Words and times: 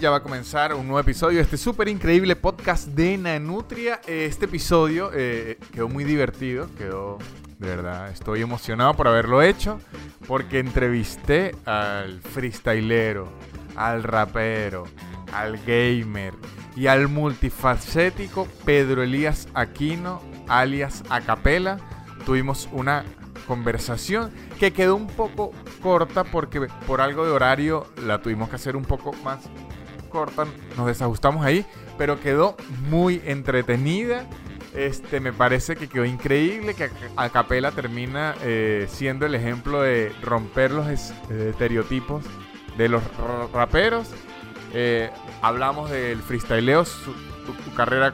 Ya 0.00 0.10
va 0.10 0.16
a 0.16 0.22
comenzar 0.22 0.74
un 0.74 0.86
nuevo 0.86 1.00
episodio 1.00 1.36
de 1.36 1.42
este 1.42 1.56
súper 1.56 1.88
increíble 1.88 2.36
podcast 2.36 2.88
de 2.88 3.16
Nanutria. 3.16 4.00
Este 4.06 4.46
episodio 4.46 5.10
eh, 5.14 5.58
quedó 5.72 5.88
muy 5.88 6.04
divertido, 6.04 6.68
quedó 6.76 7.18
de 7.58 7.68
verdad, 7.68 8.10
estoy 8.10 8.40
emocionado 8.40 8.94
por 8.94 9.08
haberlo 9.08 9.42
hecho, 9.42 9.78
porque 10.26 10.58
entrevisté 10.58 11.54
al 11.64 12.20
freestylero, 12.20 13.28
al 13.76 14.02
rapero, 14.02 14.84
al 15.32 15.58
gamer 15.58 16.34
y 16.76 16.86
al 16.86 17.08
multifacético 17.08 18.48
Pedro 18.64 19.02
Elías 19.02 19.48
Aquino, 19.54 20.22
alias 20.48 21.04
Acapela. 21.08 21.78
Tuvimos 22.26 22.68
una 22.72 23.04
conversación 23.46 24.32
que 24.58 24.72
quedó 24.72 24.96
un 24.96 25.06
poco 25.06 25.52
corta 25.82 26.24
porque 26.24 26.60
por 26.86 27.00
algo 27.00 27.24
de 27.24 27.30
horario 27.30 27.86
la 28.02 28.22
tuvimos 28.22 28.48
que 28.48 28.56
hacer 28.56 28.76
un 28.76 28.84
poco 28.84 29.12
más 29.24 29.40
nos 30.76 30.86
desajustamos 30.86 31.44
ahí, 31.44 31.66
pero 31.98 32.20
quedó 32.20 32.56
muy 32.88 33.20
entretenida. 33.24 34.26
Este, 34.74 35.20
me 35.20 35.32
parece 35.32 35.76
que 35.76 35.88
quedó 35.88 36.04
increíble, 36.04 36.74
que 36.74 36.90
Acapela 37.16 37.70
termina 37.70 38.34
eh, 38.42 38.86
siendo 38.88 39.24
el 39.26 39.34
ejemplo 39.34 39.82
de 39.82 40.12
romper 40.22 40.72
los 40.72 40.88
estereotipos 40.88 42.24
de 42.76 42.88
los 42.88 43.02
raperos. 43.52 44.08
Eh, 44.72 45.10
hablamos 45.42 45.90
del 45.90 46.20
freestyleo, 46.20 46.84
su, 46.84 47.14
carrera 47.76 48.12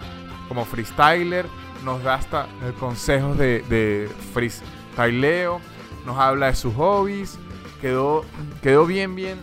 como 0.49 0.67
freestyler, 0.67 1.47
nos 1.85 2.03
da 2.03 2.15
hasta 2.15 2.47
consejos 2.79 3.39
de, 3.39 3.63
de 3.71 4.11
freestyleo, 4.35 5.61
nos 6.05 6.19
habla 6.19 6.49
de 6.49 6.57
sus 6.57 6.75
hobbies, 6.75 7.39
quedó, 7.81 8.25
quedó 8.63 8.85
bien, 8.85 9.15
bien 9.15 9.39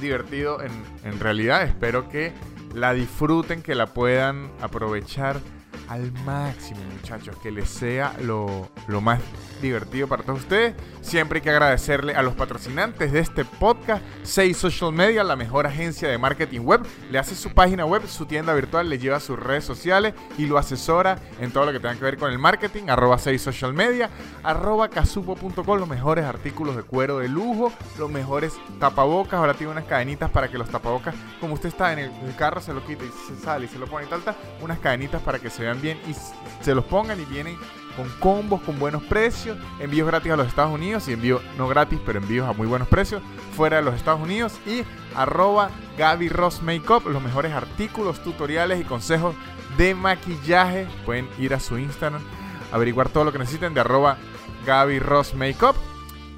divertido 0.00 0.62
en, 0.62 0.70
en 1.04 1.20
realidad. 1.20 1.62
Espero 1.62 2.08
que 2.08 2.32
la 2.74 2.92
disfruten, 2.92 3.62
que 3.62 3.74
la 3.74 3.86
puedan 3.86 4.50
aprovechar 4.60 5.40
al 5.88 6.12
máximo, 6.24 6.80
muchachos. 6.92 7.36
Que 7.42 7.50
les 7.50 7.68
sea 7.68 8.14
lo, 8.22 8.68
lo 8.86 9.00
más 9.00 9.20
divertido 9.60 10.06
para 10.06 10.22
todos 10.22 10.40
ustedes. 10.40 10.74
Siempre 11.00 11.38
hay 11.38 11.42
que 11.42 11.50
agradecerle 11.50 12.14
a 12.14 12.22
los 12.22 12.34
patrocinantes 12.34 13.12
de 13.12 13.20
este 13.20 13.44
podcast, 13.44 14.02
6 14.22 14.56
Social 14.56 14.92
Media, 14.92 15.24
la 15.24 15.36
mejor 15.36 15.66
agencia 15.66 16.08
de 16.08 16.18
marketing 16.18 16.60
web. 16.60 16.86
Le 17.10 17.18
hace 17.18 17.34
su 17.34 17.50
página 17.50 17.84
web, 17.84 18.06
su 18.06 18.26
tienda 18.26 18.54
virtual, 18.54 18.88
le 18.88 18.98
lleva 18.98 19.20
sus 19.20 19.38
redes 19.38 19.64
sociales 19.64 20.14
y 20.36 20.46
lo 20.46 20.58
asesora 20.58 21.18
en 21.40 21.50
todo 21.50 21.66
lo 21.66 21.72
que 21.72 21.80
tenga 21.80 21.94
que 21.94 22.04
ver 22.04 22.18
con 22.18 22.30
el 22.30 22.38
marketing. 22.38 22.84
Arroba 22.88 23.18
6 23.18 23.40
Social 23.40 23.72
Media, 23.72 24.10
arroba 24.42 24.88
casupo.com, 24.88 25.78
los 25.78 25.88
mejores 25.88 26.24
artículos 26.24 26.76
de 26.76 26.82
cuero 26.82 27.18
de 27.18 27.28
lujo, 27.28 27.72
los 27.98 28.10
mejores 28.10 28.54
tapabocas. 28.78 29.34
Ahora 29.34 29.54
tiene 29.54 29.72
unas 29.72 29.84
cadenitas 29.84 30.30
para 30.30 30.48
que 30.48 30.58
los 30.58 30.68
tapabocas, 30.68 31.14
como 31.40 31.54
usted 31.54 31.68
está 31.68 31.92
en 31.92 31.98
el, 31.98 32.10
carro, 32.36 32.60
se 32.60 32.72
lo 32.72 32.84
quita 32.84 33.04
y 33.04 33.10
se 33.26 33.42
sale 33.42 33.66
y 33.66 33.68
se 33.68 33.78
lo 33.78 33.86
pone 33.86 34.06
y 34.06 34.08
tal, 34.08 34.22
tal, 34.22 34.36
unas 34.60 34.78
cadenitas 34.78 35.20
para 35.22 35.38
que 35.38 35.50
se 35.50 35.62
vean 35.62 35.77
y 35.84 36.14
se 36.62 36.74
los 36.74 36.84
pongan 36.84 37.20
y 37.20 37.24
vienen 37.24 37.56
con 37.96 38.08
combos, 38.20 38.60
con 38.62 38.78
buenos 38.78 39.02
precios, 39.02 39.58
envíos 39.80 40.06
gratis 40.06 40.30
a 40.30 40.36
los 40.36 40.46
Estados 40.46 40.72
Unidos 40.72 41.08
y 41.08 41.14
envíos 41.14 41.42
no 41.56 41.66
gratis, 41.66 41.98
pero 42.06 42.20
envíos 42.20 42.48
a 42.48 42.52
muy 42.52 42.68
buenos 42.68 42.86
precios 42.86 43.22
fuera 43.56 43.78
de 43.78 43.82
los 43.82 43.96
Estados 43.96 44.20
Unidos 44.20 44.56
y 44.66 44.84
arroba 45.16 45.70
Gaby 45.98 46.28
Ross 46.28 46.62
los 46.62 47.22
mejores 47.22 47.52
artículos, 47.52 48.22
tutoriales 48.22 48.80
y 48.80 48.84
consejos 48.84 49.34
de 49.76 49.96
maquillaje. 49.96 50.86
Pueden 51.04 51.28
ir 51.40 51.54
a 51.54 51.60
su 51.60 51.76
Instagram, 51.76 52.22
averiguar 52.70 53.08
todo 53.08 53.24
lo 53.24 53.32
que 53.32 53.38
necesiten 53.38 53.74
de 53.74 53.80
arroba 53.80 54.16
Gaby. 54.64 55.00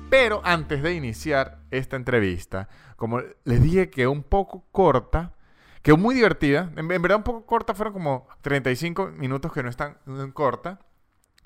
Pero 0.08 0.40
antes 0.44 0.82
de 0.82 0.94
iniciar 0.94 1.60
esta 1.70 1.96
entrevista, 1.96 2.68
como 2.96 3.20
les 3.44 3.62
dije 3.62 3.90
que 3.90 4.06
un 4.06 4.22
poco 4.22 4.64
corta, 4.72 5.34
que 5.82 5.94
muy 5.94 6.14
divertida, 6.14 6.70
en, 6.76 6.88
verdad 6.88 7.18
un 7.18 7.24
poco 7.24 7.46
corta, 7.46 7.74
fueron 7.74 7.92
como 7.92 8.28
35 8.42 9.12
minutos 9.12 9.52
que 9.52 9.62
no 9.62 9.70
están 9.70 9.98
en 10.06 10.30
corta 10.32 10.80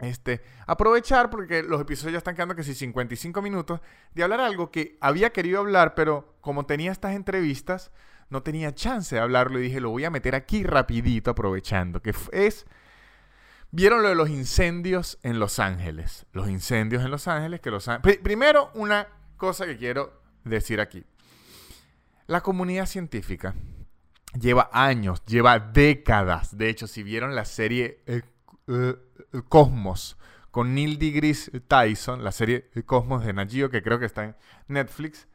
este, 0.00 0.42
aprovechar, 0.66 1.30
porque 1.30 1.62
los 1.62 1.80
episodios 1.80 2.12
ya 2.14 2.18
están 2.18 2.34
quedando 2.34 2.56
que 2.56 2.64
si 2.64 2.74
55 2.74 3.40
minutos, 3.42 3.80
de 4.12 4.24
hablar 4.24 4.40
algo 4.40 4.70
que 4.70 4.98
había 5.00 5.30
querido 5.30 5.60
hablar, 5.60 5.94
pero 5.94 6.34
como 6.40 6.66
tenía 6.66 6.90
estas 6.90 7.14
entrevistas, 7.14 7.92
no 8.28 8.42
tenía 8.42 8.74
chance 8.74 9.14
de 9.14 9.20
hablarlo 9.20 9.60
y 9.60 9.62
dije, 9.62 9.80
lo 9.80 9.90
voy 9.90 10.04
a 10.04 10.10
meter 10.10 10.34
aquí 10.34 10.64
rapidito, 10.64 11.30
aprovechando, 11.30 12.02
que 12.02 12.14
es... 12.32 12.66
Vieron 13.70 14.04
lo 14.04 14.08
de 14.08 14.14
los 14.14 14.28
incendios 14.28 15.18
en 15.24 15.40
Los 15.40 15.58
Ángeles. 15.58 16.26
Los 16.32 16.48
incendios 16.48 17.04
en 17.04 17.10
Los 17.10 17.26
Ángeles, 17.26 17.60
que 17.60 17.72
Los 17.72 17.88
Ángeles... 17.88 18.18
Primero, 18.18 18.70
una 18.74 19.08
cosa 19.36 19.66
que 19.66 19.76
quiero 19.76 20.22
decir 20.44 20.80
aquí. 20.80 21.04
La 22.28 22.40
comunidad 22.40 22.86
científica 22.86 23.54
lleva 24.38 24.70
años, 24.72 25.24
lleva 25.26 25.58
décadas. 25.58 26.56
De 26.56 26.68
hecho, 26.68 26.86
si 26.86 27.02
vieron 27.02 27.34
la 27.34 27.44
serie 27.44 28.00
eh, 28.06 28.22
eh, 28.68 28.94
Cosmos 29.48 30.16
con 30.50 30.74
Neil 30.74 30.98
deGrasse 30.98 31.60
Tyson, 31.60 32.22
la 32.22 32.30
serie 32.30 32.70
Cosmos 32.86 33.24
de 33.24 33.32
Nagio, 33.32 33.70
que 33.70 33.82
creo 33.82 33.98
que 33.98 34.06
está 34.06 34.24
en 34.24 34.36
Netflix. 34.68 35.26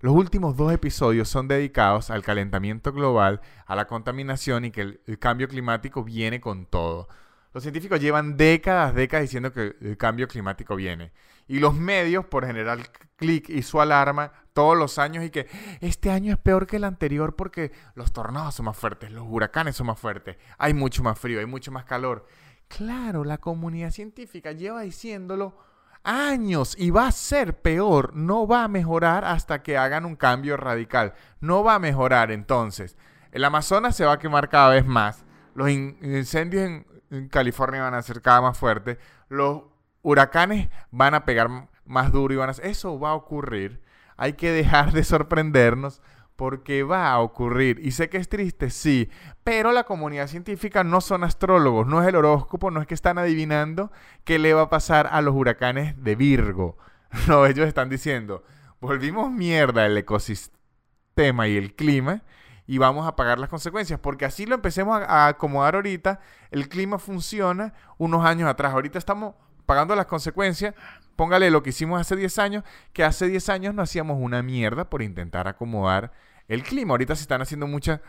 Los 0.00 0.14
últimos 0.14 0.56
dos 0.56 0.72
episodios 0.72 1.28
son 1.28 1.48
dedicados 1.48 2.10
al 2.10 2.22
calentamiento 2.22 2.92
global, 2.92 3.40
a 3.66 3.76
la 3.76 3.86
contaminación 3.86 4.66
y 4.66 4.70
que 4.70 4.80
el, 4.80 5.18
cambio 5.18 5.48
climático 5.48 6.04
viene 6.04 6.40
con 6.40 6.66
todo. 6.66 7.08
Los 7.54 7.62
científicos 7.62 8.00
llevan 8.00 8.36
décadas, 8.36 8.94
décadas 8.96 9.22
diciendo 9.22 9.52
que 9.52 9.76
el 9.80 9.96
cambio 9.96 10.26
climático 10.26 10.74
viene. 10.74 11.12
Y 11.46 11.60
los 11.60 11.72
medios, 11.72 12.24
por 12.26 12.44
general, 12.44 12.82
clic 13.14 13.48
y 13.48 13.62
su 13.62 13.80
alarma 13.80 14.32
todos 14.52 14.76
los 14.76 14.98
años 14.98 15.24
y 15.24 15.30
que 15.30 15.46
este 15.80 16.10
año 16.10 16.32
es 16.32 16.38
peor 16.38 16.66
que 16.66 16.76
el 16.76 16.84
anterior 16.84 17.36
porque 17.36 17.70
los 17.94 18.12
tornados 18.12 18.56
son 18.56 18.66
más 18.66 18.76
fuertes, 18.76 19.12
los 19.12 19.24
huracanes 19.28 19.76
son 19.76 19.86
más 19.86 20.00
fuertes, 20.00 20.36
hay 20.58 20.74
mucho 20.74 21.04
más 21.04 21.16
frío, 21.16 21.38
hay 21.38 21.46
mucho 21.46 21.70
más 21.70 21.84
calor. 21.84 22.26
Claro, 22.66 23.22
la 23.22 23.38
comunidad 23.38 23.92
científica 23.92 24.50
lleva 24.50 24.82
diciéndolo 24.82 25.56
años 26.02 26.74
y 26.76 26.90
va 26.90 27.06
a 27.06 27.12
ser 27.12 27.60
peor, 27.62 28.16
no 28.16 28.48
va 28.48 28.64
a 28.64 28.68
mejorar 28.68 29.24
hasta 29.24 29.62
que 29.62 29.78
hagan 29.78 30.06
un 30.06 30.16
cambio 30.16 30.56
radical, 30.56 31.14
no 31.40 31.62
va 31.62 31.76
a 31.76 31.78
mejorar 31.78 32.32
entonces. 32.32 32.96
El 33.30 33.44
Amazonas 33.44 33.94
se 33.94 34.04
va 34.04 34.14
a 34.14 34.18
quemar 34.18 34.48
cada 34.48 34.70
vez 34.70 34.84
más, 34.84 35.24
los 35.54 35.70
incendios 35.70 36.64
en, 36.64 36.93
California 37.30 37.82
van 37.82 37.94
a 37.94 38.02
ser 38.02 38.22
cada 38.22 38.40
más 38.40 38.58
fuertes, 38.58 38.98
los 39.28 39.62
huracanes 40.02 40.68
van 40.90 41.14
a 41.14 41.24
pegar 41.24 41.68
más 41.84 42.12
duro 42.12 42.34
y 42.34 42.36
van 42.36 42.50
a... 42.50 42.52
Eso 42.52 42.98
va 42.98 43.10
a 43.10 43.14
ocurrir, 43.14 43.82
hay 44.16 44.34
que 44.34 44.52
dejar 44.52 44.92
de 44.92 45.04
sorprendernos 45.04 46.00
porque 46.36 46.82
va 46.82 47.10
a 47.10 47.20
ocurrir. 47.20 47.80
Y 47.82 47.92
sé 47.92 48.08
que 48.08 48.18
es 48.18 48.28
triste, 48.28 48.70
sí, 48.70 49.08
pero 49.44 49.72
la 49.72 49.84
comunidad 49.84 50.26
científica 50.26 50.84
no 50.84 51.00
son 51.00 51.24
astrólogos, 51.24 51.86
no 51.86 52.02
es 52.02 52.08
el 52.08 52.16
horóscopo, 52.16 52.70
no 52.70 52.80
es 52.80 52.86
que 52.86 52.94
están 52.94 53.18
adivinando 53.18 53.92
qué 54.24 54.38
le 54.38 54.54
va 54.54 54.62
a 54.62 54.70
pasar 54.70 55.08
a 55.10 55.20
los 55.20 55.34
huracanes 55.34 56.02
de 56.02 56.16
Virgo. 56.16 56.76
No, 57.28 57.46
ellos 57.46 57.68
están 57.68 57.88
diciendo, 57.88 58.42
volvimos 58.80 59.30
mierda 59.30 59.86
el 59.86 59.96
ecosistema 59.96 61.46
y 61.46 61.56
el 61.56 61.76
clima 61.76 62.22
y 62.66 62.78
vamos 62.78 63.06
a 63.06 63.16
pagar 63.16 63.38
las 63.38 63.50
consecuencias, 63.50 64.00
porque 64.00 64.24
así 64.24 64.46
lo 64.46 64.54
empecemos 64.54 65.00
a, 65.00 65.26
acomodar 65.28 65.74
ahorita, 65.74 66.20
el 66.50 66.68
clima 66.68 66.98
funciona 66.98 67.74
unos 67.98 68.24
años 68.24 68.48
atrás, 68.48 68.72
ahorita 68.72 68.98
estamos 68.98 69.34
pagando 69.66 69.94
las 69.94 70.06
consecuencias, 70.06 70.74
póngale 71.16 71.50
lo 71.50 71.62
que 71.62 71.70
hicimos 71.70 72.00
hace 72.00 72.16
10 72.16 72.38
años, 72.38 72.64
que 72.92 73.04
hace 73.04 73.28
10 73.28 73.48
años 73.48 73.74
no 73.74 73.82
hacíamos 73.82 74.18
una 74.20 74.42
mierda 74.42 74.88
por 74.88 75.02
intentar 75.02 75.48
acomodar 75.48 76.12
el 76.48 76.62
clima. 76.62 76.92
Ahorita 76.92 77.16
se 77.16 77.22
están 77.22 77.42
haciendo 77.42 77.66
muchas 77.66 78.00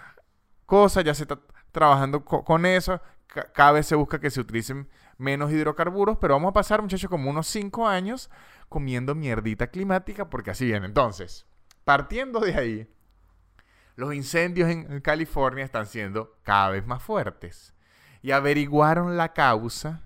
cosas, 0.65 1.03
ya 1.03 1.13
se 1.13 1.23
está 1.23 1.39
trabajando 1.71 2.23
con 2.25 2.65
eso, 2.65 3.01
cada 3.53 3.73
vez 3.73 3.85
se 3.85 3.95
busca 3.95 4.19
que 4.19 4.29
se 4.29 4.39
utilicen 4.39 4.89
menos 5.17 5.51
hidrocarburos, 5.51 6.17
pero 6.19 6.33
vamos 6.33 6.49
a 6.49 6.53
pasar, 6.53 6.81
muchachos, 6.81 7.09
como 7.09 7.29
unos 7.29 7.47
5 7.47 7.87
años 7.87 8.29
comiendo 8.69 9.15
mierdita 9.15 9.67
climática, 9.67 10.29
porque 10.29 10.51
así 10.51 10.65
viene. 10.65 10.87
Entonces, 10.87 11.45
partiendo 11.83 12.39
de 12.39 12.55
ahí, 12.55 12.94
los 13.95 14.13
incendios 14.13 14.69
en 14.69 15.01
California 15.01 15.63
están 15.63 15.85
siendo 15.85 16.37
cada 16.43 16.69
vez 16.69 16.85
más 16.85 17.01
fuertes. 17.01 17.73
Y 18.21 18.31
averiguaron 18.31 19.17
la 19.17 19.33
causa 19.33 20.05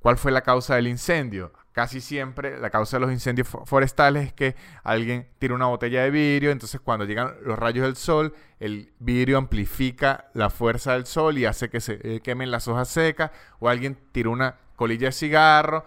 ¿Cuál 0.00 0.16
fue 0.16 0.30
la 0.30 0.42
causa 0.42 0.76
del 0.76 0.86
incendio? 0.86 1.52
Casi 1.72 2.00
siempre 2.00 2.58
la 2.58 2.70
causa 2.70 2.96
de 2.96 3.00
los 3.00 3.12
incendios 3.12 3.48
forestales 3.48 4.28
es 4.28 4.32
que 4.32 4.54
alguien 4.82 5.28
tira 5.38 5.54
una 5.54 5.66
botella 5.66 6.02
de 6.02 6.10
vidrio, 6.10 6.50
entonces 6.50 6.80
cuando 6.80 7.04
llegan 7.04 7.34
los 7.42 7.58
rayos 7.58 7.84
del 7.84 7.96
sol, 7.96 8.34
el 8.60 8.92
vidrio 9.00 9.38
amplifica 9.38 10.30
la 10.34 10.50
fuerza 10.50 10.92
del 10.94 11.06
sol 11.06 11.38
y 11.38 11.46
hace 11.46 11.68
que 11.68 11.80
se 11.80 11.98
eh, 12.02 12.20
quemen 12.20 12.50
las 12.50 12.68
hojas 12.68 12.88
secas, 12.88 13.32
o 13.58 13.68
alguien 13.68 13.98
tira 14.12 14.30
una 14.30 14.56
colilla 14.76 15.08
de 15.08 15.12
cigarro, 15.12 15.84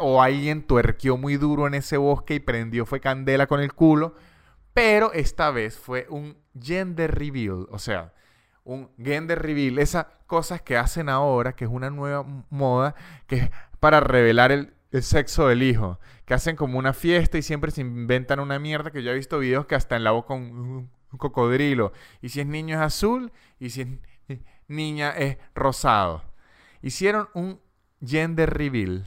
o 0.00 0.22
alguien 0.22 0.62
tuerqueó 0.62 1.16
muy 1.16 1.36
duro 1.36 1.66
en 1.66 1.74
ese 1.74 1.96
bosque 1.96 2.34
y 2.34 2.40
prendió 2.40 2.86
fue 2.86 3.00
candela 3.00 3.46
con 3.46 3.60
el 3.60 3.72
culo, 3.74 4.14
pero 4.74 5.12
esta 5.12 5.50
vez 5.50 5.78
fue 5.78 6.06
un 6.08 6.36
gender 6.60 7.14
reveal, 7.14 7.66
o 7.70 7.78
sea, 7.78 8.12
un 8.64 8.90
gender 8.96 9.40
reveal, 9.40 9.78
esas 9.78 10.06
cosas 10.26 10.62
que 10.62 10.76
hacen 10.76 11.08
ahora, 11.08 11.54
que 11.54 11.64
es 11.64 11.70
una 11.70 11.90
nueva 11.90 12.24
moda, 12.50 12.94
que 13.26 13.36
es 13.36 13.50
para 13.80 14.00
revelar 14.00 14.52
el, 14.52 14.74
sexo 15.02 15.48
del 15.48 15.62
hijo, 15.62 15.98
que 16.26 16.34
hacen 16.34 16.54
como 16.54 16.78
una 16.78 16.92
fiesta 16.92 17.38
y 17.38 17.42
siempre 17.42 17.70
se 17.70 17.80
inventan 17.80 18.40
una 18.40 18.58
mierda, 18.58 18.90
que 18.90 19.02
yo 19.02 19.10
he 19.10 19.14
visto 19.14 19.38
videos 19.38 19.64
que 19.66 19.74
hasta 19.74 19.96
en 19.96 20.04
la 20.04 20.10
boca 20.10 20.34
un, 20.34 20.90
cocodrilo. 21.18 21.92
Y 22.20 22.28
si 22.28 22.40
es 22.40 22.46
niño 22.46 22.76
es 22.76 22.82
azul. 22.82 23.32
Y 23.58 23.70
si 23.70 24.00
es 24.28 24.38
niña 24.68 25.10
es 25.10 25.38
rosado. 25.54 26.22
Hicieron 26.82 27.28
un 27.34 27.60
gender 28.04 28.52
reveal 28.52 29.06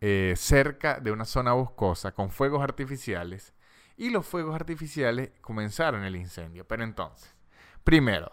eh, 0.00 0.34
cerca 0.36 1.00
de 1.00 1.12
una 1.12 1.24
zona 1.24 1.52
boscosa 1.52 2.12
con 2.12 2.30
fuegos 2.30 2.62
artificiales. 2.62 3.54
Y 4.02 4.10
los 4.10 4.26
fuegos 4.26 4.56
artificiales 4.56 5.30
comenzaron 5.40 6.02
el 6.02 6.16
incendio. 6.16 6.66
Pero 6.66 6.82
entonces, 6.82 7.36
primero, 7.84 8.32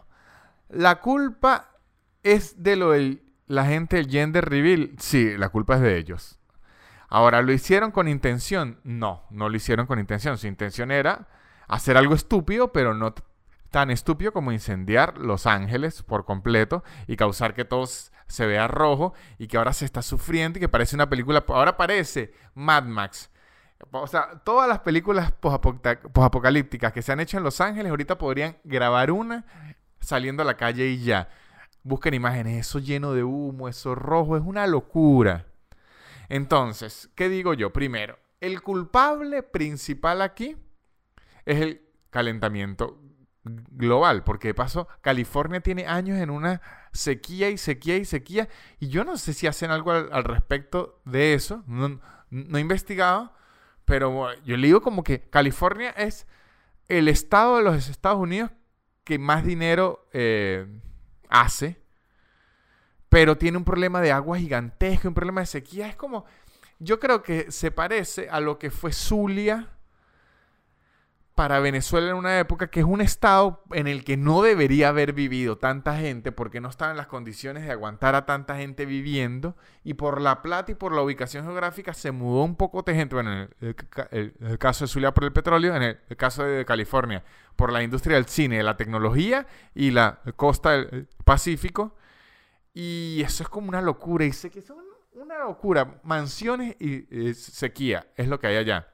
la 0.69 0.99
culpa 0.99 1.75
es 2.23 2.63
de 2.63 2.75
lo 2.75 2.89
del 2.89 3.21
la 3.45 3.65
gente 3.65 3.97
del 3.97 4.09
gender 4.09 4.49
reveal, 4.49 4.91
sí, 4.97 5.37
la 5.37 5.49
culpa 5.49 5.75
es 5.75 5.81
de 5.81 5.97
ellos. 5.97 6.39
Ahora, 7.07 7.43
¿lo 7.43 7.51
hicieron 7.51 7.91
con 7.91 8.07
intención? 8.07 8.79
No, 8.83 9.25
no 9.29 9.47
lo 9.47 9.57
hicieron 9.57 9.85
con 9.85 9.99
intención. 9.99 10.39
Su 10.39 10.47
intención 10.47 10.89
era 10.89 11.27
hacer 11.67 11.97
algo 11.97 12.15
estúpido, 12.15 12.71
pero 12.71 12.95
no 12.95 13.13
tan 13.69 13.91
estúpido 13.91 14.33
como 14.33 14.51
incendiar 14.51 15.19
Los 15.19 15.45
Ángeles 15.45 16.01
por 16.01 16.25
completo 16.25 16.83
y 17.05 17.15
causar 17.15 17.53
que 17.53 17.65
todo 17.65 17.85
se 17.85 18.45
vea 18.47 18.67
rojo 18.67 19.13
y 19.37 19.47
que 19.47 19.57
ahora 19.57 19.73
se 19.73 19.85
está 19.85 20.01
sufriendo 20.01 20.57
y 20.57 20.61
que 20.61 20.69
parece 20.69 20.95
una 20.95 21.09
película, 21.09 21.45
ahora 21.47 21.77
parece 21.77 22.33
Mad 22.55 22.85
Max. 22.85 23.29
O 23.91 24.07
sea, 24.07 24.41
todas 24.43 24.67
las 24.67 24.79
películas 24.79 25.31
posapocalípticas 25.31 26.91
que 26.91 27.01
se 27.01 27.11
han 27.11 27.19
hecho 27.19 27.37
en 27.37 27.43
Los 27.43 27.61
Ángeles 27.61 27.89
ahorita 27.89 28.17
podrían 28.17 28.57
grabar 28.63 29.11
una 29.11 29.45
saliendo 29.99 30.43
a 30.43 30.45
la 30.45 30.57
calle 30.57 30.87
y 30.87 31.03
ya. 31.03 31.29
Busquen 31.83 32.13
imágenes, 32.13 32.67
eso 32.67 32.79
lleno 32.79 33.13
de 33.13 33.23
humo, 33.23 33.69
eso 33.69 33.95
rojo, 33.95 34.35
es 34.35 34.43
una 34.43 34.67
locura. 34.67 35.47
Entonces, 36.27 37.09
¿qué 37.15 37.29
digo 37.29 37.53
yo? 37.53 37.71
Primero, 37.71 38.19
el 38.41 38.61
culpable 38.61 39.43
principal 39.43 40.21
aquí 40.21 40.57
es 41.45 41.61
el 41.61 41.81
calentamiento 42.09 42.99
global, 43.43 44.23
porque 44.23 44.49
de 44.49 44.53
paso 44.53 44.87
California 45.01 45.61
tiene 45.61 45.87
años 45.87 46.19
en 46.19 46.29
una 46.29 46.61
sequía 46.91 47.49
y 47.49 47.57
sequía 47.57 47.97
y 47.97 48.05
sequía, 48.05 48.49
y 48.79 48.89
yo 48.89 49.03
no 49.03 49.17
sé 49.17 49.33
si 49.33 49.47
hacen 49.47 49.71
algo 49.71 49.91
al, 49.91 50.23
respecto 50.23 51.01
de 51.05 51.33
eso, 51.33 51.63
no, 51.67 51.99
he 52.29 52.59
investigado, 52.59 53.33
pero 53.89 54.31
yo 54.43 54.55
le 54.55 54.67
digo 54.67 54.81
como 54.81 55.03
que 55.03 55.19
California 55.19 55.89
es 55.89 56.27
el 56.89 57.07
estado 57.07 57.57
de 57.57 57.63
los 57.63 57.89
Estados 57.89 58.19
Unidos 58.19 58.51
que 59.03 59.17
más 59.17 59.43
dinero 59.43 60.07
eh, 60.13 60.67
hace, 61.27 61.81
pero 63.09 63.35
tiene 63.35 63.57
un 63.57 63.65
problema 63.65 63.99
de 63.99 64.11
agua 64.11 64.37
gigantesco, 64.37 65.07
un 65.07 65.15
problema 65.15 65.41
de 65.41 65.47
sequía. 65.47 65.87
Es 65.87 65.95
como, 65.95 66.25
yo 66.77 66.99
creo 66.99 67.23
que 67.23 67.51
se 67.51 67.71
parece 67.71 68.29
a 68.29 68.39
lo 68.39 68.59
que 68.59 68.69
fue 68.69 68.93
Zulia 68.93 69.69
para 71.39 71.61
Venezuela 71.61 72.09
en 72.09 72.17
una 72.17 72.37
época 72.37 72.69
que 72.69 72.81
es 72.81 72.85
un 72.85 72.99
estado 72.99 73.63
en 73.71 73.87
el 73.87 74.03
que 74.03 74.17
no 74.17 74.41
debería 74.41 74.89
haber 74.89 75.13
vivido 75.13 75.57
tanta 75.57 75.95
gente 75.95 76.33
porque 76.33 76.59
no 76.59 76.67
estaba 76.67 76.91
en 76.91 76.97
las 76.97 77.07
condiciones 77.07 77.63
de 77.63 77.71
aguantar 77.71 78.13
a 78.13 78.25
tanta 78.25 78.57
gente 78.57 78.85
viviendo 78.85 79.55
y 79.85 79.93
por 79.93 80.19
la 80.19 80.41
plata 80.41 80.73
y 80.73 80.75
por 80.75 80.91
la 80.91 81.01
ubicación 81.01 81.45
geográfica 81.45 81.93
se 81.93 82.11
mudó 82.11 82.43
un 82.43 82.57
poco 82.57 82.81
de 82.81 82.93
gente, 82.93 83.15
bueno, 83.15 83.47
en 83.61 83.75
el, 84.11 84.57
caso 84.59 84.83
de 84.83 84.89
Zulia 84.89 85.13
por 85.13 85.23
el 85.23 85.31
petróleo, 85.31 85.77
en 85.77 85.83
el, 85.83 86.17
caso 86.17 86.43
de 86.43 86.65
California 86.65 87.23
por 87.55 87.71
la 87.71 87.83
industria 87.83 88.17
del 88.17 88.25
cine, 88.25 88.61
la 88.61 88.75
tecnología 88.75 89.47
y 89.73 89.91
la 89.91 90.19
costa 90.35 90.71
del 90.71 91.07
Pacífico. 91.23 91.95
Y 92.73 93.21
eso 93.23 93.43
es 93.43 93.49
como 93.49 93.69
una 93.69 93.81
locura. 93.81 94.25
Y 94.25 94.33
sé 94.33 94.49
que 94.49 94.59
es 94.59 94.69
una 95.13 95.37
locura, 95.37 96.01
mansiones 96.03 96.75
y 96.81 97.33
sequía 97.33 98.07
es 98.17 98.27
lo 98.27 98.41
que 98.41 98.47
hay 98.47 98.57
allá. 98.57 98.89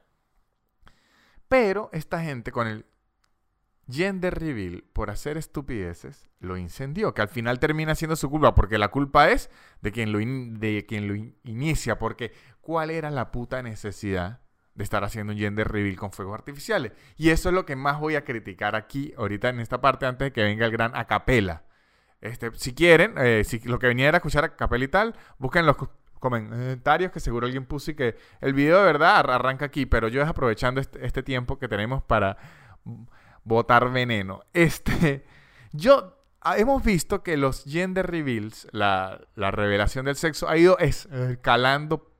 Pero 1.48 1.90
esta 1.92 2.22
gente 2.22 2.52
con 2.52 2.66
el 2.66 2.86
gender 3.88 4.38
reveal 4.38 4.84
por 4.92 5.10
hacer 5.10 5.36
estupideces 5.36 6.28
lo 6.40 6.56
incendió, 6.56 7.14
que 7.14 7.22
al 7.22 7.28
final 7.28 7.58
termina 7.58 7.94
siendo 7.94 8.16
su 8.16 8.28
culpa, 8.30 8.54
porque 8.54 8.78
la 8.78 8.88
culpa 8.88 9.30
es 9.30 9.50
de 9.80 9.92
quien 9.92 10.12
lo, 10.12 10.18
de 10.18 10.86
quien 10.86 11.08
lo 11.08 11.14
inicia, 11.44 11.98
porque 11.98 12.32
¿cuál 12.60 12.90
era 12.90 13.10
la 13.10 13.30
puta 13.30 13.62
necesidad 13.62 14.40
de 14.74 14.84
estar 14.84 15.04
haciendo 15.04 15.32
un 15.32 15.38
gender 15.38 15.68
reveal 15.68 15.96
con 15.96 16.12
fuegos 16.12 16.34
artificiales? 16.34 16.92
Y 17.16 17.30
eso 17.30 17.48
es 17.48 17.54
lo 17.54 17.64
que 17.64 17.76
más 17.76 18.00
voy 18.00 18.16
a 18.16 18.24
criticar 18.24 18.74
aquí, 18.74 19.14
ahorita 19.16 19.48
en 19.48 19.60
esta 19.60 19.80
parte, 19.80 20.06
antes 20.06 20.26
de 20.26 20.32
que 20.32 20.42
venga 20.42 20.66
el 20.66 20.72
gran 20.72 20.94
acapela. 20.96 21.64
Este, 22.20 22.50
si 22.54 22.74
quieren, 22.74 23.14
eh, 23.18 23.44
si 23.44 23.60
lo 23.60 23.78
que 23.78 23.86
venía 23.86 24.08
era 24.08 24.18
escuchar 24.18 24.44
acapela 24.44 24.84
y 24.84 24.88
tal, 24.88 25.14
busquen 25.38 25.64
los 25.64 25.76
comentarios 26.30 27.12
que 27.12 27.20
seguro 27.20 27.46
alguien 27.46 27.64
puso 27.64 27.90
y 27.90 27.94
que 27.94 28.16
el 28.40 28.52
video 28.52 28.78
de 28.78 28.84
verdad 28.84 29.18
arranca 29.30 29.66
aquí, 29.66 29.86
pero 29.86 30.08
yo 30.08 30.22
es 30.22 30.28
aprovechando 30.28 30.80
este, 30.80 31.04
este 31.06 31.22
tiempo 31.22 31.58
que 31.58 31.68
tenemos 31.68 32.02
para 32.02 32.36
botar 33.44 33.90
veneno. 33.90 34.42
Este, 34.52 35.24
yo 35.72 36.18
ah, 36.40 36.58
hemos 36.58 36.82
visto 36.82 37.22
que 37.22 37.36
los 37.36 37.64
gender 37.64 38.10
reveals, 38.10 38.68
la, 38.72 39.20
la 39.34 39.50
revelación 39.50 40.06
del 40.06 40.16
sexo, 40.16 40.48
ha 40.48 40.56
ido 40.56 40.78
escalando 40.78 42.12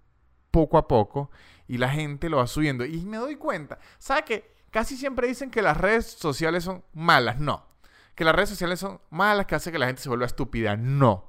poco 0.51 0.79
a 0.79 0.89
poco 0.89 1.31
y 1.69 1.79
la 1.79 1.91
gente 1.91 2.29
lo 2.29 2.39
va 2.39 2.47
subiendo. 2.47 2.85
Y 2.85 3.05
me 3.05 3.19
doy 3.19 3.37
cuenta, 3.37 3.79
¿sabe 3.99 4.23
que 4.25 4.55
casi 4.71 4.97
siempre 4.97 5.29
dicen 5.29 5.51
que 5.51 5.63
las 5.63 5.77
redes 5.77 6.07
sociales 6.07 6.65
son 6.65 6.85
malas? 6.93 7.39
No. 7.39 7.67
Que 8.15 8.25
las 8.25 8.35
redes 8.35 8.49
sociales 8.49 8.81
son 8.81 9.01
malas, 9.11 9.47
que 9.47 9.55
hace 9.55 9.71
que 9.71 9.79
la 9.79 9.87
gente 9.87 10.01
se 10.01 10.09
vuelva 10.09 10.27
estúpida. 10.27 10.77
No. 10.77 11.26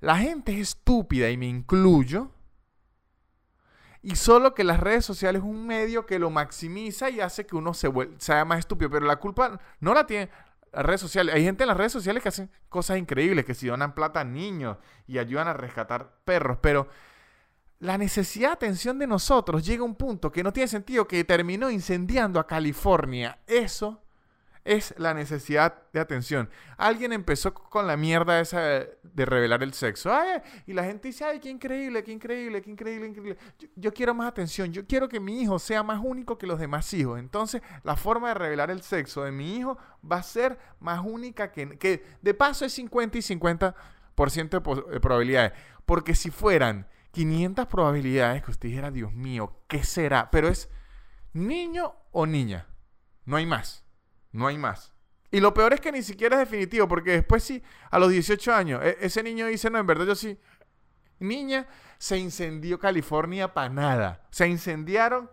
La 0.00 0.16
gente 0.16 0.52
es 0.52 0.60
estúpida 0.70 1.30
y 1.30 1.36
me 1.36 1.46
incluyo. 1.46 2.30
Y 4.02 4.16
solo 4.16 4.54
que 4.54 4.64
las 4.64 4.80
redes 4.80 5.04
sociales 5.04 5.42
es 5.42 5.48
un 5.48 5.66
medio 5.66 6.06
que 6.06 6.18
lo 6.18 6.30
maximiza 6.30 7.10
y 7.10 7.20
hace 7.20 7.44
que 7.46 7.54
uno 7.54 7.74
se 7.74 7.90
sea 8.18 8.44
más 8.46 8.60
estúpido. 8.60 8.90
Pero 8.90 9.06
la 9.06 9.16
culpa 9.16 9.60
no 9.78 9.92
la 9.92 10.06
tiene 10.06 10.30
las 10.72 10.86
redes 10.86 11.02
sociales. 11.02 11.34
Hay 11.34 11.44
gente 11.44 11.64
en 11.64 11.68
las 11.68 11.76
redes 11.76 11.92
sociales 11.92 12.22
que 12.22 12.30
hacen 12.30 12.50
cosas 12.70 12.96
increíbles, 12.96 13.44
que 13.44 13.54
si 13.54 13.66
donan 13.66 13.94
plata 13.94 14.20
a 14.20 14.24
niños 14.24 14.78
y 15.06 15.18
ayudan 15.18 15.48
a 15.48 15.52
rescatar 15.52 16.14
perros. 16.24 16.58
Pero 16.62 16.88
la 17.78 17.98
necesidad 17.98 18.48
de 18.48 18.54
atención 18.54 18.98
de 18.98 19.06
nosotros 19.06 19.66
llega 19.66 19.82
a 19.82 19.86
un 19.86 19.96
punto 19.96 20.32
que 20.32 20.42
no 20.42 20.52
tiene 20.52 20.68
sentido, 20.68 21.06
que 21.06 21.24
terminó 21.24 21.70
incendiando 21.70 22.40
a 22.40 22.46
California. 22.46 23.38
Eso 23.46 24.02
es 24.64 24.94
la 24.98 25.14
necesidad 25.14 25.82
de 25.92 26.00
atención. 26.00 26.50
Alguien 26.76 27.12
empezó 27.12 27.54
con 27.54 27.86
la 27.86 27.96
mierda 27.96 28.40
esa 28.40 28.60
de, 28.60 29.24
revelar 29.24 29.62
el 29.62 29.72
sexo. 29.72 30.10
y 30.66 30.72
la 30.72 30.84
gente 30.84 31.08
dice, 31.08 31.24
ay, 31.24 31.40
qué 31.40 31.48
increíble, 31.48 32.04
qué 32.04 32.12
increíble, 32.12 32.62
qué 32.62 32.70
increíble, 32.70 33.08
increíble. 33.08 33.38
Yo, 33.76 33.92
quiero 33.92 34.14
más 34.14 34.28
atención. 34.28 34.72
Yo 34.72 34.86
quiero 34.86 35.08
que 35.08 35.20
mi 35.20 35.40
hijo 35.40 35.58
sea 35.58 35.82
más 35.82 36.00
único 36.02 36.38
que 36.38 36.46
los 36.46 36.58
demás 36.58 36.92
hijos. 36.94 37.18
Entonces, 37.18 37.62
la 37.82 37.96
forma 37.96 38.28
de 38.28 38.34
revelar 38.34 38.70
el 38.70 38.82
sexo 38.82 39.24
de 39.24 39.32
mi 39.32 39.56
hijo 39.56 39.78
va 40.10 40.16
a 40.16 40.22
ser 40.22 40.58
más 40.78 41.00
única 41.04 41.52
que... 41.52 41.78
que 41.78 42.04
de 42.20 42.34
paso 42.34 42.64
es 42.64 42.72
50 42.74 43.18
y 43.18 43.22
50% 43.22 43.74
de, 44.50 44.92
de 44.92 45.00
probabilidades. 45.00 45.52
Porque 45.86 46.14
si 46.14 46.30
fueran 46.30 46.86
500 47.12 47.66
probabilidades 47.66 48.42
que 48.44 48.50
usted 48.50 48.68
dijera, 48.68 48.90
Dios 48.90 49.12
mío, 49.12 49.62
¿qué 49.68 49.82
será? 49.84 50.30
Pero 50.30 50.48
es 50.48 50.68
niño 51.32 51.94
o 52.12 52.26
niña. 52.26 52.66
No 53.24 53.36
hay 53.36 53.46
más. 53.46 53.84
No 54.32 54.46
hay 54.46 54.58
más. 54.58 54.92
Y 55.30 55.40
lo 55.40 55.54
peor 55.54 55.72
es 55.72 55.80
que 55.80 55.92
ni 55.92 56.02
siquiera 56.02 56.36
es 56.36 56.50
definitivo, 56.50 56.88
porque 56.88 57.12
después 57.12 57.42
sí, 57.42 57.62
a 57.90 57.98
los 57.98 58.10
18 58.10 58.52
años, 58.52 58.80
e-, 58.84 58.98
ese 59.00 59.22
niño 59.22 59.46
dice, 59.46 59.70
no, 59.70 59.78
en 59.78 59.86
verdad 59.86 60.06
yo 60.06 60.14
sí. 60.14 60.38
Niña, 61.20 61.66
se 61.98 62.18
incendió 62.18 62.78
California 62.78 63.52
para 63.52 63.68
nada. 63.68 64.26
Se 64.30 64.48
incendiaron 64.48 65.30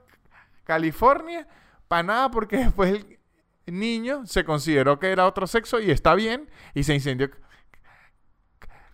California 0.66 1.48
para 1.88 2.04
nada 2.04 2.32
porque 2.32 2.58
después 2.66 3.06
el 3.66 3.80
niño 3.80 4.26
se 4.26 4.44
consideró 4.44 5.00
que 5.00 5.12
era 5.12 5.26
otro 5.26 5.48
sexo 5.48 5.80
y 5.80 5.90
está 5.90 6.14
bien 6.14 6.50
y 6.74 6.84
se 6.84 6.94
incendió 6.94 7.30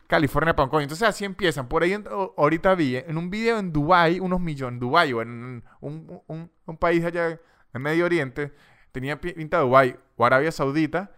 California 0.07 0.55
para 0.55 0.69
un 0.69 0.81
Entonces 0.83 1.07
así 1.07 1.25
empiezan. 1.25 1.67
Por 1.67 1.81
ahí 1.81 1.97
ahorita 2.37 2.75
vi 2.75 2.97
en 2.97 3.17
un 3.17 3.31
video 3.31 3.57
en 3.57 3.73
Dubai 3.73 4.19
unos 4.19 4.39
millones, 4.39 4.79
Dubai 4.79 5.11
o 5.11 5.23
en 5.23 5.63
un, 5.81 6.21
un, 6.27 6.51
un 6.65 6.77
país 6.77 7.03
allá 7.03 7.39
en 7.73 7.81
Medio 7.81 8.05
Oriente, 8.05 8.53
tenía 8.93 9.19
pinta 9.19 9.57
de 9.57 9.63
Dubái 9.63 9.99
o 10.15 10.25
Arabia 10.25 10.51
Saudita, 10.53 11.11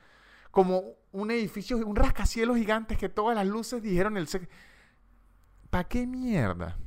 como 0.49 0.95
un 1.11 1.29
edificio, 1.29 1.77
un 1.77 1.95
rascacielos 1.95 2.57
gigante 2.57 2.95
que 2.95 3.09
todas 3.09 3.35
las 3.35 3.45
luces 3.45 3.83
dijeron 3.83 4.17
el... 4.17 4.27
¿Para 5.69 5.83
qué 5.83 6.07
mierda? 6.07 6.77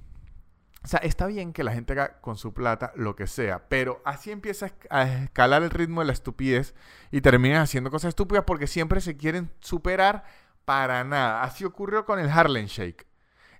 O 0.82 0.88
sea, 0.88 1.00
está 1.00 1.26
bien 1.26 1.52
que 1.52 1.64
la 1.64 1.72
gente 1.72 1.92
haga 1.92 2.20
con 2.20 2.36
su 2.36 2.54
plata 2.54 2.92
lo 2.96 3.14
que 3.14 3.26
sea, 3.26 3.68
pero 3.68 4.00
así 4.04 4.30
empieza 4.30 4.70
a 4.88 5.02
escalar 5.02 5.62
el 5.62 5.70
ritmo 5.70 6.00
de 6.00 6.06
la 6.06 6.12
estupidez 6.14 6.74
y 7.10 7.20
terminan 7.20 7.62
haciendo 7.62 7.90
cosas 7.90 8.10
estúpidas 8.10 8.44
porque 8.46 8.66
siempre 8.66 9.02
se 9.02 9.16
quieren 9.16 9.50
superar 9.60 10.24
para 10.64 11.04
nada. 11.04 11.42
Así 11.42 11.64
ocurrió 11.64 12.06
con 12.06 12.18
el 12.18 12.30
Harlem 12.30 12.66
Shake. 12.66 13.06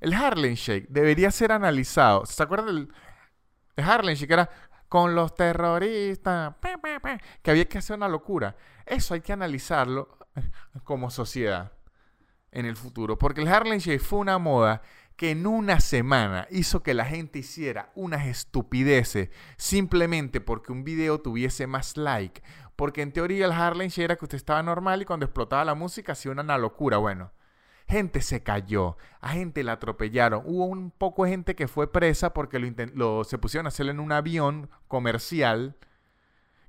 El 0.00 0.14
Harlem 0.14 0.54
Shake 0.54 0.86
debería 0.88 1.30
ser 1.30 1.52
analizado. 1.52 2.24
¿Se 2.24 2.42
acuerdan 2.42 2.66
del 2.66 2.92
el 3.76 3.84
Harlem 3.84 4.14
Shake? 4.14 4.32
Era 4.32 4.50
con 4.88 5.14
los 5.14 5.34
terroristas, 5.34 6.54
que 7.42 7.50
había 7.50 7.68
que 7.68 7.78
hacer 7.78 7.96
una 7.96 8.08
locura. 8.08 8.56
Eso 8.86 9.14
hay 9.14 9.20
que 9.20 9.32
analizarlo 9.32 10.18
como 10.84 11.10
sociedad 11.10 11.72
en 12.50 12.64
el 12.66 12.76
futuro, 12.76 13.18
porque 13.18 13.42
el 13.42 13.48
Harlem 13.48 13.78
Shake 13.78 14.00
fue 14.00 14.20
una 14.20 14.38
moda 14.38 14.82
que 15.16 15.32
en 15.32 15.46
una 15.46 15.80
semana 15.80 16.46
hizo 16.50 16.82
que 16.82 16.94
la 16.94 17.04
gente 17.04 17.40
hiciera 17.40 17.90
unas 17.96 18.26
estupideces 18.26 19.30
simplemente 19.56 20.40
porque 20.40 20.70
un 20.70 20.84
video 20.84 21.20
tuviese 21.20 21.66
más 21.66 21.96
like. 21.96 22.40
Porque 22.76 23.02
en 23.02 23.12
teoría 23.12 23.46
el 23.46 23.52
Harlem 23.52 23.88
Shake 23.88 24.04
era 24.04 24.16
que 24.16 24.24
usted 24.24 24.36
estaba 24.36 24.62
normal 24.62 25.02
y 25.02 25.04
cuando 25.04 25.26
explotaba 25.26 25.64
la 25.64 25.74
música 25.74 26.12
hacía 26.12 26.30
una 26.30 26.56
locura. 26.56 26.98
Bueno, 26.98 27.32
gente 27.88 28.20
se 28.20 28.42
cayó, 28.42 28.96
a 29.20 29.30
gente 29.30 29.64
la 29.64 29.72
atropellaron. 29.72 30.42
Hubo 30.44 30.66
un 30.66 30.90
poco 30.90 31.24
de 31.24 31.30
gente 31.30 31.54
que 31.54 31.68
fue 31.68 31.90
presa 31.90 32.34
porque 32.34 32.58
lo, 32.94 33.24
se 33.24 33.38
pusieron 33.38 33.66
a 33.66 33.68
hacerlo 33.68 33.92
en 33.92 34.00
un 34.00 34.12
avión 34.12 34.70
comercial. 34.86 35.76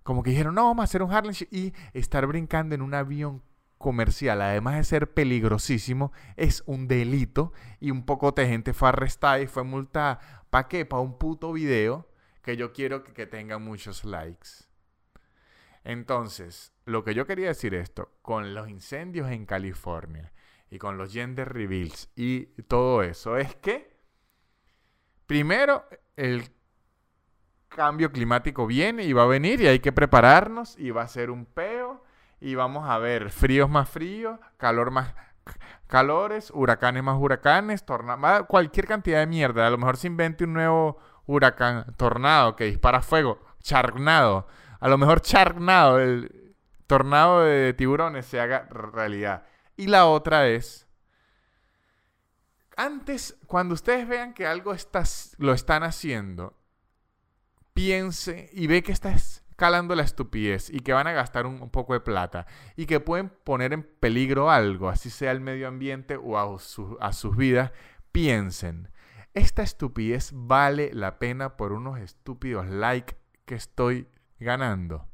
Como 0.03 0.23
que 0.23 0.31
dijeron, 0.31 0.55
no, 0.55 0.65
vamos 0.65 0.83
a 0.83 0.85
hacer 0.85 1.03
un 1.03 1.11
Harlem. 1.11 1.35
Y 1.51 1.73
estar 1.93 2.25
brincando 2.25 2.73
en 2.73 2.81
un 2.81 2.93
avión 2.93 3.43
comercial, 3.77 4.41
además 4.41 4.75
de 4.75 4.83
ser 4.83 5.13
peligrosísimo, 5.13 6.11
es 6.35 6.63
un 6.65 6.87
delito 6.87 7.53
y 7.79 7.91
un 7.91 8.05
poco 8.05 8.31
de 8.31 8.47
gente 8.47 8.73
fue 8.73 8.89
arrestada 8.89 9.39
y 9.41 9.47
fue 9.47 9.63
multada. 9.63 10.19
¿Para 10.49 10.67
qué? 10.67 10.85
Para 10.85 11.01
un 11.01 11.17
puto 11.17 11.53
video 11.53 12.07
que 12.41 12.57
yo 12.57 12.73
quiero 12.73 13.03
que, 13.03 13.25
tenga 13.25 13.57
muchos 13.57 14.05
likes. 14.05 14.49
Entonces, 15.83 16.73
lo 16.85 17.03
que 17.03 17.13
yo 17.13 17.25
quería 17.25 17.49
decir 17.49 17.73
esto, 17.73 18.11
con 18.21 18.53
los 18.53 18.69
incendios 18.69 19.29
en 19.31 19.45
California 19.45 20.31
y 20.69 20.77
con 20.77 20.97
los 20.97 21.11
gender 21.11 21.51
reveals 21.51 22.09
y 22.15 22.45
todo 22.63 23.03
eso, 23.03 23.37
es 23.37 23.55
que, 23.55 23.97
primero, 25.25 25.85
el 26.15 26.43
cambio 27.67 28.11
climático 28.11 28.67
viene 28.67 29.03
y 29.03 29.13
va 29.13 29.23
a 29.23 29.27
venir 29.27 29.61
y 29.61 29.67
hay 29.67 29.79
que 29.79 29.91
prepararnos 29.91 30.77
y 30.77 30.91
va 30.91 31.03
a 31.03 31.07
ser 31.07 31.29
un 31.31 31.45
peo 31.45 32.03
y 32.41 32.55
vamos 32.55 32.89
a 32.89 32.97
ver 32.97 33.29
fríos 33.29 33.69
más 33.69 33.89
fríos, 33.89 34.39
calor 34.57 34.91
más 34.91 35.13
calores, 35.87 36.51
huracanes 36.53 37.03
más 37.03 37.17
huracanes, 37.19 37.83
tornado, 37.85 38.45
cualquier 38.45 38.87
cantidad 38.87 39.19
de 39.19 39.27
mierda. 39.27 39.67
A 39.67 39.69
lo 39.69 39.77
mejor 39.77 39.97
se 39.97 40.07
invente 40.07 40.43
un 40.43 40.53
nuevo 40.53 40.97
huracán, 41.25 41.85
tornado 41.97 42.55
que 42.55 42.65
dispara 42.65 43.01
fuego, 43.01 43.39
charnado. 43.61 44.47
A 44.79 44.87
lo 44.87 44.97
mejor 44.97 45.21
charnado, 45.21 45.99
el 45.99 46.55
tornado 46.87 47.41
de 47.43 47.73
tiburones 47.73 48.25
se 48.25 48.39
haga 48.39 48.67
realidad. 48.69 49.45
Y 49.79 49.87
la 49.87 50.07
otra 50.07 50.49
es, 50.49 50.85
antes, 52.75 53.37
cuando 53.47 53.75
ustedes 53.75 54.09
vean 54.09 54.33
que 54.33 54.45
algo 54.45 54.73
está, 54.73 55.05
lo 55.37 55.53
están 55.53 55.83
haciendo, 55.83 56.53
piense 57.73 58.49
y 58.51 58.67
ve 58.67 58.83
que 58.83 58.91
está 58.91 59.15
calando 59.55 59.95
la 59.95 60.03
estupidez 60.03 60.69
y 60.69 60.81
que 60.81 60.91
van 60.91 61.07
a 61.07 61.13
gastar 61.13 61.45
un, 61.45 61.69
poco 61.69 61.93
de 61.93 62.01
plata 62.01 62.45
y 62.75 62.87
que 62.87 62.99
pueden 62.99 63.29
poner 63.29 63.71
en 63.71 63.83
peligro 63.83 64.51
algo, 64.51 64.89
así 64.89 65.09
sea 65.09 65.31
el 65.31 65.39
medio 65.39 65.69
ambiente 65.69 66.17
o 66.17 66.37
a, 66.37 66.57
a 66.99 67.13
sus 67.13 67.37
vidas, 67.37 67.71
piensen, 68.11 68.91
¿esta 69.33 69.63
estupidez 69.63 70.31
vale 70.33 70.91
la 70.93 71.19
pena 71.19 71.55
por 71.55 71.71
unos 71.71 71.99
estúpidos 71.99 72.67
likes 72.67 73.15
que 73.45 73.55
estoy 73.55 74.09
ganando? 74.41 75.07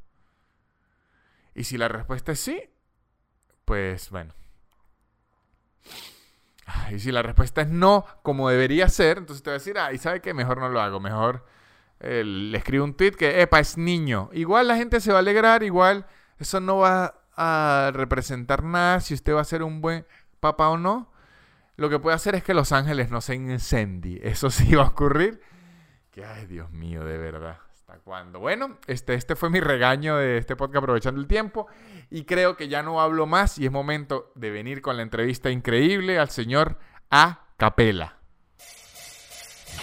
Y 1.54 1.66
si 1.66 1.78
la 1.78 1.88
respuesta 1.88 2.32
es 2.32 2.40
sí, 2.40 2.64
pues 3.64 4.10
bueno. 4.10 4.34
Y 6.92 7.00
si 7.00 7.12
la 7.12 7.22
respuesta 7.22 7.62
es 7.62 7.68
no, 7.68 8.06
como 8.24 8.50
debería 8.50 8.90
ser, 8.90 9.18
entonces 9.18 9.44
te 9.44 9.50
va 9.50 9.56
a 9.56 9.60
decir, 9.60 9.78
ah, 9.78 9.94
y 9.94 9.98
sabe 9.98 10.22
que 10.22 10.34
mejor 10.34 10.60
no 10.60 10.70
lo 10.70 10.82
hago, 10.82 11.00
mejor 11.00 11.46
le 12.00 12.58
escribe 12.58 12.84
un 12.84 12.96
tweet 12.96 13.12
que, 13.12 13.42
epa, 13.42 13.60
es 13.60 13.78
niño. 13.78 14.30
Igual 14.34 14.68
la 14.68 14.76
gente 14.76 15.00
se 15.00 15.12
va 15.12 15.18
a 15.18 15.20
alegrar, 15.20 15.64
igual 15.64 16.06
eso 16.38 16.60
no 16.60 16.78
va 16.78 17.16
a 17.36 17.92
representar 17.94 18.64
nada 18.64 19.00
si 19.00 19.14
usted 19.14 19.34
va 19.34 19.42
a 19.42 19.46
ser 19.46 19.64
un 19.64 19.82
buen 19.82 20.06
papá 20.40 20.70
o 20.70 20.78
no. 20.78 21.12
Lo 21.78 21.90
que 21.90 22.00
puede 22.00 22.16
hacer 22.16 22.36
es 22.36 22.44
que 22.44 22.54
Los 22.54 22.72
Ángeles 22.72 23.10
no 23.10 23.22
se 23.22 23.36
incendie. 23.36 24.22
Eso 24.24 24.50
sí 24.52 24.76
va 24.76 24.84
a 24.84 24.88
ocurrir. 24.88 25.42
Que, 26.12 26.26
ay, 26.26 26.46
Dios 26.46 26.72
mío, 26.72 27.04
de 27.04 27.18
verdad. 27.18 27.60
Bueno, 28.40 28.78
este, 28.88 29.14
este 29.14 29.36
fue 29.36 29.50
mi 29.50 29.60
regaño 29.60 30.18
de 30.18 30.38
este 30.38 30.56
podcast 30.56 30.78
aprovechando 30.78 31.20
el 31.20 31.28
tiempo. 31.28 31.68
Y 32.10 32.26
creo 32.26 32.56
que 32.56 32.68
ya 32.68 32.84
no 32.84 33.02
hablo 33.02 33.26
más 33.26 33.58
y 33.58 33.66
es 33.66 33.72
momento 33.72 34.32
de 34.36 34.52
venir 34.52 34.82
con 34.82 34.98
la 34.98 35.04
entrevista 35.04 35.50
increíble 35.50 36.20
al 36.20 36.30
señor 36.30 36.78
A. 37.10 37.48
Capela. 37.58 38.18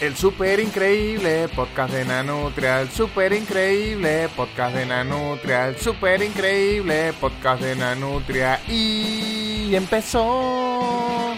El 0.01 0.17
super 0.17 0.59
increíble 0.59 1.49
podcast 1.55 1.95
de 1.95 2.05
Nanutria, 2.05 2.81
el 2.81 2.89
super 2.89 3.33
increíble 3.33 4.29
podcast 4.35 4.75
de 4.75 4.87
Nanutria, 4.87 5.69
el 5.69 5.77
super 5.77 6.21
increíble 6.23 7.13
podcast 7.21 7.63
de 7.63 7.77
Nanutria 7.77 8.61
y 8.69 9.75
empezó. 9.77 11.35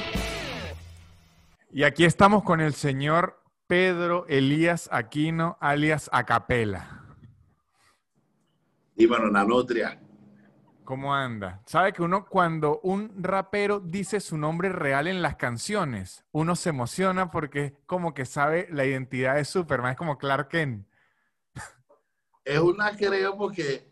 Y 1.72 1.82
aquí 1.82 2.04
estamos 2.04 2.42
con 2.42 2.60
el 2.60 2.72
señor 2.72 3.43
Pedro 3.66 4.26
Elías 4.28 4.88
Aquino, 4.92 5.56
alias 5.60 6.10
Acapela. 6.12 7.02
Y 8.96 9.06
bueno, 9.06 9.30
Nanutria, 9.30 9.98
¿Cómo 10.84 11.14
anda? 11.14 11.62
Sabe 11.64 11.94
que 11.94 12.02
uno 12.02 12.26
cuando 12.26 12.80
un 12.82 13.10
rapero 13.22 13.80
dice 13.80 14.20
su 14.20 14.36
nombre 14.36 14.68
real 14.68 15.06
en 15.06 15.22
las 15.22 15.36
canciones, 15.36 16.26
uno 16.30 16.56
se 16.56 16.68
emociona 16.68 17.30
porque 17.30 17.74
como 17.86 18.12
que 18.12 18.26
sabe 18.26 18.68
la 18.70 18.84
identidad 18.84 19.36
de 19.36 19.46
Superman, 19.46 19.92
es 19.92 19.96
como 19.96 20.18
Clark 20.18 20.48
Kent. 20.48 20.86
Es 22.44 22.58
una 22.58 22.94
creo 22.94 23.38
porque 23.38 23.88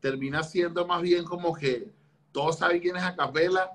termina 0.00 0.42
siendo 0.42 0.86
más 0.86 1.02
bien 1.02 1.24
como 1.24 1.54
que 1.54 1.92
todos 2.32 2.58
saben 2.58 2.80
quién 2.80 2.96
es 2.96 3.02
Acapela, 3.02 3.70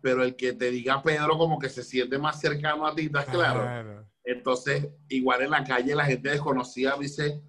pero 0.00 0.22
el 0.22 0.36
que 0.36 0.52
te 0.52 0.70
diga 0.70 1.02
Pedro 1.02 1.36
como 1.36 1.58
que 1.58 1.68
se 1.68 1.82
siente 1.82 2.16
más 2.16 2.38
cercano 2.38 2.86
a 2.86 2.94
ti, 2.94 3.06
¿estás 3.06 3.24
claro? 3.24 3.62
claro. 3.62 4.07
Entonces, 4.28 4.86
igual 5.08 5.40
en 5.40 5.50
la 5.50 5.64
calle 5.64 5.94
la 5.94 6.04
gente 6.04 6.28
desconocida 6.28 6.98
dice, 7.00 7.42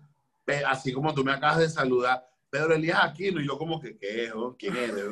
así 0.65 0.93
como 0.93 1.13
tú 1.13 1.25
me 1.25 1.33
acabas 1.33 1.57
de 1.57 1.69
saludar, 1.69 2.25
Pedro 2.49 2.73
Elías 2.73 3.03
Aquino, 3.03 3.41
y 3.41 3.47
yo 3.47 3.57
como 3.57 3.81
que, 3.81 3.97
¿qué? 3.97 4.31
Oh? 4.33 4.55
¿Quién 4.57 4.77
eres? 4.77 5.03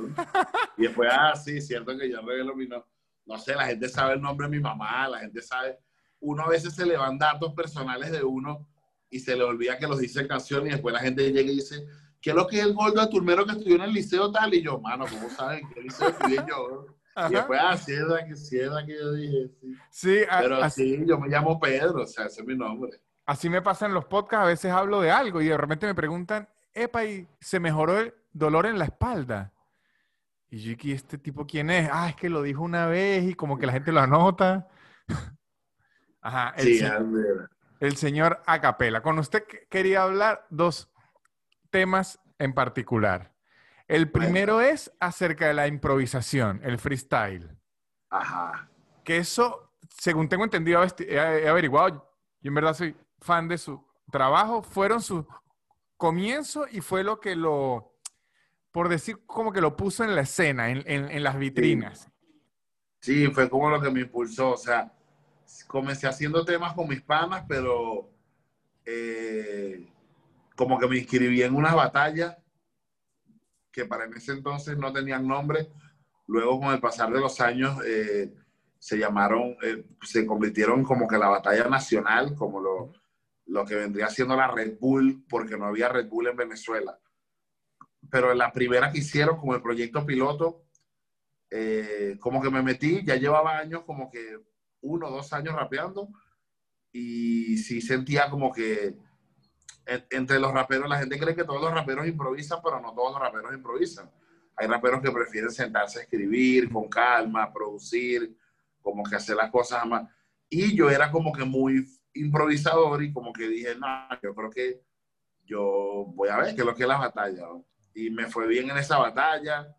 y 0.78 0.84
después, 0.84 1.10
ah, 1.12 1.36
sí, 1.36 1.60
cierto 1.60 1.98
que 1.98 2.10
yo 2.10 2.22
revelo 2.22 2.56
mi 2.56 2.68
nombre. 2.68 2.90
No 3.26 3.38
sé, 3.38 3.54
la 3.54 3.66
gente 3.66 3.90
sabe 3.90 4.14
el 4.14 4.22
nombre 4.22 4.48
de 4.48 4.56
mi 4.56 4.62
mamá, 4.62 5.10
la 5.10 5.20
gente 5.20 5.42
sabe. 5.42 5.78
Uno 6.22 6.44
a 6.44 6.48
veces 6.48 6.74
se 6.74 6.86
le 6.86 6.96
van 6.96 7.18
datos 7.18 7.54
personales 7.54 8.14
de 8.14 8.24
uno 8.24 8.66
y 9.10 9.20
se 9.20 9.36
le 9.36 9.44
olvida 9.44 9.78
que 9.78 9.88
los 9.88 10.00
dice 10.00 10.22
en 10.22 10.30
canción 10.30 10.66
y 10.68 10.70
después 10.70 10.94
la 10.94 11.02
gente 11.02 11.30
llega 11.34 11.52
y 11.52 11.56
dice, 11.56 11.86
¿qué 12.22 12.30
es 12.30 12.36
lo 12.36 12.48
que 12.48 12.60
es 12.60 12.66
el 12.66 12.74
gordo 12.74 13.02
de 13.02 13.12
Turmero 13.12 13.46
que 13.46 13.52
estudió 13.52 13.76
en 13.76 13.82
el 13.82 13.94
liceo 13.94 14.32
tal? 14.32 14.54
Y 14.54 14.64
yo, 14.64 14.80
mano, 14.80 15.06
¿cómo 15.06 15.30
saben 15.30 15.68
qué 15.74 15.82
liceo 15.82 16.08
estudié 16.08 16.46
yo? 16.48 16.97
Y 17.30 17.34
después, 17.34 17.60
ah, 17.64 17.76
sí, 17.76 17.94
que, 18.28 18.36
sí, 18.36 18.58
que 18.86 18.96
yo 19.00 19.12
dije, 19.14 19.50
sí. 19.60 19.76
sí 19.90 20.20
Pero 20.40 20.62
así, 20.62 21.04
yo 21.06 21.20
me 21.20 21.28
llamo 21.28 21.60
Pedro, 21.60 22.04
o 22.04 22.06
sea, 22.06 22.26
ese 22.26 22.42
es 22.42 22.48
mi 22.48 22.56
nombre. 22.56 23.02
Así 23.26 23.50
me 23.50 23.62
pasa 23.62 23.88
en 23.88 23.94
los 23.94 24.06
podcasts, 24.06 24.44
a 24.44 24.48
veces 24.48 24.72
hablo 24.72 25.02
de 25.02 25.12
algo 25.12 25.42
y 25.42 25.48
de 25.48 25.58
repente 25.58 25.88
me 25.88 25.96
preguntan, 25.96 26.48
epa, 26.74 27.04
y 27.06 27.28
se 27.40 27.60
mejoró 27.60 28.00
el 28.00 28.14
dolor 28.32 28.68
en 28.68 28.78
la 28.78 28.86
espalda. 28.86 29.52
Y 30.50 30.60
yo, 30.60 30.76
¿y 30.80 30.94
este 30.94 31.18
tipo 31.18 31.46
quién 31.46 31.70
es? 31.70 31.90
Ah, 31.92 32.10
es 32.10 32.16
que 32.16 32.30
lo 32.30 32.42
dijo 32.42 32.62
una 32.62 32.86
vez 32.86 33.24
y 33.24 33.34
como 33.34 33.58
que 33.58 33.66
la 33.66 33.74
gente 33.74 33.92
lo 33.92 34.00
anota. 34.00 34.70
Ajá, 36.22 36.54
el, 36.58 36.64
sí, 36.64 36.78
señor, 36.80 37.50
el 37.80 37.96
señor 37.98 38.44
Acapela. 38.46 39.02
Con 39.02 39.20
usted 39.20 39.44
quería 39.70 40.04
hablar 40.04 40.46
dos 40.50 40.90
temas 41.70 42.20
en 42.40 42.54
particular. 42.54 43.34
El 43.88 44.12
primero 44.12 44.60
es 44.60 44.92
acerca 45.00 45.48
de 45.48 45.54
la 45.54 45.68
improvisación, 45.68 46.60
el 46.64 46.78
freestyle. 46.78 47.58
Ajá. 48.10 48.70
Que 49.04 49.18
eso, 49.18 49.72
según 49.98 50.28
tengo 50.28 50.44
entendido, 50.44 50.84
he 51.00 51.48
averiguado, 51.48 52.12
yo 52.42 52.50
en 52.50 52.56
verdad 52.56 52.74
soy 52.74 52.96
fan 53.20 53.48
de 53.48 53.58
su 53.58 53.82
trabajo, 54.12 54.62
fueron 54.62 55.02
sus 55.02 55.26
comienzo 55.96 56.66
y 56.70 56.82
fue 56.82 57.04
lo 57.04 57.20
que 57.20 57.36
lo, 57.36 57.98
por 58.72 58.90
decir, 58.90 59.26
como 59.26 59.54
que 59.54 59.62
lo 59.62 59.78
puso 59.78 60.04
en 60.04 60.16
la 60.16 60.22
escena, 60.22 60.70
en, 60.70 61.24
las 61.24 61.38
vitrinas. 61.40 62.10
Sí. 63.00 63.28
fue 63.28 63.50
como 63.50 63.70
lo 63.70 63.82
que 63.82 63.90
me 63.90 64.02
impulsó. 64.02 64.52
O 64.52 64.58
sea, 64.58 64.94
comencé 65.66 66.08
haciendo 66.08 66.44
temas 66.44 66.74
con 66.74 66.90
mis 66.90 67.02
panas, 67.02 67.46
pero 67.48 68.10
eh, 68.86 69.88
como 70.56 70.78
que 70.78 70.88
me 70.88 70.98
inscribí 70.98 71.42
en 71.42 71.56
unas 71.56 71.74
batallas 71.74 72.38
que 73.78 73.86
para 73.86 74.06
ese 74.06 74.32
entonces 74.32 74.76
no 74.76 74.92
tenían 74.92 75.28
nombre. 75.28 75.70
Luego, 76.26 76.60
con 76.60 76.74
el 76.74 76.80
pasar 76.80 77.14
de 77.14 77.20
los 77.20 77.40
años, 77.40 77.78
eh, 77.86 78.34
se 78.80 78.98
llamaron, 78.98 79.56
eh, 79.62 79.86
se 80.02 80.26
convirtieron 80.26 80.84
como 80.84 81.08
que 81.08 81.16
la 81.16 81.30
batalla 81.30 81.68
nacional, 81.70 82.34
como 82.34 82.60
lo, 82.60 82.94
lo 83.46 83.66
que 83.66 83.76
vendría 83.76 84.10
siendo 84.10 84.36
la 84.36 84.48
Red 84.48 84.80
Bull, 84.80 85.24
porque 85.30 85.58
no 85.58 85.66
había 85.66 85.90
Red 85.90 86.08
Bull 86.08 86.28
en 86.28 86.38
Venezuela. 86.38 87.00
Pero 88.10 88.32
en 88.32 88.40
la 88.40 88.52
primera 88.52 88.92
que 88.92 88.98
hicieron, 88.98 89.38
como 89.38 89.54
el 89.54 89.62
proyecto 89.62 90.04
piloto, 90.04 90.64
eh, 91.52 92.18
como 92.20 92.42
que 92.42 92.50
me 92.50 92.64
metí, 92.64 93.06
ya 93.06 93.16
llevaba 93.16 93.60
años, 93.60 93.84
como 93.86 94.10
que 94.10 94.40
uno 94.82 95.08
o 95.08 95.12
dos 95.12 95.32
años 95.34 95.54
rapeando, 95.56 96.10
y 96.92 97.58
sí 97.58 97.80
sentía 97.80 98.28
como 98.32 98.52
que 98.52 98.98
entre 100.10 100.40
los 100.40 100.52
raperos, 100.54 100.90
la 100.90 101.00
gente 101.00 101.18
cree 101.18 101.36
que 101.36 101.44
todos 101.44 101.62
los 101.62 101.74
raperos 101.74 102.08
improvisan, 102.08 102.60
pero 102.64 102.80
no 102.80 102.94
todos 102.94 103.14
los 103.14 103.22
raperos 103.22 103.54
improvisan. 103.54 104.12
Hay 104.56 104.68
raperos 104.68 105.02
que 105.02 105.12
prefieren 105.12 105.52
sentarse 105.52 106.00
a 106.00 106.02
escribir 106.04 106.72
con 106.72 106.90
calma, 106.90 107.52
producir, 107.54 108.36
como 108.82 109.04
que 109.04 109.16
hacer 109.16 109.36
las 109.36 109.52
cosas 109.52 109.86
más 109.86 110.10
Y 110.50 110.76
yo 110.76 110.90
era 110.90 111.12
como 111.12 111.32
que 111.32 111.44
muy 111.44 111.86
improvisador 112.14 113.04
y 113.04 113.14
como 113.14 113.32
que 113.32 113.48
dije, 113.48 113.76
no, 113.76 114.10
yo 114.22 114.34
creo 114.34 114.50
que 114.50 114.82
yo 115.44 116.06
voy 116.16 116.30
a 116.30 116.38
ver 116.38 116.56
qué 116.56 116.62
es 116.62 116.66
lo 116.66 116.76
que 116.76 116.84
es 116.84 116.90
la 116.90 116.98
batalla. 116.98 117.48
Y 117.94 118.10
me 118.10 118.28
fue 118.28 118.48
bien 118.48 118.70
en 118.70 118.78
esa 118.78 118.98
batalla, 118.98 119.76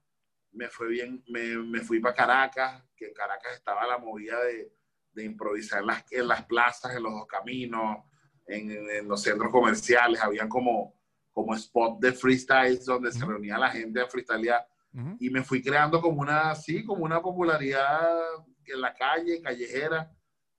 me 0.52 0.68
fue 0.68 0.88
bien, 0.88 1.22
me, 1.28 1.56
me 1.58 1.80
fui 1.80 2.00
para 2.00 2.14
Caracas, 2.14 2.84
que 2.96 3.06
en 3.06 3.14
Caracas 3.14 3.54
estaba 3.54 3.86
la 3.86 3.98
movida 3.98 4.42
de, 4.44 4.72
de 5.12 5.24
improvisar 5.24 5.80
en 5.80 5.86
las, 5.88 6.12
en 6.12 6.28
las 6.28 6.44
plazas, 6.44 6.96
en 6.96 7.02
los 7.02 7.12
dos 7.12 7.26
caminos, 7.26 7.98
en, 8.48 8.70
en 8.70 9.08
los 9.08 9.22
centros 9.22 9.52
comerciales, 9.52 10.20
habían 10.20 10.48
como, 10.48 10.94
como 11.32 11.54
spot 11.54 12.00
de 12.00 12.12
freestyles 12.12 12.84
donde 12.84 13.12
se 13.12 13.24
reunía 13.24 13.58
la 13.58 13.70
gente 13.70 14.00
a 14.00 14.08
freestylear. 14.08 14.66
Y 15.20 15.30
me 15.30 15.44
fui 15.44 15.62
creando 15.62 16.00
como 16.00 16.20
una, 16.20 16.56
sí, 16.56 16.84
como 16.84 17.04
una 17.04 17.22
popularidad 17.22 18.18
en 18.64 18.80
la 18.80 18.92
calle, 18.94 19.40
callejera, 19.40 20.10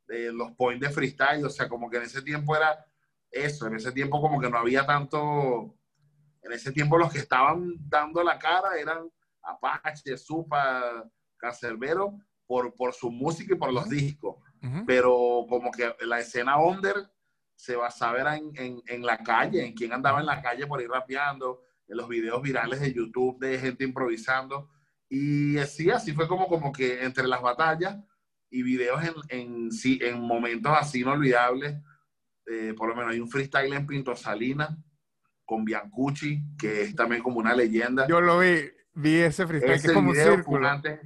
de 0.07 0.31
los 0.31 0.51
points 0.51 0.87
de 0.87 0.93
freestyle. 0.93 1.43
O 1.43 1.49
sea, 1.49 1.67
como 1.67 1.89
que 1.89 1.97
en 1.97 2.03
ese 2.03 2.21
tiempo 2.21 2.55
era 2.55 2.85
eso, 3.29 3.67
en 3.67 3.75
ese 3.75 3.91
tiempo 3.91 4.21
como 4.21 4.39
que 4.39 4.49
no 4.49 4.57
había 4.57 4.85
tanto, 4.85 5.75
en 6.41 6.51
ese 6.53 6.71
tiempo 6.71 6.97
los 6.97 7.11
que 7.11 7.19
estaban 7.19 7.75
dando 7.89 8.23
la 8.23 8.39
cara 8.39 8.79
eran 8.79 9.11
Apache, 9.41 10.17
Supa, 10.17 11.05
Cancerbero, 11.35 12.17
por, 12.45 12.73
por 12.75 12.93
su 12.93 13.11
música 13.11 13.55
y 13.55 13.57
por 13.57 13.73
los 13.73 13.89
discos. 13.89 14.37
Pero 14.85 15.45
como 15.49 15.71
que 15.71 15.93
la 16.01 16.19
escena 16.19 16.57
under 16.57 17.09
se 17.59 17.75
basaba 17.75 18.37
en, 18.37 18.53
en, 18.55 18.81
en, 18.87 19.05
la 19.05 19.17
calle, 19.17 19.65
en 19.65 19.73
quién 19.73 19.91
andaba 19.91 20.21
en 20.21 20.27
la 20.27 20.41
calle 20.41 20.65
por 20.65 20.81
ir 20.81 20.89
rapeando, 20.89 21.61
en 21.89 21.97
los 21.97 22.07
videos 22.07 22.41
virales 22.41 22.79
de 22.79 22.93
YouTube 22.93 23.37
de 23.37 23.59
gente 23.59 23.83
improvisando. 23.83 24.69
Y 25.09 25.57
así, 25.57 25.91
así 25.91 26.13
fue 26.13 26.25
como, 26.25 26.47
como 26.47 26.71
que 26.71 27.03
entre 27.03 27.27
las 27.27 27.41
batallas 27.41 27.97
y 28.49 28.63
videos 28.63 29.03
en, 29.03 29.13
en, 29.27 29.69
en 29.83 30.21
momentos 30.21 30.71
así 30.73 31.01
inolvidables, 31.01 31.75
eh, 32.45 32.73
por 32.77 32.87
lo 32.87 32.95
menos 32.95 33.11
hay 33.11 33.19
un 33.19 33.29
freestyle 33.29 33.73
en 33.73 33.85
Pinto 33.85 34.15
Salina 34.15 34.81
con 35.43 35.65
Biancucci, 35.65 36.41
que 36.57 36.83
es 36.83 36.95
también 36.95 37.21
como 37.21 37.39
una 37.39 37.53
leyenda. 37.53 38.07
Yo 38.07 38.21
lo 38.21 38.39
vi, 38.39 38.71
vi 38.93 39.17
ese 39.17 39.45
freestyle 39.45 39.73
ese 39.73 39.81
que 39.81 39.87
es 39.89 39.93
como 39.93 40.13
video 40.13 40.35
un 40.35 40.43
fue 40.45 40.65
antes, 40.65 40.99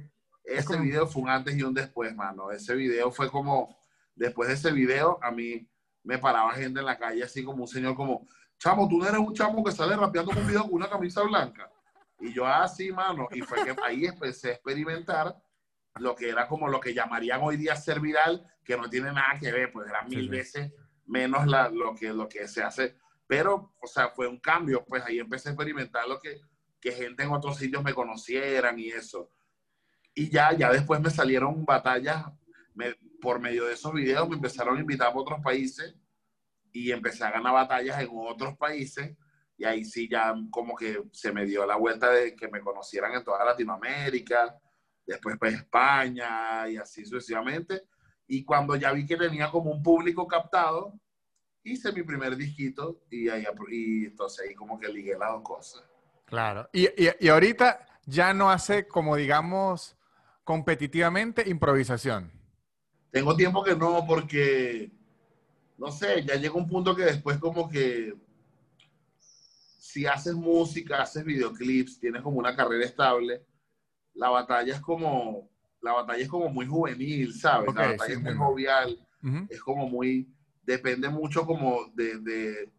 ese 0.44 0.66
como... 0.66 0.82
video 0.84 1.08
fue 1.08 1.22
un 1.22 1.30
antes 1.30 1.56
y 1.56 1.64
un 1.64 1.74
después, 1.74 2.14
mano. 2.14 2.52
Ese 2.52 2.76
video 2.76 3.10
fue 3.10 3.28
como, 3.28 3.76
después 4.14 4.48
de 4.48 4.54
ese 4.54 4.70
video, 4.70 5.18
a 5.20 5.32
mí 5.32 5.68
me 6.04 6.18
paraba 6.18 6.52
gente 6.52 6.80
en 6.80 6.86
la 6.86 6.98
calle 6.98 7.24
así 7.24 7.42
como 7.42 7.62
un 7.62 7.68
señor 7.68 7.96
como, 7.96 8.26
chamo, 8.58 8.88
tú 8.88 8.98
no 8.98 9.06
eres 9.06 9.18
un 9.18 9.34
chamo 9.34 9.64
que 9.64 9.72
sale 9.72 9.96
rapeando 9.96 10.32
con 10.32 10.42
un 10.42 10.48
video 10.48 10.62
con 10.62 10.74
una 10.74 10.88
camisa 10.88 11.22
blanca. 11.22 11.70
Y 12.20 12.32
yo 12.32 12.46
así, 12.46 12.90
ah, 12.90 12.94
mano, 12.94 13.28
y 13.32 13.40
fue 13.42 13.64
que 13.64 13.74
ahí 13.82 14.06
empecé 14.06 14.50
a 14.50 14.52
experimentar 14.52 15.36
lo 15.96 16.14
que 16.14 16.28
era 16.28 16.46
como 16.46 16.68
lo 16.68 16.80
que 16.80 16.94
llamarían 16.94 17.40
hoy 17.42 17.56
día 17.56 17.76
ser 17.76 18.00
viral, 18.00 18.46
que 18.64 18.76
no 18.76 18.88
tiene 18.88 19.12
nada 19.12 19.38
que 19.38 19.52
ver, 19.52 19.70
pues 19.72 19.88
era 19.88 20.02
mil 20.02 20.24
sí, 20.24 20.28
veces 20.28 20.72
menos 21.06 21.46
la, 21.46 21.68
lo, 21.68 21.94
que, 21.94 22.12
lo 22.12 22.28
que 22.28 22.48
se 22.48 22.62
hace. 22.62 22.96
Pero, 23.26 23.74
o 23.80 23.86
sea, 23.86 24.08
fue 24.08 24.26
un 24.28 24.38
cambio, 24.38 24.84
pues 24.86 25.02
ahí 25.04 25.18
empecé 25.18 25.48
a 25.48 25.52
experimentar 25.52 26.06
lo 26.08 26.18
que, 26.18 26.40
que 26.80 26.92
gente 26.92 27.22
en 27.22 27.32
otros 27.32 27.56
sitios 27.56 27.82
me 27.82 27.94
conocieran 27.94 28.78
y 28.78 28.88
eso. 28.88 29.30
Y 30.14 30.30
ya, 30.30 30.52
ya 30.52 30.70
después 30.70 31.00
me 31.00 31.10
salieron 31.10 31.64
batallas, 31.64 32.26
me, 32.74 32.94
por 33.24 33.40
medio 33.40 33.64
de 33.64 33.72
esos 33.72 33.92
videos 33.94 34.28
me 34.28 34.36
empezaron 34.36 34.76
a 34.76 34.80
invitar 34.80 35.08
a 35.08 35.16
otros 35.16 35.40
países 35.42 35.96
y 36.70 36.92
empecé 36.92 37.24
a 37.24 37.30
ganar 37.30 37.54
batallas 37.54 37.98
en 38.02 38.10
otros 38.12 38.54
países 38.58 39.16
y 39.56 39.64
ahí 39.64 39.82
sí 39.82 40.08
ya 40.10 40.34
como 40.50 40.76
que 40.76 41.02
se 41.10 41.32
me 41.32 41.46
dio 41.46 41.64
la 41.64 41.76
vuelta 41.76 42.10
de 42.10 42.36
que 42.36 42.48
me 42.48 42.60
conocieran 42.60 43.14
en 43.14 43.24
toda 43.24 43.42
Latinoamérica, 43.44 44.60
después 45.06 45.36
pues 45.38 45.54
España 45.54 46.68
y 46.68 46.76
así 46.76 47.06
sucesivamente. 47.06 47.84
Y 48.26 48.44
cuando 48.44 48.76
ya 48.76 48.92
vi 48.92 49.06
que 49.06 49.16
tenía 49.16 49.50
como 49.50 49.70
un 49.70 49.82
público 49.82 50.26
captado, 50.26 50.92
hice 51.62 51.92
mi 51.92 52.02
primer 52.02 52.36
disquito 52.36 53.04
y, 53.10 53.30
ahí, 53.30 53.46
y 53.70 54.04
entonces 54.06 54.46
ahí 54.46 54.54
como 54.54 54.78
que 54.78 54.88
ligué 54.88 55.16
las 55.16 55.30
dos 55.30 55.42
cosas. 55.42 55.82
Claro. 56.26 56.68
Y, 56.74 56.84
y, 57.02 57.08
y 57.20 57.28
ahorita 57.28 57.86
ya 58.04 58.34
no 58.34 58.50
hace 58.50 58.86
como 58.86 59.16
digamos 59.16 59.96
competitivamente 60.42 61.48
improvisación. 61.48 62.33
Tengo 63.14 63.36
tiempo 63.36 63.62
que 63.62 63.76
no 63.76 64.04
porque, 64.08 64.90
no 65.78 65.92
sé, 65.92 66.24
ya 66.24 66.34
llega 66.34 66.54
un 66.54 66.66
punto 66.66 66.96
que 66.96 67.04
después 67.04 67.38
como 67.38 67.68
que 67.68 68.12
si 69.78 70.04
haces 70.04 70.34
música, 70.34 71.00
haces 71.00 71.24
videoclips, 71.24 72.00
tienes 72.00 72.22
como 72.22 72.40
una 72.40 72.56
carrera 72.56 72.84
estable, 72.84 73.46
la 74.14 74.30
batalla 74.30 74.74
es 74.74 74.80
como, 74.80 75.48
la 75.80 75.92
batalla 75.92 76.24
es 76.24 76.28
como 76.28 76.48
muy 76.48 76.66
juvenil, 76.66 77.32
¿sabes? 77.32 77.68
Okay, 77.68 77.84
la 77.84 77.90
batalla 77.92 78.06
sí, 78.06 78.12
es 78.14 78.20
muy 78.20 78.34
jovial, 78.34 79.08
uh 79.22 79.26
-huh. 79.28 79.46
es 79.48 79.60
como 79.60 79.88
muy, 79.88 80.28
depende 80.64 81.08
mucho 81.08 81.46
como 81.46 81.92
de, 81.94 82.18
de, 82.18 82.72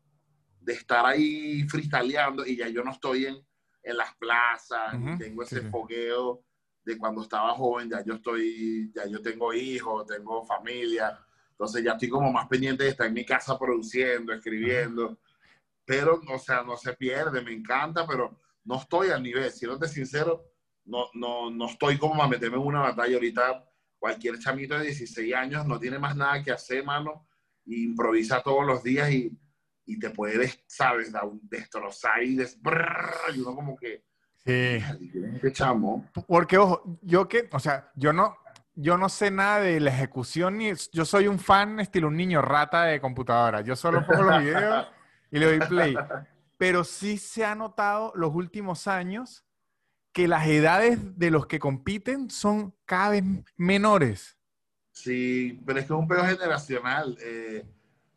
de, 0.59 0.73
estar 0.73 1.05
ahí 1.05 1.63
freestyleando 1.69 2.45
y 2.45 2.57
ya 2.57 2.67
yo 2.67 2.83
no 2.83 2.91
estoy 2.91 3.27
en, 3.27 3.37
en 3.83 3.95
las 3.95 4.13
plazas, 4.15 4.95
uh 4.95 4.97
-huh. 4.97 5.17
tengo 5.17 5.43
ese 5.43 5.61
sí, 5.61 5.67
fogueo 5.69 6.43
de 6.85 6.97
cuando 6.97 7.23
estaba 7.23 7.53
joven, 7.55 7.89
ya 7.89 8.03
yo 8.03 8.13
estoy, 8.13 8.91
ya 8.93 9.07
yo 9.07 9.21
tengo 9.21 9.53
hijos, 9.53 10.05
tengo 10.05 10.45
familia, 10.45 11.19
entonces 11.49 11.83
ya 11.83 11.93
estoy 11.93 12.09
como 12.09 12.31
más 12.31 12.47
pendiente 12.47 12.83
de 12.83 12.91
estar 12.91 13.07
en 13.07 13.13
mi 13.13 13.25
casa 13.25 13.57
produciendo, 13.57 14.31
escribiendo, 14.31 15.17
pero, 15.85 16.21
o 16.29 16.39
sea, 16.39 16.63
no 16.63 16.77
se 16.77 16.93
pierde, 16.93 17.41
me 17.41 17.53
encanta, 17.53 18.05
pero 18.07 18.39
no 18.63 18.77
estoy 18.77 19.09
al 19.09 19.21
nivel, 19.21 19.51
siéndote 19.51 19.87
sincero, 19.87 20.43
no, 20.85 21.05
no, 21.13 21.49
no 21.51 21.65
estoy 21.67 21.97
como 21.97 22.23
a 22.23 22.27
meterme 22.27 22.57
en 22.57 22.63
una 22.63 22.81
batalla. 22.81 23.15
Ahorita. 23.15 23.69
Cualquier 23.97 24.37
chamito 24.37 24.77
de 24.77 24.83
16 24.83 25.33
años 25.33 25.65
no 25.65 25.79
tiene 25.79 25.97
más 25.97 26.15
nada 26.15 26.43
que 26.43 26.51
hacer, 26.51 26.83
mano, 26.83 27.27
y 27.65 27.85
improvisa 27.85 28.43
todos 28.43 28.63
los 28.63 28.83
días 28.83 29.09
y, 29.09 29.35
y 29.85 29.97
te 29.97 30.11
puede, 30.11 30.53
sabes, 30.67 31.11
destrozar 31.41 32.21
y, 32.21 32.35
des, 32.35 32.59
y 33.33 33.39
uno 33.39 33.55
como 33.55 33.75
que... 33.75 34.03
Sí. 34.45 34.79
¿Qué 35.41 35.51
chamo? 35.51 36.05
Porque, 36.27 36.57
ojo, 36.57 36.83
yo 37.01 37.27
que, 37.27 37.49
o 37.51 37.59
sea, 37.59 37.91
yo 37.95 38.13
no, 38.13 38.37
yo 38.75 38.97
no 38.97 39.09
sé 39.09 39.31
nada 39.31 39.59
de 39.59 39.79
la 39.79 39.89
ejecución 39.89 40.57
ni 40.57 40.71
yo 40.91 41.05
soy 41.05 41.27
un 41.27 41.39
fan 41.39 41.79
estilo 41.79 42.09
un 42.09 42.17
niño 42.17 42.41
rata 42.41 42.83
de 42.83 43.01
computadora. 43.01 43.61
Yo 43.61 43.75
solo 43.75 44.05
pongo 44.05 44.23
los 44.23 44.43
videos 44.43 44.87
y 45.31 45.39
le 45.39 45.57
doy 45.57 45.67
play. 45.67 45.95
Pero 46.57 46.83
sí 46.83 47.17
se 47.17 47.43
ha 47.43 47.55
notado 47.55 48.13
los 48.15 48.33
últimos 48.33 48.87
años 48.87 49.45
que 50.13 50.27
las 50.27 50.47
edades 50.47 50.99
de 51.17 51.31
los 51.31 51.47
que 51.47 51.59
compiten 51.59 52.29
son 52.29 52.73
cada 52.85 53.09
vez 53.09 53.23
menores. 53.57 54.37
Sí, 54.91 55.61
pero 55.65 55.79
es 55.79 55.85
que 55.85 55.93
es 55.93 55.99
un 55.99 56.07
pedo 56.07 56.23
generacional. 56.23 57.17
Eh, 57.21 57.65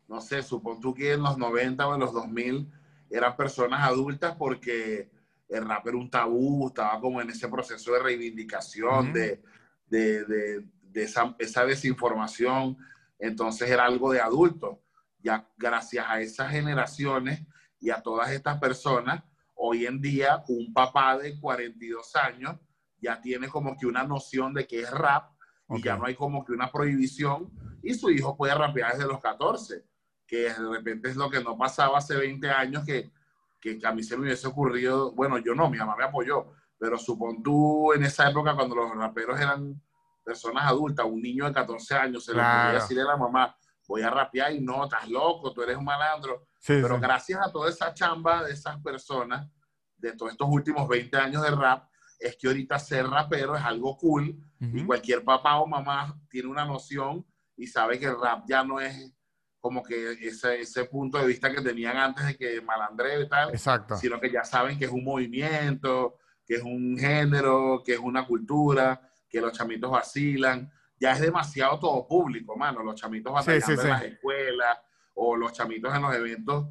no 0.07 0.21
sé, 0.21 0.41
supón 0.41 0.79
tú 0.79 0.93
que 0.93 1.13
en 1.13 1.23
los 1.23 1.37
90 1.37 1.87
o 1.87 1.93
en 1.95 1.99
los 1.99 2.13
2000 2.13 2.71
eran 3.09 3.35
personas 3.35 3.85
adultas 3.85 4.35
porque 4.37 5.09
el 5.49 5.67
rap 5.67 5.87
era 5.87 5.97
un 5.97 6.09
tabú, 6.09 6.67
estaba 6.67 6.99
como 6.99 7.21
en 7.21 7.29
ese 7.29 7.47
proceso 7.47 7.91
de 7.93 7.99
reivindicación, 7.99 9.07
uh 9.07 9.09
-huh. 9.09 9.13
de, 9.13 9.43
de, 9.87 10.25
de, 10.25 10.65
de 10.83 11.03
esa, 11.03 11.35
esa, 11.39 11.65
desinformación. 11.65 12.77
Entonces 13.17 13.69
era 13.69 13.85
algo 13.85 14.11
de 14.11 14.21
adultos. 14.21 14.77
Ya 15.21 15.49
gracias 15.57 16.05
a 16.07 16.21
esas 16.21 16.51
generaciones 16.51 17.45
y 17.79 17.89
a 17.89 18.01
todas 18.01 18.31
estas 18.31 18.59
personas, 18.59 19.23
hoy 19.55 19.85
en 19.85 19.99
día 19.99 20.43
un 20.47 20.71
papá 20.71 21.17
de 21.17 21.37
42 21.39 22.15
años 22.15 22.55
ya 23.01 23.19
tiene 23.19 23.47
como 23.49 23.75
que 23.77 23.85
una 23.85 24.03
noción 24.03 24.53
de 24.53 24.67
que 24.67 24.81
es 24.81 24.91
rap 24.91 25.31
okay. 25.67 25.81
y 25.81 25.85
ya 25.85 25.97
no 25.97 26.05
hay 26.05 26.15
como 26.15 26.45
que 26.45 26.53
una 26.53 26.71
prohibición 26.71 27.51
y 27.81 27.93
su 27.93 28.09
hijo 28.09 28.35
puede 28.37 28.53
rapear 28.55 28.93
desde 28.93 29.07
los 29.07 29.21
14, 29.21 29.83
que 30.27 30.37
de 30.53 30.69
repente 30.69 31.09
es 31.09 31.15
lo 31.15 31.29
que 31.29 31.41
no 31.41 31.57
pasaba 31.57 31.97
hace 31.97 32.15
20 32.15 32.49
años 32.49 32.85
que, 32.85 33.11
que 33.59 33.79
a 33.83 33.91
mí 33.91 34.03
se 34.03 34.17
me 34.17 34.23
hubiese 34.23 34.47
ocurrido, 34.47 35.11
bueno, 35.13 35.37
yo 35.37 35.53
no, 35.53 35.69
mi 35.69 35.77
mamá 35.77 35.95
me 35.97 36.05
apoyó, 36.05 36.53
pero 36.77 36.97
supón 36.97 37.43
tú 37.43 37.93
en 37.93 38.03
esa 38.03 38.29
época 38.29 38.55
cuando 38.55 38.75
los 38.75 38.95
raperos 38.95 39.39
eran 39.39 39.81
personas 40.23 40.65
adultas, 40.65 41.05
un 41.05 41.21
niño 41.21 41.45
de 41.45 41.53
14 41.53 41.95
años, 41.95 42.23
se 42.23 42.33
claro. 42.33 42.47
le 42.47 42.63
podía 42.65 42.81
decirle 42.81 43.03
a 43.03 43.05
la 43.05 43.17
mamá, 43.17 43.55
voy 43.87 44.01
a 44.03 44.09
rapear 44.09 44.53
y 44.53 44.61
no, 44.61 44.83
estás 44.83 45.09
loco, 45.09 45.51
tú 45.51 45.63
eres 45.63 45.75
un 45.75 45.83
malandro. 45.85 46.45
Sí, 46.59 46.79
Pero 46.81 46.95
sí. 46.95 47.01
gracias 47.01 47.39
a 47.45 47.51
toda 47.51 47.69
esa 47.69 47.93
chamba 47.93 48.43
de 48.43 48.53
esas 48.53 48.79
personas, 48.81 49.49
de 49.97 50.13
todos 50.13 50.31
estos 50.31 50.47
últimos 50.49 50.87
20 50.87 51.17
años 51.17 51.41
de 51.41 51.51
rap, 51.51 51.89
es 52.19 52.37
que 52.37 52.47
ahorita 52.47 52.77
ser 52.77 53.07
rapero 53.07 53.55
es 53.55 53.63
algo 53.63 53.97
cool 53.97 54.29
uh 54.29 54.65
-huh. 54.65 54.81
y 54.81 54.85
cualquier 54.85 55.23
papá 55.23 55.57
o 55.57 55.65
mamá 55.65 56.15
tiene 56.29 56.49
una 56.49 56.65
noción 56.65 57.25
y 57.55 57.65
sabe 57.65 57.97
que 57.97 58.05
el 58.05 58.19
rap 58.19 58.43
ya 58.47 58.63
no 58.63 58.79
es 58.79 59.11
como 59.59 59.83
que 59.83 60.13
ese, 60.13 60.61
ese 60.61 60.85
punto 60.85 61.17
de 61.17 61.27
vista 61.27 61.53
que 61.53 61.61
tenían 61.61 61.97
antes 61.97 62.25
de 62.25 62.37
que 62.37 62.61
malandreo 62.61 63.21
y 63.21 63.29
tal, 63.29 63.49
Exacto. 63.49 63.97
sino 63.97 64.19
que 64.19 64.31
ya 64.31 64.43
saben 64.43 64.77
que 64.77 64.85
es 64.85 64.91
un 64.91 65.03
movimiento, 65.03 66.17
que 66.45 66.55
es 66.55 66.63
un 66.63 66.97
género, 66.97 67.81
que 67.85 67.93
es 67.93 67.99
una 67.99 68.25
cultura, 68.25 69.01
que 69.29 69.41
los 69.41 69.53
chamitos 69.53 69.91
vacilan 69.91 70.71
ya 70.99 71.13
es 71.13 71.21
demasiado 71.21 71.79
todo 71.79 72.05
público, 72.05 72.55
mano. 72.57 72.83
Los 72.83 72.99
chamitos 72.99 73.33
batallando 73.33 73.65
sí, 73.65 73.73
sí, 73.75 73.81
sí. 73.81 73.87
en 73.87 73.93
las 73.93 74.03
escuelas 74.03 74.77
o 75.15 75.35
los 75.35 75.53
chamitos 75.53 75.95
en 75.95 76.01
los 76.01 76.15
eventos 76.15 76.67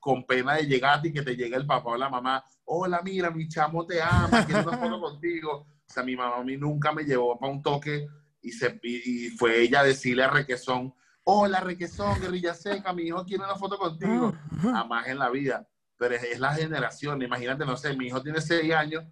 con 0.00 0.24
pena 0.24 0.54
de 0.54 0.66
llegar 0.66 1.04
y 1.04 1.12
que 1.12 1.22
te 1.22 1.36
llegue 1.36 1.56
el 1.56 1.66
papá 1.66 1.90
o 1.90 1.96
la 1.96 2.08
mamá. 2.08 2.44
Hola, 2.64 3.02
mira, 3.02 3.30
mi 3.30 3.48
chamo 3.48 3.84
te 3.84 4.00
ama, 4.00 4.46
quiero 4.46 4.62
una 4.62 4.78
foto 4.78 5.00
contigo. 5.00 5.66
O 5.88 5.92
sea, 5.92 6.02
mi 6.02 6.14
mamá 6.14 6.36
a 6.36 6.44
mí 6.44 6.56
nunca 6.56 6.92
me 6.92 7.02
llevó 7.02 7.38
para 7.38 7.52
un 7.52 7.62
toque 7.62 8.06
y, 8.40 8.52
se, 8.52 8.78
y, 8.82 9.26
y 9.26 9.30
fue 9.30 9.60
ella 9.60 9.80
a 9.80 9.84
decirle 9.84 10.22
a 10.22 10.30
Requesón, 10.30 10.94
hola 11.30 11.60
Requesón, 11.60 12.18
guerrilla 12.22 12.54
seca, 12.54 12.90
mi 12.94 13.02
hijo 13.02 13.22
quiere 13.22 13.44
una 13.44 13.54
foto 13.54 13.76
contigo. 13.76 14.32
Jamás 14.62 15.08
en 15.08 15.18
la 15.18 15.28
vida. 15.28 15.68
Pero 15.98 16.14
es, 16.14 16.22
es 16.22 16.40
la 16.40 16.54
generación, 16.54 17.20
imagínate, 17.20 17.66
no 17.66 17.76
sé, 17.76 17.94
mi 17.94 18.06
hijo 18.06 18.22
tiene 18.22 18.40
6 18.40 18.72
años, 18.72 19.04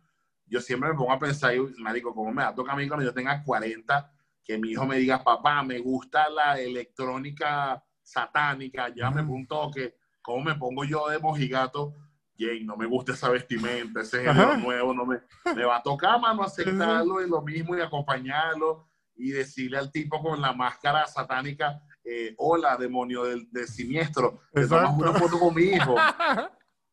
yo 0.46 0.62
siempre 0.62 0.88
me 0.88 0.96
pongo 0.96 1.12
a 1.12 1.18
pensar, 1.18 1.54
y, 1.54 1.60
marico, 1.76 2.14
¿cómo 2.14 2.32
me 2.32 2.42
va 2.42 2.48
a 2.48 2.54
tocar 2.54 2.74
a 2.74 2.78
mí 2.78 2.88
cuando 2.88 3.04
yo 3.04 3.12
tenga 3.12 3.42
40? 3.44 4.10
Que 4.42 4.56
mi 4.56 4.70
hijo 4.70 4.86
me 4.86 4.96
diga, 4.96 5.22
papá, 5.22 5.62
me 5.62 5.78
gusta 5.78 6.30
la 6.30 6.58
electrónica 6.58 7.84
satánica, 8.02 8.88
ya 8.94 9.10
me 9.10 9.20
un 9.20 9.46
toque, 9.46 9.96
¿cómo 10.22 10.44
me 10.44 10.54
pongo 10.54 10.84
yo 10.84 11.08
de 11.08 11.18
mojigato? 11.18 11.92
Jay, 12.38 12.64
no 12.64 12.78
me 12.78 12.86
gusta 12.86 13.12
esa 13.12 13.28
vestimenta, 13.28 14.00
ese 14.00 14.24
género 14.24 14.56
nuevo, 14.56 14.94
no 14.94 15.04
me, 15.04 15.20
me 15.54 15.64
va 15.66 15.76
a 15.76 15.82
tocar, 15.82 16.18
mano, 16.18 16.44
aceptarlo 16.44 17.20
y 17.20 17.28
lo 17.28 17.42
mismo 17.42 17.76
y 17.76 17.82
acompañarlo 17.82 18.88
y 19.16 19.32
decirle 19.32 19.78
al 19.78 19.90
tipo 19.90 20.22
con 20.22 20.40
la 20.40 20.52
máscara 20.52 21.06
satánica, 21.06 21.82
eh, 22.06 22.34
hola, 22.38 22.76
demonio 22.76 23.24
del, 23.24 23.48
del 23.50 23.66
siniestro, 23.66 24.40
te 24.52 24.66
tomas 24.66 24.96
una 24.96 25.12
foto 25.12 25.38
con 25.38 25.54
mi 25.54 25.62
hijo. 25.64 25.94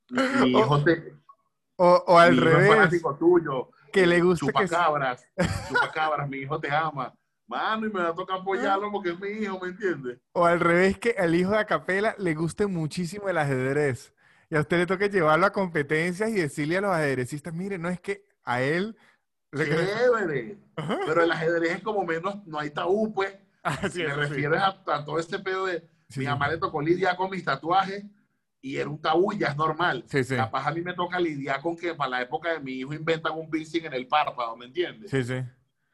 Mi, 0.10 0.21
mi 0.41 0.60
hijo 0.60 0.84
te, 0.84 1.13
O, 1.78 2.04
o 2.08 2.19
al 2.19 2.32
mi 2.32 2.38
hijo 2.38 2.45
revés, 2.45 2.67
fanático 2.69 3.15
tuyo. 3.15 3.69
que 3.91 4.06
le 4.06 4.19
guste 4.21 4.45
que... 4.47 4.52
Chupacabras, 4.52 5.26
chupacabras, 5.69 6.30
mi 6.30 6.38
hijo 6.39 6.60
te 6.60 6.69
ama. 6.69 7.13
Mano, 7.47 7.88
y 7.88 7.91
me 7.91 8.02
va 8.02 8.10
a 8.10 8.13
tocar 8.15 8.39
apoyarlo 8.39 8.91
porque 8.91 9.12
es 9.12 9.19
mi 9.19 9.30
hijo, 9.30 9.60
¿me 9.62 9.69
entiendes? 9.69 10.19
O 10.34 10.45
al 10.45 10.60
revés, 10.60 10.97
que 10.99 11.15
al 11.17 11.34
hijo 11.36 11.52
de 11.52 11.58
Acapela 11.60 12.15
le 12.17 12.34
guste 12.36 12.67
muchísimo 12.67 13.30
el 13.30 13.38
ajedrez. 13.38 14.13
Y 14.49 14.56
a 14.56 14.60
usted 14.62 14.78
le 14.78 14.86
toca 14.86 15.08
llevarlo 15.08 15.45
a 15.45 15.52
competencias 15.54 16.30
y 16.30 16.34
decirle 16.36 16.78
a 16.78 16.82
los 16.82 16.91
ajedrecistas, 16.91 17.54
mire, 17.54 17.78
no 17.78 17.89
es 17.89 17.99
que 17.99 18.26
a 18.43 18.62
él... 18.62 18.95
le- 19.52 19.65
Chévere. 19.65 20.58
Pero 21.08 21.23
el 21.23 21.32
ajedrez 21.32 21.78
es 21.78 21.82
como 21.82 22.04
menos, 22.06 22.45
no 22.45 22.60
hay 22.60 22.69
tabú, 22.71 23.13
pues. 23.13 23.36
Ah, 23.84 23.89
sí, 23.89 24.04
me 24.04 24.10
sí. 24.10 24.15
refieres 24.19 24.60
a, 24.60 24.78
a 24.88 25.06
todo 25.06 25.19
ese 25.19 25.39
pedo 25.39 25.65
de 25.65 25.88
Sí, 26.10 26.19
mi 26.19 26.26
mamá 26.26 26.47
le 26.49 26.58
tocó 26.58 26.82
lidiar 26.82 27.15
con 27.15 27.30
mis 27.32 27.43
tatuajes 27.45 28.04
y 28.62 28.78
era 28.78 28.89
un 28.89 29.02
tabú, 29.02 29.34
ya 29.34 29.47
es 29.47 29.58
normal. 29.58 30.04
Sí, 30.08 30.23
sí. 30.23 30.36
Capaz 30.36 30.67
a 30.67 30.71
mí 30.71 30.82
me 30.82 30.93
toca 30.93 31.19
lidiar 31.19 31.62
con 31.62 31.76
que 31.76 31.95
para 31.95 32.10
la 32.10 32.21
época 32.21 32.54
de 32.54 32.60
mi 32.60 32.73
hijo 32.73 32.93
inventan 32.93 33.34
un 33.34 33.49
piercing 33.49 33.86
en 33.86 33.93
el 33.93 34.08
párpado, 34.08 34.56
¿me 34.56 34.65
entiendes? 34.65 35.10
Sí, 35.10 35.23
sí. 35.23 35.41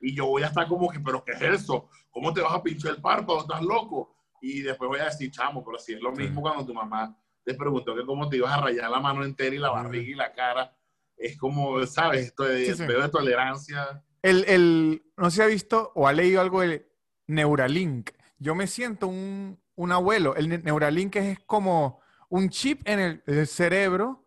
Y 0.02 0.16
yo 0.16 0.26
voy 0.28 0.44
a 0.44 0.48
estar 0.48 0.68
como 0.68 0.90
que, 0.90 1.00
pero 1.00 1.24
¿qué 1.24 1.32
es 1.34 1.42
eso? 1.42 1.90
¿Cómo 2.10 2.34
te 2.34 2.42
vas 2.42 2.54
a 2.54 2.62
pinchar 2.64 2.96
el 2.96 3.02
párpado? 3.02 3.42
¿Estás 3.42 3.62
loco? 3.62 4.16
Y 4.42 4.62
después 4.62 4.88
voy 4.90 5.00
a 5.00 5.06
decir, 5.06 5.32
chamo, 5.32 5.64
pero 5.64 5.78
si 5.78 5.94
es 5.94 6.02
lo 6.02 6.14
Sí. 6.16 6.24
mismo 6.24 6.42
cuando 6.42 6.66
tu 6.66 6.74
mamá 6.74 7.16
te 7.46 7.54
preguntó 7.54 7.96
que 7.96 8.06
cómo 8.06 8.28
te 8.30 8.38
ibas 8.38 8.52
a 8.58 8.62
rayar 8.62 8.90
la 8.90 9.00
mano 9.00 9.24
entera 9.24 9.56
y 9.56 9.60
la 9.60 9.70
barriga 9.70 10.12
y 10.12 10.16
la 10.16 10.34
cara. 10.34 10.76
Es 11.18 11.38
como, 11.38 11.86
¿sabes? 11.86 12.28
Esto 12.28 12.44
de, 12.44 12.74
sí. 12.76 12.84
pedo 12.86 13.02
de 13.02 13.10
tolerancia. 13.10 14.04
El, 14.22 14.44
el, 14.48 15.04
no 15.18 15.30
sé 15.30 15.36
si 15.38 15.42
ha 15.44 15.46
visto 15.48 15.92
o 15.96 16.08
ha 16.08 16.14
leído 16.14 16.42
algo 16.42 16.62
de 16.62 16.89
Neuralink. 17.30 18.10
Yo 18.40 18.56
me 18.56 18.68
siento 18.68 19.08
un, 19.08 19.60
un 19.76 19.92
abuelo. 19.92 20.36
El 20.36 20.50
ne- 20.50 20.58
Neuralink 20.58 21.16
es 21.18 21.40
como 21.46 22.02
un 22.30 22.50
chip 22.50 22.82
en 22.86 23.00
el, 23.00 23.24
el 23.28 23.48
cerebro 23.48 24.24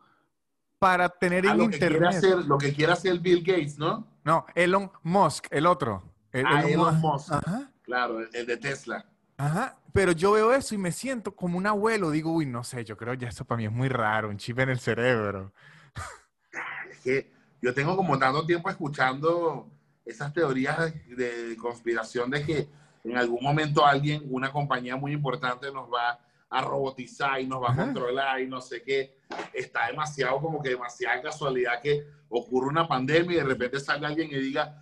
para 0.78 1.08
tener 1.08 1.46
Ah, 1.46 1.52
en 1.52 1.58
lo, 1.58 1.68
que 1.70 1.78
quiere 1.78 1.94
internet. 1.96 2.16
hacer, 2.18 2.36
lo 2.44 2.58
que 2.58 2.72
quiere 2.72 2.92
hacer 2.92 3.18
Bill 3.18 3.42
Gates, 3.44 3.78
¿no? 3.78 4.06
No, 4.24 4.46
Elon 4.54 4.90
Musk, 5.02 5.46
el 5.50 5.66
otro. 5.66 6.02
El- 6.32 6.46
Ah, 6.46 6.62
Elon 6.62 7.00
Musk. 7.00 7.32
Ajá, 7.32 7.70
Claro, 7.82 8.20
el, 8.20 8.28
el 8.32 8.46
de 8.46 8.56
Tesla. 8.56 9.04
ajá. 9.36 9.76
Pero 9.92 10.12
yo 10.12 10.32
veo 10.32 10.54
eso 10.54 10.74
y 10.74 10.78
me 10.78 10.90
siento 10.90 11.36
como 11.36 11.58
un 11.58 11.66
abuelo. 11.66 12.10
Digo, 12.10 12.32
uy, 12.32 12.46
no 12.46 12.64
sé, 12.64 12.82
yo 12.84 12.96
creo 12.96 13.12
ya 13.12 13.28
eso 13.28 13.44
para 13.44 13.58
mí 13.58 13.66
es 13.66 13.72
muy 13.72 13.88
raro, 13.90 14.30
un 14.30 14.38
chip 14.38 14.58
en 14.60 14.70
el 14.70 14.78
cerebro. 14.80 15.52
Es 16.90 16.98
que 17.00 17.30
yo 17.60 17.74
tengo 17.74 17.94
como 17.94 18.18
tanto 18.18 18.46
tiempo 18.46 18.70
escuchando 18.70 19.68
esas 20.06 20.32
teorías 20.32 20.94
de 21.08 21.56
conspiración 21.60 22.30
de 22.30 22.42
que 22.44 22.68
en 23.04 23.16
algún 23.16 23.42
momento 23.42 23.84
alguien, 23.84 24.22
una 24.30 24.50
compañía 24.52 24.96
muy 24.96 25.12
importante 25.12 25.72
nos 25.72 25.92
va 25.92 26.18
a 26.48 26.60
robotizar 26.60 27.40
y 27.40 27.46
nos 27.46 27.62
va 27.62 27.72
a 27.72 27.76
controlar 27.76 28.40
y 28.40 28.46
no 28.46 28.60
sé 28.60 28.82
qué. 28.82 29.16
Está 29.52 29.86
demasiado 29.86 30.38
como 30.40 30.62
que 30.62 30.70
demasiada 30.70 31.20
casualidad 31.22 31.80
que 31.80 32.06
ocurre 32.28 32.68
una 32.68 32.86
pandemia 32.86 33.32
y 33.32 33.40
de 33.40 33.44
repente 33.44 33.80
salga 33.80 34.08
alguien 34.08 34.28
y 34.30 34.34
diga, 34.36 34.78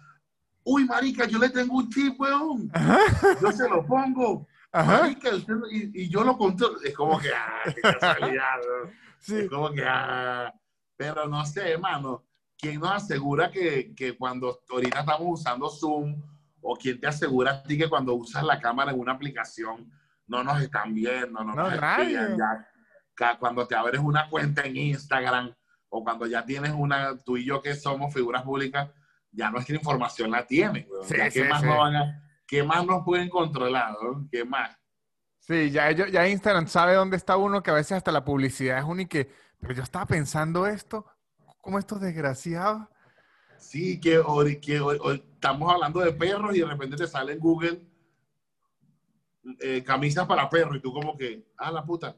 uy, 0.65 0.85
marica, 0.85 1.25
yo 1.27 1.39
le 1.39 1.49
tengo 1.51 1.77
un 1.79 1.89
chip, 1.89 2.21
weón. 2.21 2.71
Ajá, 2.75 2.99
Yo 3.41 3.53
se 3.53 3.69
lo 3.69 3.87
pongo. 3.87 4.47
ajá. 4.73 5.03
Marica, 5.03 5.35
usted 5.35 5.55
lo- 5.55 5.71
y, 5.71 5.91
y 5.95 6.09
yo 6.09 6.25
lo 6.25 6.37
controlo. 6.37 6.81
Es 6.83 6.95
como 6.95 7.19
que, 7.19 7.31
ah, 7.33 7.63
qué 7.75 7.81
casualidad, 7.99 8.59
weón. 8.69 8.91
Sí. 9.21 9.37
Es 9.39 9.49
como 9.49 9.71
que, 9.71 9.85
ah, 9.87 10.53
pero 10.97 11.27
no 11.29 11.47
sé, 11.47 11.71
hermano, 11.71 12.25
¿quién 12.59 12.81
nos 12.81 12.91
asegura 12.93 13.51
que, 13.51 13.95
que 13.95 14.17
cuando 14.19 14.61
ahorita 14.69 15.01
estamos 15.01 15.41
usando 15.41 15.69
Zoom 15.71 16.21
o 16.63 16.77
quién 16.77 17.01
te 17.01 17.07
asegura 17.07 17.53
a 17.53 17.63
ti 17.63 17.79
que 17.79 17.89
cuando 17.89 18.15
usas 18.15 18.43
la 18.45 18.61
cámara 18.61 18.93
en 18.93 18.99
una 19.01 19.13
aplicación 19.13 19.91
no 20.27 20.45
nos 20.45 20.61
están 20.63 20.95
viendo, 20.95 21.43
no, 21.45 21.55
No, 21.55 21.71
nos 21.71 21.73
espían 21.75 22.37
ya? 22.39 23.37
Cuando 23.39 23.67
te 23.67 23.75
abres 23.75 24.01
una 24.01 24.29
cuenta 24.31 24.63
en 24.65 24.77
Instagram 24.77 25.53
o 25.91 26.03
cuando 26.05 26.27
ya 26.27 26.45
tienes 26.45 26.73
una, 26.73 27.19
tú 27.19 27.37
y 27.37 27.45
yo 27.45 27.61
que 27.61 27.75
somos 27.75 28.15
figuras 28.15 28.43
públicas, 28.43 28.89
ya 29.33 29.51
nuestra 29.51 29.77
información 29.77 30.31
la 30.31 30.47
tienen. 30.47 30.87
Sí, 31.03 31.17
Ya, 31.17 31.25
¿qué, 31.25 31.31
sí, 31.31 31.43
más 31.49 31.61
sí. 31.61 31.67
a- 31.69 32.23
¿Qué 32.47 32.63
más 32.63 32.85
nos 32.87 33.05
pueden 33.05 33.29
controlar? 33.29 33.95
weón? 34.01 34.29
¿Qué 34.31 34.45
más? 34.45 34.77
Sí, 35.39 35.71
ya, 35.71 35.89
ellos- 35.91 36.11
ya 36.11 36.27
Instagram 36.29 36.67
sabe 36.67 36.95
dónde 36.95 37.17
está 37.17 37.37
uno, 37.37 37.63
que 37.63 37.71
a 37.71 37.75
veces 37.75 37.93
hasta 37.93 38.11
la 38.13 38.25
publicidad 38.25 38.79
es 38.79 38.85
única. 38.85 39.19
Pero 39.61 39.75
yo 39.75 39.83
estaba 39.83 40.07
pensando 40.07 40.67
esto, 40.67 41.05
como 41.61 41.79
estos 41.79 42.01
desgraciados. 42.01 42.89
Sí, 43.61 44.01
que, 44.01 44.21
ori- 44.21 44.59
que 44.61 44.81
ori- 44.81 45.23
estamos 45.35 45.73
hablando 45.73 46.01
de 46.01 46.13
perros 46.13 46.55
y 46.57 46.61
de 46.61 46.67
repente 46.67 46.97
te 46.97 47.07
sale 47.07 47.33
en 47.35 47.39
Google 47.39 47.81
eh, 49.61 49.83
camisas 49.85 50.27
para 50.27 50.49
perros 50.49 50.77
y 50.77 50.81
tú 50.81 50.93
como 50.93 51.17
que, 51.17 51.45
ah, 51.57 51.71
la 51.71 51.85
puta, 51.85 52.17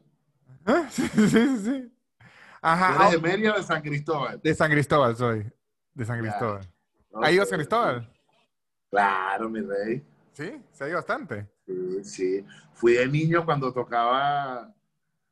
¿Ah? 0.65 0.87
Sí, 0.91 1.07
sí, 1.07 1.27
sí. 1.27 1.89
¿tú 1.89 2.27
Ajá, 2.61 2.95
eres 2.95 3.07
ah, 3.07 3.11
de 3.11 3.17
Mérida 3.19 3.53
de 3.57 3.63
San 3.63 3.81
Cristóbal? 3.81 4.39
de 4.41 4.55
San 4.55 4.71
Cristóbal 4.71 5.15
soy, 5.15 5.51
de 5.93 6.05
San 6.05 6.19
Claro. 6.19 6.37
Cristóbal. 6.37 6.73
Ok, 7.11 7.23
¿Ha 7.25 7.31
ido 7.31 7.43
a 7.43 7.45
San 7.45 7.57
Cristóbal? 7.57 8.09
Claro, 8.89 9.49
mi 9.49 9.61
rey. 9.61 10.03
Sí, 10.31 10.51
se 10.71 10.83
ha 10.83 10.87
ido 10.87 10.97
bastante. 10.97 11.47
Sí, 11.65 12.03
sí. 12.03 12.45
Fui 12.73 12.93
de 12.93 13.07
niño 13.07 13.45
cuando 13.45 13.71
tocaba, 13.73 14.73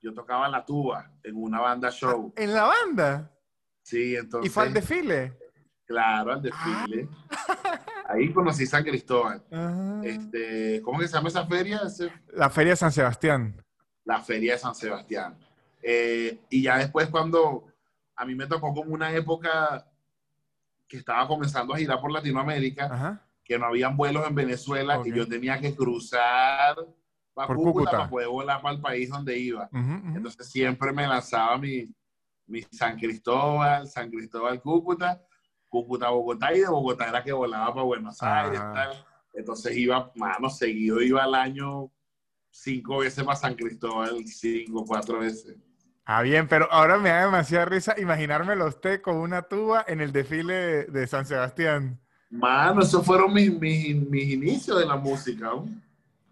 yo 0.02 0.14
tocaba 0.14 0.48
la 0.50 0.64
tuba 0.66 1.12
en 1.24 1.36
una 1.36 1.60
banda 1.60 1.90
show. 1.90 2.34
¿En 2.36 2.54
la 2.54 2.64
banda? 2.64 3.32
Sí, 3.84 4.12
¿Y 4.12 4.16
entonces, 4.16 4.54
fue 4.54 4.64
al 4.64 4.74
desfile? 4.74 5.38
Claro, 5.92 6.34
al 6.34 6.42
desfile. 6.42 7.08
Ahí 8.08 8.32
conocí 8.34 8.66
San 8.66 8.84
Cristóbal. 8.84 9.44
Ah. 9.52 10.02
Este, 10.04 10.82
¿Cómo 10.82 11.00
que 11.00 11.08
se 11.08 11.14
llama 11.16 11.30
esa 11.30 11.46
feria? 11.46 11.82
La 12.34 12.50
Feria 12.50 12.72
de 12.72 12.78
San 12.78 12.92
Sebastián. 12.92 13.62
la 14.04 14.20
feria 14.22 14.54
de 14.54 14.60
San 14.60 14.74
Sebastián. 14.76 15.38
Eh, 15.84 16.40
y 16.50 16.64
ya 16.64 16.78
después 16.78 17.08
cuando 17.10 17.66
a 18.16 18.26
mí 18.26 18.36
me 18.36 18.48
tocó 18.48 18.74
como 18.74 18.94
una 18.94 19.12
época 19.14 19.86
que 20.88 20.98
estaba 20.98 21.28
comenzando 21.28 21.74
a 21.74 21.78
girar 21.78 22.00
por 22.02 22.12
Latinoamérica, 22.12 22.86
Ajá. 22.86 23.22
que 23.44 23.58
no 23.58 23.66
habían 23.68 23.96
vuelos 23.96 24.28
en 24.28 24.36
Venezuela 24.36 25.00
Ok. 25.00 25.08
y 25.08 25.14
yo 25.14 25.28
tenía 25.28 25.60
que 25.60 25.74
cruzar 25.76 26.76
para 27.34 27.48
Por 27.48 27.56
Cúcuta, 27.58 27.74
Cúcuta. 27.74 27.92
para 27.92 28.10
poder 28.10 28.28
volar 28.28 28.62
para 28.62 28.76
el 28.76 28.82
país 28.82 29.10
donde 29.10 29.38
iba. 29.38 29.70
Entonces 29.74 30.48
siempre 30.50 30.92
me 30.92 31.08
lanzaba 31.08 31.58
mi, 31.58 31.90
mi 32.48 32.62
San 32.72 32.98
Cristóbal, 33.00 33.88
San 33.88 34.10
Cristóbal, 34.12 34.60
Cúcuta, 34.62 35.22
Cúcuta, 35.72 36.10
Bogotá, 36.10 36.54
y 36.54 36.60
de 36.60 36.68
Bogotá 36.68 37.08
era 37.08 37.24
que 37.24 37.32
volaba 37.32 37.74
para 37.74 37.86
Buenos 37.86 38.22
Aires. 38.22 38.60
Tal. 38.60 39.06
Entonces 39.34 39.78
iba, 39.78 40.12
mano, 40.16 40.50
seguido 40.50 41.02
iba 41.02 41.24
al 41.24 41.34
año 41.34 41.90
cinco 42.50 42.98
veces 42.98 43.24
para 43.24 43.38
San 43.38 43.56
Cristóbal, 43.56 44.28
cinco, 44.28 44.84
cuatro 44.86 45.20
veces. 45.20 45.56
Ah, 46.04 46.22
bien, 46.24 46.50
pero 46.50 46.68
ahora 46.70 46.98
me 46.98 47.10
da 47.10 47.24
demasiada 47.24 47.64
risa 47.64 47.96
imaginármelo 47.98 48.66
a 48.66 48.68
usted 48.68 49.02
con 49.02 49.16
una 49.16 49.44
tuba 49.44 49.86
en 49.88 50.02
el 50.02 50.12
desfile 50.12 50.54
de, 50.54 50.86
de 50.88 51.08
San 51.08 51.26
Sebastián. 51.26 52.02
Mano, 52.30 52.82
esos 52.82 53.06
fueron 53.06 53.34
mis, 53.34 53.58
mis, 53.58 53.96
mis 53.96 54.26
inicios 54.26 54.78
de 54.78 54.86
la 54.86 54.98
música. 54.98 55.52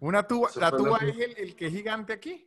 Una 0.00 0.22
tuba, 0.22 0.48
Eso 0.50 0.60
la 0.60 0.70
tuba 0.70 0.98
es 0.98 1.16
el, 1.16 1.34
el 1.38 1.56
que 1.56 1.68
es 1.68 1.72
gigante 1.72 2.12
aquí. 2.12 2.46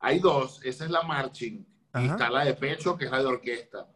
Hay 0.00 0.18
dos, 0.18 0.60
esa 0.64 0.84
es 0.84 0.90
la 0.90 1.02
marching 1.02 1.66
y 1.94 2.06
está 2.06 2.28
la 2.28 2.44
de 2.44 2.52
pecho, 2.52 2.96
que 2.98 3.06
es 3.06 3.10
la 3.10 3.20
de 3.20 3.26
orquesta. 3.26 3.86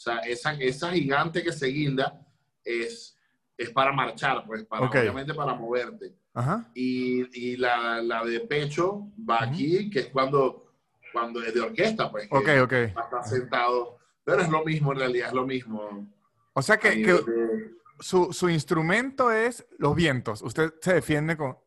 O 0.00 0.02
sea, 0.02 0.16
esa, 0.20 0.54
esa 0.54 0.90
gigante 0.92 1.42
que 1.42 1.52
se 1.52 1.66
guinda 1.66 2.26
es, 2.64 3.18
es 3.54 3.68
para 3.68 3.92
marchar, 3.92 4.44
pues, 4.46 4.64
para, 4.64 4.86
Ok. 4.86 4.94
obviamente 4.98 5.34
para 5.34 5.52
moverte. 5.52 6.14
Ajá. 6.32 6.70
Y, 6.74 7.26
y 7.38 7.56
la, 7.58 8.00
la 8.00 8.24
de 8.24 8.40
pecho 8.40 9.08
va 9.28 9.42
Ujú. 9.44 9.44
aquí, 9.50 9.90
que 9.90 9.98
es 10.00 10.06
cuando, 10.06 10.72
cuando 11.12 11.42
es 11.42 11.52
de 11.52 11.60
orquesta, 11.60 12.10
pues, 12.10 12.26
Ok, 12.30 12.48
ok. 12.62 12.72
está 12.72 13.22
sentado. 13.22 13.98
Pero 14.24 14.40
es 14.40 14.48
lo 14.48 14.64
mismo, 14.64 14.92
en 14.92 15.00
realidad 15.00 15.28
es 15.28 15.34
lo 15.34 15.44
mismo. 15.46 16.10
O 16.54 16.62
sea 16.62 16.78
que, 16.78 17.02
que 17.02 17.12
de- 17.12 17.70
su, 17.98 18.32
su 18.32 18.48
instrumento 18.48 19.30
es 19.30 19.66
los 19.76 19.94
vientos. 19.94 20.40
Usted 20.40 20.72
se 20.80 20.94
defiende 20.94 21.36
con, 21.36 21.58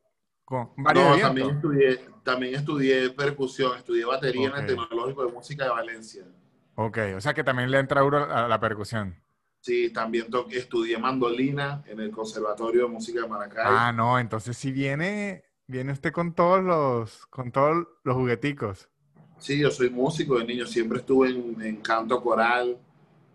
con 0.43 0.71
varios 0.77 1.03
No, 1.05 1.11
vientos. 1.13 1.27
también 1.27 1.55
estudié, 1.55 2.05
también 2.23 2.55
estudié 2.55 3.09
percusión, 3.11 3.77
estudié 3.77 4.05
batería 4.05 4.47
en 4.47 4.53
Ok. 4.53 4.59
el 4.61 4.65
Tecnológico 4.65 5.23
de 5.27 5.31
Música 5.33 5.65
de 5.65 5.69
Valencia. 5.69 6.25
Ok, 6.75 6.97
o 7.15 7.21
sea 7.21 7.33
que 7.33 7.43
también 7.43 7.69
le 7.69 7.79
entra 7.79 8.01
duro 8.01 8.31
a 8.31 8.47
la 8.47 8.59
percusión. 8.59 9.15
Sí, 9.61 9.91
también 9.91 10.27
estudié 10.51 10.97
mandolina 10.97 11.83
en 11.87 11.99
el 12.01 12.11
Conservatorio 12.11 12.83
de 12.83 12.87
Música 12.89 13.21
de 13.21 13.27
Maracay. 13.27 13.65
Ah, 13.65 13.93
no, 13.93 14.19
entonces 14.19 14.57
si 14.57 14.71
viene, 14.71 15.45
viene 15.67 15.93
usted 15.93 16.11
con 16.11 16.33
todos 16.33 16.61
los, 16.61 17.25
con 17.27 17.51
todos 17.51 17.87
los 18.03 18.15
jugueticos. 18.15 18.89
Sí, 19.37 19.59
yo 19.59 19.71
soy 19.71 19.89
músico 19.89 20.37
de 20.37 20.45
niño, 20.45 20.65
siempre 20.65 20.99
estuve 20.99 21.29
en, 21.29 21.61
en 21.61 21.77
canto 21.77 22.21
coral, 22.21 22.77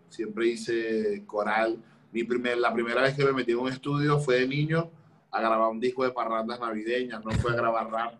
siempre 0.09 0.47
hice 0.47 1.23
coral. 1.25 1.77
Mi 2.11 2.23
primer, 2.23 2.57
la 2.57 2.73
primera 2.73 3.01
vez 3.01 3.15
que 3.15 3.25
me 3.25 3.33
metí 3.33 3.51
en 3.51 3.59
un 3.59 3.69
estudio 3.69 4.19
fue 4.19 4.41
de 4.41 4.47
niño 4.47 4.91
a 5.31 5.39
grabar 5.39 5.69
un 5.69 5.79
disco 5.79 6.03
de 6.03 6.11
parrandas 6.11 6.59
navideñas, 6.59 7.23
no 7.23 7.31
fue 7.31 7.53
a 7.53 7.55
grabar 7.55 7.89
rap. 7.89 8.13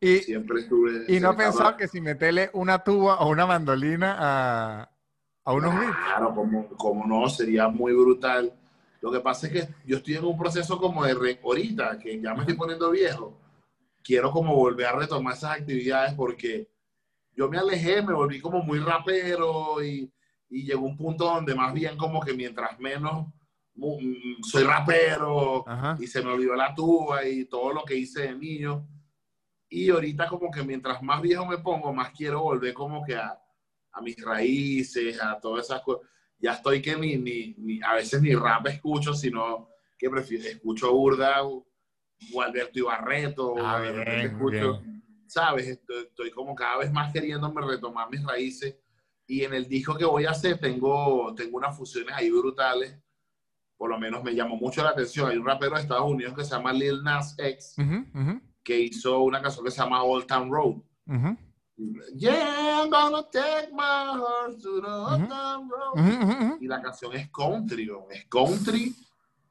Y, 0.00 0.18
Siempre 0.18 0.60
estuve. 0.60 1.04
y 1.08 1.18
no 1.20 1.36
pensaba 1.36 1.76
que 1.76 1.88
si 1.88 2.00
meterle 2.00 2.50
una 2.52 2.84
tuba 2.84 3.18
o 3.18 3.30
una 3.30 3.46
mandolina 3.46 4.16
a, 4.18 4.90
a 5.44 5.52
unos 5.52 5.74
beats. 5.78 5.96
Claro, 6.06 6.34
como, 6.34 6.68
como 6.76 7.04
no, 7.06 7.28
sería 7.28 7.68
muy 7.68 7.92
brutal. 7.92 8.52
Lo 9.00 9.10
que 9.10 9.20
pasa 9.20 9.46
es 9.48 9.52
que 9.52 9.68
yo 9.84 9.96
estoy 9.96 10.14
en 10.14 10.24
un 10.24 10.38
proceso 10.38 10.78
como 10.78 11.04
de 11.04 11.14
re- 11.14 11.40
ahorita, 11.42 11.98
que 11.98 12.20
ya 12.20 12.32
me 12.34 12.40
estoy 12.40 12.54
poniendo 12.54 12.90
viejo. 12.90 13.36
Quiero 14.04 14.30
como 14.30 14.54
volver 14.54 14.86
a 14.86 14.92
retomar 14.92 15.34
esas 15.34 15.58
actividades 15.60 16.14
porque 16.14 16.68
yo 17.34 17.48
me 17.48 17.58
alejé, 17.58 18.00
me 18.02 18.12
volví 18.14 18.40
como 18.40 18.62
muy 18.62 18.78
rapero 18.78 19.82
y, 19.82 20.10
y 20.48 20.64
llegó 20.64 20.86
un 20.86 20.96
punto 20.96 21.24
donde 21.24 21.54
más 21.54 21.72
bien 21.74 21.96
como 21.96 22.20
que 22.20 22.34
mientras 22.34 22.78
menos 22.78 23.26
mu- 23.74 24.00
mm, 24.00 24.42
soy 24.42 24.62
rapero 24.64 25.64
Ajá. 25.68 25.96
y 26.00 26.06
se 26.06 26.22
me 26.22 26.30
olvidó 26.32 26.54
la 26.54 26.74
tuba 26.74 27.24
y 27.26 27.44
todo 27.46 27.72
lo 27.72 27.84
que 27.84 27.96
hice 27.96 28.22
de 28.22 28.34
niño. 28.36 28.86
Y 29.68 29.90
ahorita 29.90 30.28
como 30.28 30.50
que 30.50 30.62
mientras 30.62 31.02
más 31.02 31.20
viejo 31.20 31.44
me 31.46 31.58
pongo, 31.58 31.92
más 31.92 32.10
quiero 32.12 32.42
volver 32.42 32.72
como 32.74 33.04
que 33.04 33.16
a, 33.16 33.38
a 33.92 34.00
mis 34.00 34.16
raíces, 34.24 35.20
a 35.22 35.38
todas 35.38 35.66
esas 35.66 35.82
cosas. 35.82 36.08
Ya 36.38 36.52
estoy 36.52 36.80
que 36.80 36.96
ni, 36.96 37.16
ni, 37.16 37.54
ni- 37.58 37.82
a 37.82 37.94
veces 37.94 38.22
ni 38.22 38.34
rap 38.34 38.66
escucho, 38.68 39.12
sino 39.12 39.68
que 39.98 40.08
prefiero, 40.08 40.44
escucho 40.44 40.92
burda, 40.92 41.38
Gualberto 42.32 42.78
Ibarreto, 42.78 43.54
Ah, 43.58 43.78
repente 43.80 44.10
bien, 44.16 44.26
escucho, 44.32 44.82
¿sabes? 45.26 45.68
Estoy, 45.68 46.04
estoy 46.04 46.30
como 46.30 46.54
cada 46.54 46.78
vez 46.78 46.92
más 46.92 47.12
queriéndome 47.12 47.60
retomar 47.66 48.08
mis 48.10 48.24
raíces. 48.24 48.76
Y 49.26 49.44
en 49.44 49.52
el 49.54 49.68
disco 49.68 49.96
que 49.96 50.04
voy 50.04 50.24
a 50.24 50.30
hacer 50.30 50.58
tengo, 50.58 51.34
tengo 51.34 51.58
unas 51.58 51.76
fusiones 51.76 52.14
ahí 52.14 52.30
brutales. 52.30 52.98
Por 53.76 53.90
lo 53.90 53.98
menos 53.98 54.24
me 54.24 54.34
llamó 54.34 54.56
mucho 54.56 54.82
la 54.82 54.90
atención. 54.90 55.28
Hay 55.30 55.36
un 55.36 55.46
rapero 55.46 55.76
de 55.76 55.82
Estados 55.82 56.10
Unidos 56.10 56.34
que 56.34 56.44
se 56.44 56.50
llama 56.50 56.72
Lil 56.72 57.02
Nas 57.02 57.36
X, 57.38 57.76
Ujú, 57.78 58.06
ujú, 58.18 58.40
que 58.68 58.78
hizo 58.78 59.20
una 59.22 59.40
canción 59.40 59.64
que 59.64 59.70
se 59.70 59.78
llama 59.80 60.02
Old 60.02 60.26
Town 60.26 60.50
Road. 60.52 60.82
Yeah, 62.14 62.82
I'm 62.82 62.90
gonna 62.90 63.22
take 63.32 63.72
my 63.72 64.18
horse 64.18 64.60
to 64.62 64.80
the 64.82 64.86
Old. 64.88 65.26
Town 65.28 65.70
Road. 65.70 66.58
Y 66.60 66.66
la 66.66 66.82
canción 66.82 67.14
es 67.14 67.30
country, 67.30 67.88
es 68.10 68.26
country. 68.28 68.94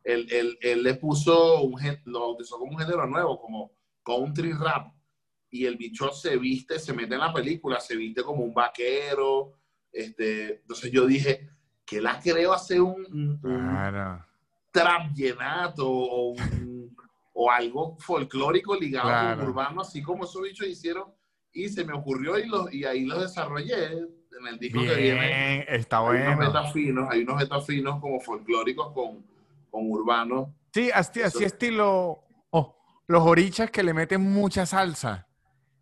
Él, 0.03 0.27
él- 0.30 0.58
él 0.62 0.84
le 0.84 0.93
puso, 0.95 1.62
un, 1.63 1.82
lo 2.06 2.19
bautizó 2.19 2.60
como 2.60 2.73
un 2.73 2.77
género 2.77 3.08
nuevo, 3.08 3.39
como 3.41 3.71
country 4.03 4.51
rap. 4.53 4.93
Y 5.49 5.65
el 5.65 5.77
bicho 5.77 6.12
se 6.12 6.38
viste, 6.38 6.77
se 6.77 6.93
mete 6.93 7.15
en 7.15 7.21
la 7.21 7.34
película, 7.34 7.80
se 7.80 7.95
viste 7.95 8.21
como 8.21 8.43
un 8.43 8.53
vaquero. 8.53 9.53
Este, 9.91 10.58
entonces 10.62 10.91
yo 10.91 11.08
dije, 11.08 11.49
que 11.86 11.99
la 12.01 12.19
creo 12.19 12.53
hacer 12.53 12.82
un, 12.82 13.03
un- 13.12 13.39
un 13.41 13.69
Claro. 13.69 14.23
trap 14.71 15.12
llenato 15.15 15.89
o, 15.89 16.34
un- 16.34 16.95
o 17.39 17.52
algo 17.52 17.95
folclórico 18.00 18.76
ligado 18.76 19.10
Claro. 19.10 19.39
con 19.41 19.50
urbano, 19.50 19.82
así 19.82 20.02
como 20.02 20.23
esos 20.26 20.41
bichos 20.41 20.65
hicieron. 20.67 21.06
Y 21.54 21.69
se 21.69 21.86
me 21.86 21.93
ocurrió 21.93 22.38
y, 22.39 22.47
los, 22.47 22.73
y 22.73 22.84
ahí 22.84 23.06
lo 23.06 23.19
desarrollé 23.21 23.86
en 23.86 24.47
el 24.50 24.58
disco 24.58 24.80
que 24.82 24.95
viene. 24.95 25.28
Bien, 25.28 25.65
está 25.67 26.00
Hay 26.00 26.15
unos 26.21 26.36
bueno. 26.36 26.52
betas 26.52 26.73
finos, 26.73 27.08
hay 27.12 27.21
unos 27.21 27.38
betas 27.39 27.65
finos 27.65 28.00
como 28.02 28.19
folclóricos 28.19 28.91
con, 28.91 29.23
con 29.69 29.89
urbanos. 29.91 30.50
Sí, 30.73 30.89
así, 30.91 31.21
así 31.21 31.38
Eso- 31.39 31.45
estilo 31.45 32.23
oh, 32.50 32.76
los 33.08 33.23
orichas 33.23 33.69
que 33.69 33.84
le 33.84 33.93
meten 33.93 34.21
mucha 34.21 34.65
salsa. 34.65 35.28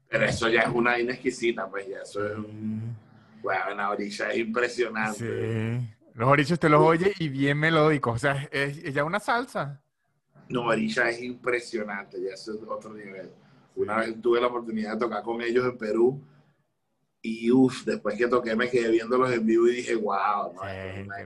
Pero 0.09 0.25
eso 0.25 0.49
ya 0.49 0.61
es 0.61 0.69
una 0.73 0.91
vaina 0.91 1.13
exquisita, 1.13 1.67
pues 1.69 1.87
ya 1.87 1.99
eso 2.03 2.25
es 2.25 2.37
un... 2.37 2.95
Bueno, 3.41 3.61
una 3.73 3.89
orilla 3.91 4.29
es 4.31 4.37
impresionante. 4.39 5.19
Sí. 5.79 5.95
Los 6.15 6.27
orichas 6.29 6.59
te 6.59 6.67
los 6.69 6.81
oye 6.81 7.13
y 7.19 7.29
bien 7.29 7.57
melódicos. 7.57 8.15
O 8.15 8.19
sea, 8.19 8.47
es, 8.51 8.77
es 8.77 8.93
ya 8.93 9.03
una 9.03 9.19
salsa. 9.19 9.81
No, 10.49 10.65
orilla 10.67 11.09
es 11.09 11.21
impresionante, 11.21 12.21
ya 12.21 12.33
eso 12.33 12.53
es 12.53 12.59
otro 12.67 12.93
nivel. 12.93 13.31
Una 13.75 13.97
vez 13.97 14.21
tuve 14.21 14.39
la 14.39 14.47
oportunidad 14.47 14.93
de 14.93 14.99
tocar 14.99 15.23
con 15.23 15.41
ellos 15.41 15.65
en 15.65 15.77
Perú 15.77 16.21
y 17.21 17.51
uff, 17.51 17.83
después 17.85 18.17
que 18.17 18.27
toqué 18.27 18.55
me 18.55 18.69
quedé 18.69 18.91
viéndolos 18.91 19.31
en 19.31 19.45
vivo 19.45 19.67
y 19.67 19.75
dije, 19.77 19.95
wow, 19.95 20.53
no, 20.53 20.61
Sí, 20.61 21.01
una- 21.03 21.19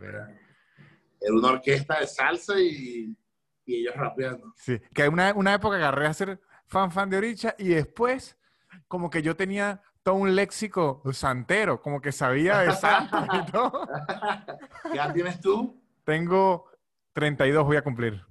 era 1.21 1.33
una 1.33 1.47
orquesta 1.49 1.99
de 1.99 2.07
salsa 2.07 2.57
y, 2.59 3.13
y 3.65 3.75
ellos 3.81 3.93
rapeando. 3.95 4.53
Sí. 4.55 4.79
Que 4.93 5.07
una, 5.09 5.33
una 5.33 5.53
época 5.53 5.75
agarré 5.75 6.07
a 6.07 6.13
ser 6.13 6.39
fan 6.65 6.91
fan 6.91 7.09
de 7.09 7.17
oricha 7.17 7.55
y 7.57 7.67
después 7.69 8.37
como 8.87 9.09
que 9.09 9.21
yo 9.21 9.35
tenía 9.35 9.81
todo 10.01 10.15
un 10.15 10.33
léxico 10.33 11.03
santero, 11.11 11.81
como 11.81 11.99
que 11.99 12.13
sabía 12.13 12.59
de 12.59 12.71
santos 12.71 13.25
y 13.33 13.51
todo. 13.51 13.87
¿Qué 14.91 14.97
edad 14.97 15.13
tienes 15.13 15.41
tú? 15.41 15.79
Tengo 16.05 16.69
32, 17.13 17.65
voy 17.65 17.75
a 17.77 17.83
cumplir. 17.83 18.23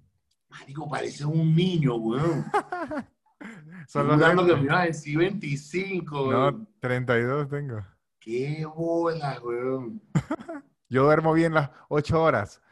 Marico, 0.59 0.88
pareces 0.88 1.23
un 1.23 1.55
niño, 1.55 1.97
weón. 1.97 2.44
Los 3.94 4.16
jurando 4.16 4.44
que 4.47 4.57
me 4.57 4.62
ibas 4.62 4.81
a 4.81 4.85
decir 4.87 5.18
25. 5.18 6.16
No, 6.16 6.29
weón. 6.29 6.68
32 6.81 7.49
tengo. 7.49 7.81
Qué 8.18 8.66
bola, 8.66 9.38
weón. 9.42 10.03
Yo 10.88 11.05
duermo 11.05 11.33
bien 11.33 11.55
las 11.55 11.71
8 11.88 12.23
horas. 12.23 12.62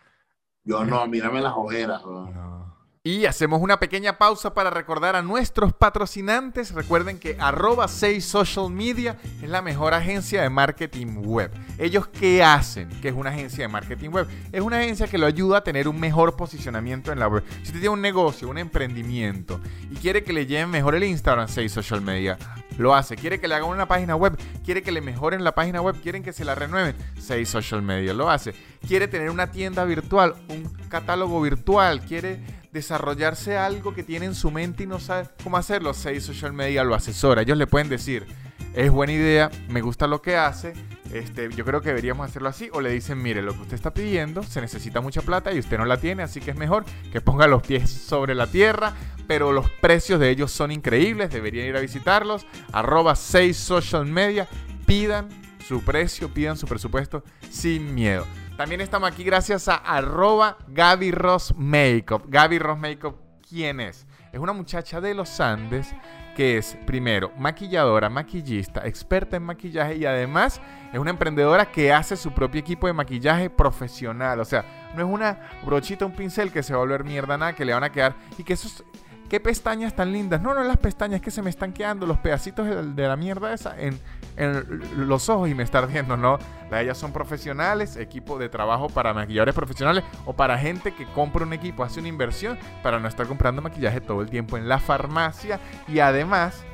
Yo 0.64 0.85
no, 0.85 1.07
mírame 1.07 1.40
las 1.40 1.53
ojeras, 1.55 2.05
weón. 2.05 2.35
No. 2.35 2.76
Y 3.07 3.25
hacemos 3.25 3.62
una 3.62 3.79
pequeña 3.79 4.19
pausa 4.19 4.53
para 4.53 4.69
recordar 4.69 5.14
a 5.14 5.23
nuestros 5.23 5.73
patrocinantes. 5.73 6.73
Recuerden 6.73 7.21
que 7.21 7.37
arroba 7.38 7.87
6 7.87 8.25
Social 8.25 8.69
Media 8.69 9.16
es 9.40 9.49
la 9.49 9.62
mejor 9.62 9.95
agencia 9.95 10.42
de 10.42 10.51
marketing 10.51 11.19
web. 11.19 11.53
¿Ellos 11.79 12.09
qué 12.09 12.42
hacen? 12.42 12.88
Que 13.01 13.11
es 13.11 13.14
una 13.14 13.31
agencia 13.31 13.62
de 13.62 13.69
marketing 13.69 14.11
web. 14.11 14.27
Es 14.51 14.61
una 14.61 14.79
agencia 14.79 15.07
que 15.07 15.19
lo 15.19 15.27
ayuda 15.27 15.59
a 15.59 15.62
tener 15.62 15.87
un 15.87 16.01
mejor 16.01 16.35
posicionamiento 16.35 17.12
en 17.12 17.21
la 17.21 17.29
web. 17.29 17.45
Si 17.59 17.66
usted 17.66 17.79
tiene 17.79 17.90
un 17.90 18.01
negocio, 18.01 18.49
un 18.49 18.59
emprendimiento 18.59 19.61
y 19.88 19.95
quiere 19.95 20.25
que 20.25 20.33
le 20.33 20.47
lleven 20.47 20.71
mejor 20.71 20.97
el 20.97 21.05
Instagram 21.05 21.47
6 21.47 21.71
Social 21.71 22.01
Media, 22.01 22.37
lo 22.79 22.95
hace. 22.95 23.17
Quiere 23.17 23.41
que 23.41 23.49
le 23.49 23.55
hagan 23.55 23.69
una 23.69 23.87
página 23.87 24.17
web, 24.17 24.37
quiere 24.65 24.83
que 24.83 24.93
le 24.93 25.01
mejoren 25.01 25.45
la 25.45 25.55
página 25.55 25.81
web, 25.81 25.97
quieren 26.03 26.23
que 26.23 26.33
se 26.33 26.45
la 26.45 26.55
renueven, 26.55 26.95
6 27.19 27.49
Social 27.49 27.83
Media 27.83 28.12
lo 28.12 28.31
hace. 28.31 28.55
Quiere 28.87 29.09
tener 29.09 29.31
una 29.31 29.51
tienda 29.51 29.85
virtual, 29.85 30.35
un 30.49 30.65
catálogo 30.89 31.41
virtual, 31.41 32.01
quiere 32.03 32.41
desarrollarse 32.73 33.57
algo 33.57 33.95
que 33.95 34.03
tiene 34.03 34.27
en 34.27 34.35
su 34.35 34.51
mente 34.51 34.83
y 34.83 34.87
no 34.87 35.01
sabe 35.01 35.29
cómo 35.43 35.57
hacerlo, 35.57 35.95
6 35.95 36.23
Social 36.23 36.53
Media 36.53 36.85
lo 36.85 36.95
asesora. 36.95 37.43
Ellos 37.43 37.57
le 37.57 37.67
pueden 37.67 37.89
decir, 37.89 38.27
es 38.75 38.91
buena 38.91 39.12
idea, 39.12 39.51
me 39.69 39.81
gusta 39.81 40.07
lo 40.07 40.21
que 40.21 40.37
hace, 40.37 40.75
este, 41.12 41.51
yo 41.51 41.64
creo 41.64 41.81
que 41.81 41.88
deberíamos 41.88 42.29
hacerlo 42.29 42.49
así. 42.49 42.69
O 42.73 42.81
le 42.81 42.90
dicen, 42.90 43.23
mire, 43.23 43.42
lo 43.42 43.55
que 43.55 43.62
usted 43.62 43.75
está 43.75 43.92
pidiendo 43.92 44.42
se 44.42 44.61
necesita 44.61 45.01
mucha 45.01 45.23
plata 45.23 45.53
y 45.53 45.59
usted 45.59 45.79
no 45.79 45.85
la 45.85 45.99
tiene, 45.99 46.23
así 46.23 46.40
que 46.40 46.51
es 46.51 46.57
mejor 46.57 46.85
que 47.12 47.21
ponga 47.21 47.47
los 47.47 47.62
pies 47.62 47.90
sobre 47.90 48.35
la 48.35 48.47
tierra. 48.47 48.92
Pero 49.27 49.53
los 49.53 49.69
precios 49.71 50.21
de 50.21 50.31
ellos 50.31 50.53
son 50.53 50.71
increíbles, 50.71 51.31
deberían 51.31 51.66
ir 51.66 51.77
a 51.77 51.81
visitarlos. 51.81 52.47
Arroba 52.73 53.16
6 53.16 53.57
Social 53.57 54.07
Media, 54.07 54.49
pidan 54.87 55.29
su 55.66 55.83
precio, 55.83 56.33
pidan 56.33 56.57
su 56.57 56.66
presupuesto 56.66 57.25
sin 57.51 57.95
miedo. 57.95 58.25
También 58.57 58.81
estamos 58.81 59.11
aquí 59.11 59.23
gracias 59.25 59.69
a 59.69 59.75
arroba 59.75 60.57
Gaby 60.69 61.11
Ross 61.11 61.55
Makeup. 61.57 62.25
Gaby 62.29 62.59
Ross 62.59 62.79
Makeup, 62.79 63.16
¿quién 63.47 63.81
es? 63.81 64.07
Es 64.33 64.40
una 64.40 64.53
muchacha 64.53 65.01
de 65.01 65.14
los 65.14 65.40
Andes 65.40 65.88
que 66.37 66.59
es, 66.59 66.77
primero, 66.85 67.33
maquilladora, 67.38 68.11
maquillista, 68.11 68.87
experta 68.87 69.38
en 69.38 69.42
maquillaje 69.42 69.96
y 69.96 70.05
además 70.05 70.61
es 70.92 70.99
una 70.99 71.09
emprendedora 71.09 71.72
que 71.72 71.94
hace 71.94 72.14
su 72.14 72.31
propio 72.31 72.61
equipo 72.61 72.87
de 72.87 72.92
maquillaje 72.92 73.49
profesional. 73.49 74.38
O 74.40 74.44
sea, 74.44 74.90
no 74.94 75.03
es 75.03 75.09
una 75.11 75.49
brochita, 75.64 76.05
un 76.05 76.12
pincel 76.12 76.53
que 76.53 76.62
se 76.62 76.75
va 76.75 76.81
a 76.81 76.83
volver 76.83 77.05
mierda, 77.05 77.38
nada, 77.38 77.55
que 77.55 77.64
le 77.64 77.72
van 77.72 77.85
a 77.85 77.90
quedar 77.90 78.14
y 78.37 78.44
que 78.44 78.53
esos... 78.53 78.85
¿Qué 79.29 79.41
pestañas 79.41 79.95
tan 79.95 80.12
lindas? 80.12 80.41
No, 80.41 80.55
no 80.55 80.62
las 80.62 80.77
pestañas, 80.77 81.21
que 81.21 81.31
se 81.31 81.43
me 81.43 81.51
están 81.51 81.73
quedando 81.73 82.07
los 82.07 82.19
pedacitos 82.19 82.95
de, 82.95 83.09
la 83.09 83.17
mierda 83.17 83.53
esa 83.53 83.79
en, 83.79 83.99
en 84.37 85.09
los 85.09 85.29
ojos 85.29 85.49
y 85.49 85.55
me 85.55 85.65
está 85.65 85.79
ardiendo, 85.79 86.17
¿no? 86.17 86.39
Las 86.62 86.71
de 86.71 86.83
ellas 86.83 86.99
son 86.99 87.12
profesionales, 87.12 87.97
equipo 87.97 88.39
de 88.39 88.49
trabajo 88.49 88.89
para 88.89 89.12
maquilladores 89.15 89.55
profesionales 89.55 90.05
o 90.27 90.33
para 90.35 90.59
gente 90.59 90.95
que 90.95 91.07
compra 91.07 91.45
un 91.45 91.53
equipo, 91.53 91.83
hace 91.83 91.99
una 91.99 92.09
inversión 92.09 92.57
para 92.83 93.01
no 93.01 93.09
estar 93.09 93.27
comprando 93.27 93.62
maquillaje 93.62 94.01
todo 94.01 94.21
el 94.23 94.31
tiempo 94.31 94.57
en 94.57 94.69
la 94.69 94.79
farmacia 94.79 95.59
y 95.89 95.99
además 95.99 96.65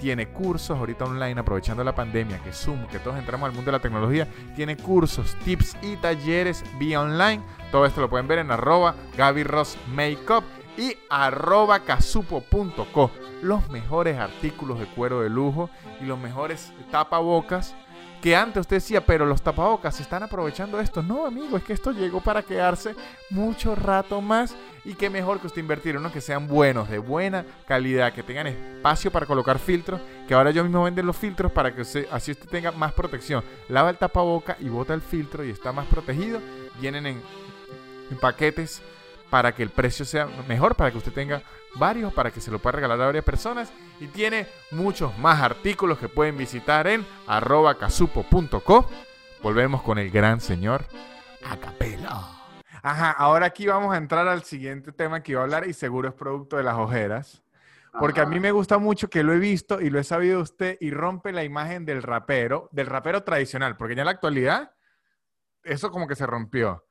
tiene 0.00 0.28
cursos 0.28 0.78
ahorita 0.78 1.04
online 1.04 1.38
aprovechando 1.38 1.84
la 1.84 1.94
pandemia, 1.94 2.38
que 2.38 2.52
Zoom, 2.52 2.86
que 2.86 2.98
todos 2.98 3.18
entramos 3.18 3.48
al 3.48 3.54
mundo 3.54 3.70
de 3.70 3.76
la 3.76 3.82
tecnología, 3.82 4.26
tiene 4.56 4.76
cursos, 4.76 5.36
tips 5.44 5.76
y 5.82 5.96
talleres 5.96 6.64
vía 6.78 7.02
online. 7.02 7.42
Todo 7.70 7.84
esto 7.84 8.00
lo 8.00 8.08
pueden 8.08 8.26
ver 8.26 8.38
en 8.38 8.50
arroba 8.50 8.94
Gaby 9.16 9.44
Ross 9.44 9.76
Makeup 9.88 10.42
y 10.76 10.96
arroba 11.08 11.80
casupo.co. 11.80 13.10
Los 13.42 13.68
mejores 13.70 14.18
artículos 14.18 14.78
de 14.78 14.86
cuero 14.86 15.20
de 15.22 15.30
lujo 15.30 15.70
y 16.00 16.04
los 16.04 16.18
mejores 16.18 16.72
tapabocas 16.90 17.74
que 18.20 18.36
antes 18.36 18.60
usted 18.60 18.76
decía, 18.76 19.04
pero 19.04 19.24
los 19.24 19.40
tapabocas 19.40 19.96
se 19.96 20.02
están 20.02 20.22
aprovechando 20.22 20.78
esto. 20.78 21.02
No, 21.02 21.26
amigo, 21.26 21.56
es 21.56 21.64
que 21.64 21.72
esto 21.72 21.92
llegó 21.92 22.20
para 22.20 22.42
quedarse 22.42 22.94
mucho 23.30 23.74
rato 23.74 24.20
más 24.20 24.54
y 24.84 24.94
qué 24.94 25.08
mejor 25.08 25.40
que 25.40 25.46
usted 25.46 25.60
invertir 25.60 25.96
en 25.96 26.10
que 26.10 26.20
sean 26.20 26.46
buenos, 26.46 26.90
de 26.90 26.98
buena 26.98 27.46
calidad, 27.66 28.12
que 28.12 28.22
tengan 28.22 28.48
espacio 28.48 29.10
para 29.10 29.26
colocar 29.26 29.58
filtros, 29.58 30.00
que 30.28 30.34
ahora 30.34 30.50
yo 30.50 30.62
mismo 30.62 30.82
venden 30.82 31.06
los 31.06 31.16
filtros 31.16 31.50
para 31.50 31.74
que 31.74 31.80
así 31.80 32.30
usted 32.30 32.48
tenga 32.48 32.72
más 32.72 32.92
protección. 32.92 33.42
Lava 33.68 33.90
el 33.90 33.96
tapaboca 33.96 34.56
y 34.60 34.68
bota 34.68 34.92
el 34.92 35.02
filtro 35.02 35.42
y 35.44 35.50
está 35.50 35.72
más 35.72 35.86
protegido. 35.86 36.40
Vienen 36.78 37.06
en, 37.06 37.22
en 38.10 38.18
paquetes 38.18 38.82
para 39.30 39.54
que 39.54 39.62
el 39.62 39.70
precio 39.70 40.04
sea 40.04 40.26
mejor, 40.48 40.74
para 40.74 40.90
que 40.90 40.98
usted 40.98 41.12
tenga 41.12 41.42
varios, 41.76 42.12
para 42.12 42.30
que 42.30 42.40
se 42.40 42.50
lo 42.50 42.58
pueda 42.58 42.72
regalar 42.72 43.00
a 43.00 43.06
varias 43.06 43.24
personas. 43.24 43.72
Y 44.00 44.08
tiene 44.08 44.46
muchos 44.72 45.16
más 45.18 45.40
artículos 45.40 45.98
que 45.98 46.08
pueden 46.08 46.36
visitar 46.36 46.86
en 46.88 47.06
arroba 47.26 47.78
casupo.co. 47.78 48.90
Volvemos 49.42 49.82
con 49.82 49.98
el 49.98 50.10
gran 50.10 50.40
señor 50.40 50.84
Acapela. 51.44 52.40
Ajá, 52.82 53.10
ahora 53.10 53.46
aquí 53.46 53.66
vamos 53.66 53.94
a 53.94 53.98
entrar 53.98 54.26
al 54.26 54.42
siguiente 54.42 54.92
tema 54.92 55.22
que 55.22 55.32
iba 55.32 55.40
a 55.40 55.44
hablar 55.44 55.68
y 55.68 55.72
seguro 55.72 56.08
es 56.08 56.14
producto 56.14 56.56
de 56.56 56.64
las 56.64 56.76
ojeras. 56.76 57.42
Porque 57.98 58.20
a 58.20 58.26
mí 58.26 58.38
me 58.38 58.52
gusta 58.52 58.78
mucho 58.78 59.10
que 59.10 59.24
lo 59.24 59.32
he 59.32 59.38
visto 59.38 59.80
y 59.80 59.90
lo 59.90 59.98
he 59.98 60.04
sabido 60.04 60.40
usted 60.40 60.78
y 60.80 60.92
rompe 60.92 61.32
la 61.32 61.42
imagen 61.42 61.84
del 61.84 62.02
rapero, 62.02 62.68
del 62.70 62.86
rapero 62.86 63.24
tradicional, 63.24 63.76
porque 63.76 63.96
ya 63.96 64.02
en 64.02 64.06
la 64.06 64.12
actualidad 64.12 64.72
eso 65.64 65.90
como 65.90 66.06
que 66.06 66.14
se 66.14 66.26
rompió. 66.26 66.84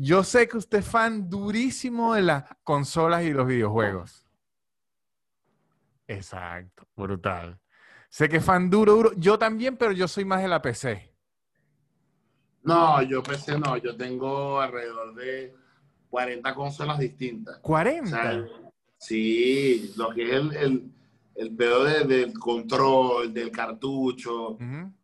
Yo 0.00 0.22
sé 0.22 0.46
que 0.48 0.56
usted 0.56 0.78
es 0.78 0.86
fan 0.86 1.28
durísimo 1.28 2.14
de 2.14 2.22
las 2.22 2.44
consolas 2.62 3.24
y 3.24 3.32
los 3.32 3.48
videojuegos. 3.48 4.24
Exacto, 6.06 6.86
brutal. 6.94 7.58
Sé 8.08 8.28
que 8.28 8.36
es 8.36 8.44
fan 8.44 8.70
duro, 8.70 8.94
duro. 8.94 9.12
Yo 9.16 9.36
también, 9.38 9.76
pero 9.76 9.90
yo 9.90 10.06
soy 10.06 10.24
más 10.24 10.40
de 10.40 10.48
la 10.48 10.62
PC. 10.62 11.12
No, 12.62 13.02
yo 13.02 13.24
PC 13.24 13.58
no. 13.58 13.76
Yo 13.76 13.96
tengo 13.96 14.60
alrededor 14.60 15.16
de 15.16 15.56
40 16.10 16.54
consolas 16.54 16.98
distintas. 17.00 17.60
¿40? 17.60 18.48
sí, 18.98 19.92
lo 19.96 20.10
que 20.10 20.22
es 20.22 20.30
el, 20.30 20.92
el, 21.34 21.56
pedo 21.56 21.84
del 21.84 22.32
control, 22.38 23.34
del 23.34 23.50
cartucho. 23.50 24.56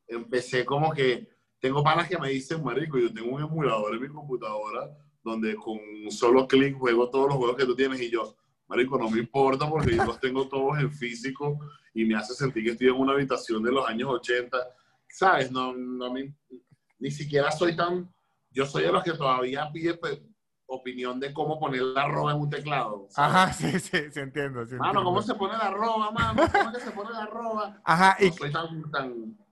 Empecé 0.06 0.64
como 0.64 0.92
que 0.92 1.33
tengo 1.64 1.82
panas 1.82 2.06
que 2.06 2.18
me 2.18 2.28
dicen, 2.28 2.62
marico, 2.62 2.98
yo 2.98 3.10
tengo 3.10 3.34
un 3.34 3.40
emulador 3.40 3.94
en 3.94 4.02
mi 4.02 4.08
computadora 4.08 4.86
donde 5.22 5.56
con 5.56 5.78
un 5.78 6.10
solo 6.10 6.46
clic 6.46 6.76
juego 6.76 7.08
todos 7.08 7.28
los 7.28 7.36
juegos 7.38 7.56
que 7.56 7.64
tú 7.64 7.74
tienes 7.74 7.98
y 8.02 8.10
yo, 8.10 8.36
marico, 8.68 8.98
no 8.98 9.08
me 9.08 9.20
importa 9.20 9.66
porque 9.66 9.96
yo 9.96 10.04
los 10.04 10.20
tengo 10.20 10.46
todos 10.46 10.78
en 10.78 10.92
físico 10.92 11.58
y 11.94 12.04
me 12.04 12.16
hace 12.16 12.34
sentir 12.34 12.64
que 12.64 12.72
estoy 12.72 12.88
en 12.88 12.96
una 12.96 13.14
habitación 13.14 13.62
de 13.62 13.72
los 13.72 13.88
años 13.88 14.10
80. 14.10 14.58
¿Sabes? 15.08 15.50
No, 15.50 15.72
no 15.72 16.12
me, 16.12 16.34
ni 16.98 17.10
siquiera 17.10 17.50
soy 17.50 17.74
tan... 17.74 18.12
Yo 18.50 18.66
soy 18.66 18.82
de 18.82 18.92
los 18.92 19.02
que 19.02 19.12
todavía 19.12 19.70
pide 19.72 19.94
pues, 19.94 20.20
opinión 20.66 21.18
de 21.18 21.32
cómo 21.32 21.58
poner 21.58 21.80
la 21.80 22.02
arroba 22.02 22.32
en 22.32 22.40
un 22.40 22.50
teclado. 22.50 23.08
Ajá, 23.16 23.50
sí, 23.54 23.80
sí, 23.80 24.10
sí 24.10 24.20
entiendo. 24.20 24.66
mano, 24.76 25.02
¿cómo 25.02 25.22
se 25.22 25.34
pone 25.34 25.56
la 25.56 25.68
arroba, 25.68 26.10
mano? 26.10 26.42
¿Cómo 26.52 26.72
que 26.72 26.80
se 26.80 26.90
pone 26.90 27.10
la 27.10 27.22
arroba? 27.22 27.80
Ajá, 27.84 28.18
no 28.20 28.26
y... 28.26 28.32
soy 28.32 28.52
tan, 28.52 28.90
tan 28.90 29.43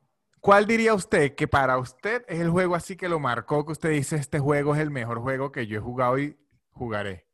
¿Cuál 0.42 0.66
diría 0.66 0.92
usted 0.92 1.36
que 1.36 1.46
para 1.46 1.78
usted 1.78 2.24
es 2.26 2.40
el 2.40 2.50
juego 2.50 2.74
así 2.74 2.96
que 2.96 3.08
lo 3.08 3.20
marcó, 3.20 3.64
que 3.64 3.70
usted 3.70 3.90
dice, 3.90 4.16
este 4.16 4.40
juego 4.40 4.74
es 4.74 4.80
el 4.80 4.90
mejor 4.90 5.20
juego 5.20 5.52
que 5.52 5.68
yo 5.68 5.78
he 5.78 5.80
jugado 5.80 6.18
y 6.18 6.36
jugaré? 6.72 7.28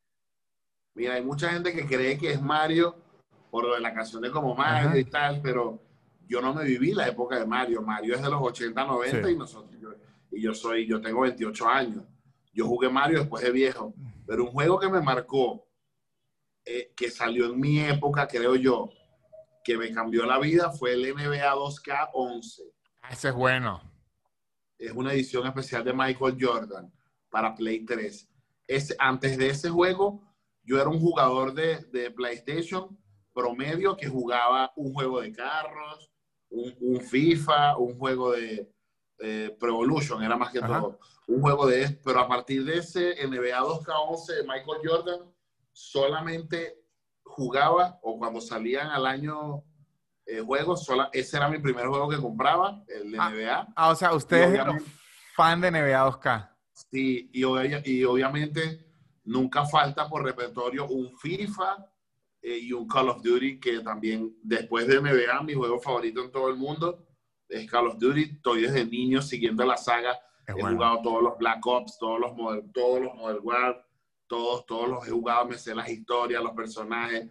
Mira, 0.93 1.15
hay 1.15 1.23
mucha 1.23 1.49
gente 1.49 1.73
que 1.73 1.87
cree 1.87 2.19
que 2.19 2.33
es 2.33 2.39
Mario 2.39 2.95
por 3.49 3.63
lo 3.63 3.73
de 3.73 3.79
la 3.79 3.95
canción 3.95 4.21
de 4.21 4.29
como 4.29 4.53
Mario 4.53 4.95
y 4.95 5.05
tal, 5.05 5.41
pero 5.41 5.81
yo 6.27 6.39
no 6.39 6.53
me 6.53 6.63
viví 6.63 6.91
la 6.91 7.07
época 7.07 7.39
de 7.39 7.47
Mario. 7.47 7.81
Mario 7.81 8.13
es 8.13 8.21
de 8.21 8.29
los 8.29 8.43
80, 8.43 8.85
90 8.85 9.31
y 9.31 9.35
nosotros, 9.35 9.81
yo, 9.81 9.89
y 10.29 10.39
yo 10.39 10.53
soy, 10.53 10.85
yo 10.85 11.01
tengo 11.01 11.21
28 11.21 11.67
años. 11.67 12.03
Yo 12.53 12.67
jugué 12.67 12.89
Mario 12.89 13.21
después 13.21 13.43
de 13.43 13.49
viejo, 13.49 13.91
pero 14.27 14.43
un 14.43 14.51
juego 14.51 14.79
que 14.79 14.87
me 14.87 15.01
marcó, 15.01 15.67
eh, 16.63 16.93
que 16.95 17.09
salió 17.09 17.47
en 17.47 17.59
mi 17.59 17.79
época, 17.79 18.27
creo 18.27 18.55
yo, 18.55 18.87
que 19.63 19.75
me 19.79 19.91
cambió 19.91 20.27
la 20.27 20.37
vida 20.37 20.69
fue 20.69 20.93
el 20.93 21.11
NBA 21.11 21.55
2K11. 21.55 22.71
Ese 23.09 23.29
es 23.29 23.33
bueno. 23.33 23.81
Es 24.77 24.91
una 24.91 25.13
edición 25.13 25.47
especial 25.47 25.83
de 25.83 25.93
Michael 25.93 26.37
Jordan 26.39 26.93
para 27.29 27.55
Play 27.55 27.83
3. 27.83 28.29
Es, 28.67 28.95
antes 28.99 29.37
de 29.37 29.49
ese 29.49 29.69
juego, 29.69 30.21
yo 30.63 30.79
era 30.79 30.89
un 30.89 30.99
jugador 30.99 31.53
de, 31.53 32.11
PlayStation 32.11 32.97
promedio 33.33 33.97
que 33.97 34.07
jugaba 34.07 34.71
un 34.75 34.93
juego 34.93 35.21
de 35.21 35.31
carros, 35.31 36.11
un, 36.49 37.01
FIFA, 37.01 37.77
un 37.77 37.97
juego 37.97 38.31
de, 38.31 38.71
Pro 39.59 39.69
Evolution, 39.69 40.23
era 40.23 40.37
más 40.37 40.51
que 40.51 40.61
todo. 40.61 40.99
Un 41.27 41.41
juego 41.41 41.67
de 41.67 41.99
pero 42.03 42.21
a 42.21 42.27
partir 42.27 42.63
de 42.63 42.77
ese 42.77 43.15
NBA 43.27 43.59
2K11 43.59 44.35
de 44.35 44.43
Michael 44.43 44.81
Jordan, 44.83 45.19
solamente 45.73 46.79
jugaba 47.23 47.99
o 48.01 48.17
cuando 48.17 48.39
salían 48.39 48.87
al 48.87 49.05
año 49.05 49.63
eh, 50.29 50.41
juegos. 50.41 50.87
ese 51.11 51.37
era 51.37 51.49
mi 51.49 51.57
primer 51.57 51.87
juego 51.87 52.07
que 52.07 52.17
compraba, 52.17 52.83
el 52.87 53.11
de 53.11 53.17
ah, 53.19 53.29
NBA. 53.29 53.67
Ah, 53.75 53.89
o 53.89 53.95
sea, 53.95 54.13
usted 54.13 54.53
es 54.53 54.83
fan 55.35 55.59
de 55.59 55.71
NBA 55.71 56.07
2K. 56.07 56.49
Sí, 56.91 57.29
y, 57.33 57.41
y, 57.91 58.03
obviamente 58.05 58.85
nunca 59.25 59.65
falta 59.65 60.07
por 60.07 60.23
repertorio 60.23 60.87
un 60.87 61.17
FIFA 61.17 61.85
eh, 62.41 62.59
y 62.59 62.71
un 62.73 62.87
Call 62.87 63.09
of 63.09 63.21
Duty, 63.21 63.59
que 63.59 63.79
también 63.79 64.37
después 64.43 64.87
de 64.87 65.01
NBA, 65.01 65.41
mi 65.43 65.53
juego 65.53 65.79
favorito 65.79 66.23
en 66.23 66.31
todo 66.31 66.49
el 66.49 66.55
mundo 66.55 67.07
es 67.47 67.69
Call 67.69 67.87
of 67.87 67.97
Duty. 67.97 68.21
Estoy 68.21 68.61
desde 68.61 68.85
niño 68.85 69.21
siguiendo 69.21 69.65
la 69.65 69.77
saga. 69.77 70.17
He 70.47 70.53
jugado 70.53 71.01
todos 71.01 71.23
los 71.23 71.37
Black 71.37 71.65
Ops, 71.65 71.97
todos 71.99 72.19
los 72.19 72.35
Model, 72.35 72.71
todos 72.71 73.01
los 73.01 73.13
Model 73.15 73.39
War, 73.41 73.85
todos, 74.29 74.65
todos 74.67 74.87
los 74.87 75.07
he 75.07 75.11
jugado, 75.11 75.47
me 75.47 75.57
sé 75.57 75.73
las 75.73 75.89
historias, 75.89 76.41
los 76.41 76.53
personajes. 76.53 77.29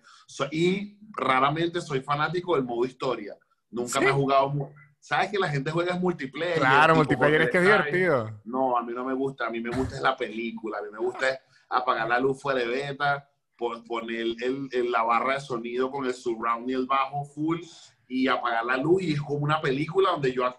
y 0.51 0.99
raramente 1.13 1.81
soy 1.81 2.01
fanático 2.01 2.57
del 2.57 2.65
modo 2.65 2.85
historia. 2.85 3.37
Nunca 3.71 4.01
me 4.01 4.09
he 4.09 4.13
jugado. 4.13 4.73
¿Sabes 4.99 5.31
que 5.31 5.39
la 5.39 5.49
gente 5.49 5.71
juega 5.71 5.95
en 5.95 6.01
multiplayer? 6.01 6.59
Claro, 6.59 6.97
multiplayer 6.97 7.43
es 7.43 7.51
que 7.51 7.59
es 7.59 7.63
divertido. 7.63 8.41
No, 8.45 8.77
a 8.77 8.83
mí 8.83 8.93
no 8.93 9.05
me 9.05 9.15
gusta. 9.15 9.47
A 9.47 9.51
mí 9.51 9.61
me 9.61 9.71
gusta 9.71 9.95
es 9.95 10.03
la 10.03 10.17
película. 10.17 10.79
A 10.79 10.83
mí 10.83 10.89
me 10.91 10.99
gusta 10.99 11.41
apagar 11.69 12.09
la 12.09 12.19
luz 12.19 12.43
fuera 12.43 12.59
de 12.61 12.67
beta, 12.67 13.31
poner 13.57 14.27
el, 14.43 14.91
la 14.91 15.05
barra 15.05 15.35
de 15.35 15.41
sonido 15.41 15.93
con 15.93 16.05
el 16.05 16.15
surround 16.15 16.69
y 16.69 16.75
el 16.75 16.87
bajo 16.87 17.25
full 17.27 17.61
y 18.09 18.27
apagar 18.27 18.65
la 18.65 18.77
luz. 18.77 19.03
Y 19.03 19.13
es 19.13 19.21
como 19.21 19.45
una 19.45 19.61
película 19.61 20.11
donde 20.11 20.33
yo, 20.33 20.53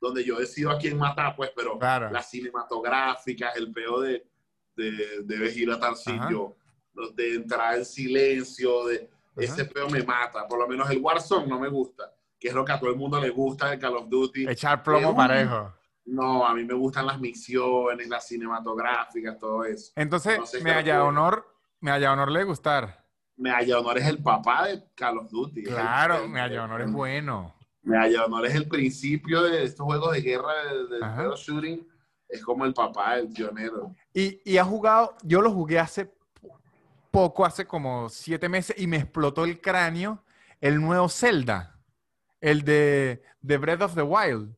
donde 0.00 0.24
yo 0.24 0.38
decido 0.38 0.70
a 0.70 0.78
quién 0.78 0.96
matar, 0.96 1.36
pues, 1.36 1.50
pero 1.54 1.78
las 2.10 2.30
cinematográficas, 2.30 3.54
el 3.56 3.70
peo 3.72 4.00
de 4.00 4.31
de 4.76 5.22
debes 5.24 5.56
ir 5.56 5.70
a 5.70 5.78
tal 5.78 5.96
sitio, 5.96 6.56
de 7.14 7.34
entrar 7.34 7.78
en 7.78 7.84
silencio, 7.84 8.86
de 8.86 9.10
ese 9.36 9.64
peo 9.64 9.88
me 9.88 10.02
mata. 10.02 10.46
Por 10.46 10.58
lo 10.58 10.68
menos 10.68 10.90
el 10.90 10.98
Warzone 10.98 11.46
no 11.46 11.58
me 11.58 11.68
gusta, 11.68 12.12
que 12.38 12.48
es 12.48 12.54
lo 12.54 12.64
que 12.64 12.72
a 12.72 12.80
todo 12.80 12.90
el 12.90 12.96
mundo 12.96 13.20
le 13.20 13.30
gusta 13.30 13.70
de 13.70 13.78
Call 13.78 13.96
of 13.96 14.08
Duty. 14.08 14.48
Echar 14.48 14.82
plomo 14.82 15.14
parejo. 15.14 15.72
No, 16.04 16.44
a 16.44 16.52
mí 16.52 16.64
me 16.64 16.74
gustan 16.74 17.06
las 17.06 17.20
misiones, 17.20 18.08
las 18.08 18.26
cinematográficas, 18.26 19.38
todo 19.38 19.64
eso. 19.64 19.92
Entonces, 19.94 20.40
me 20.62 20.72
haya 20.72 21.04
honor, 21.04 21.46
me 21.80 21.92
haya 21.92 22.12
honor 22.12 22.30
le 22.30 22.42
gustar. 22.44 23.02
Me 23.36 23.50
haya 23.50 23.78
honor 23.78 23.98
es 23.98 24.06
el 24.06 24.22
papá 24.22 24.66
de 24.66 24.84
Call 24.94 25.18
of 25.18 25.30
Duty. 25.30 25.62
Claro, 25.62 26.28
me 26.28 26.40
haya 26.40 26.64
honor 26.64 26.82
es 26.82 26.92
bueno. 26.92 27.54
Me 27.82 27.98
haya 27.98 28.24
honor 28.24 28.46
es 28.46 28.54
el 28.54 28.68
principio 28.68 29.42
de 29.42 29.64
estos 29.64 29.84
juegos 29.84 30.12
de 30.12 30.20
guerra 30.20 30.52
de, 30.88 30.98
de 30.98 31.36
shooting 31.36 31.91
es 32.32 32.42
como 32.42 32.64
el 32.64 32.72
papá, 32.72 33.18
el 33.18 33.28
pionero. 33.28 33.94
Y, 34.14 34.40
y 34.44 34.56
ha 34.56 34.64
jugado, 34.64 35.14
yo 35.22 35.42
lo 35.42 35.52
jugué 35.52 35.78
hace 35.78 36.10
poco, 37.10 37.44
hace 37.44 37.66
como 37.66 38.08
siete 38.08 38.48
meses, 38.48 38.74
y 38.78 38.86
me 38.86 38.96
explotó 38.96 39.44
el 39.44 39.60
cráneo 39.60 40.24
el 40.62 40.80
nuevo 40.80 41.08
Zelda, 41.10 41.78
el 42.40 42.62
de, 42.62 43.22
de 43.42 43.58
Breath 43.58 43.82
of 43.82 43.94
the 43.94 44.02
Wild. 44.02 44.54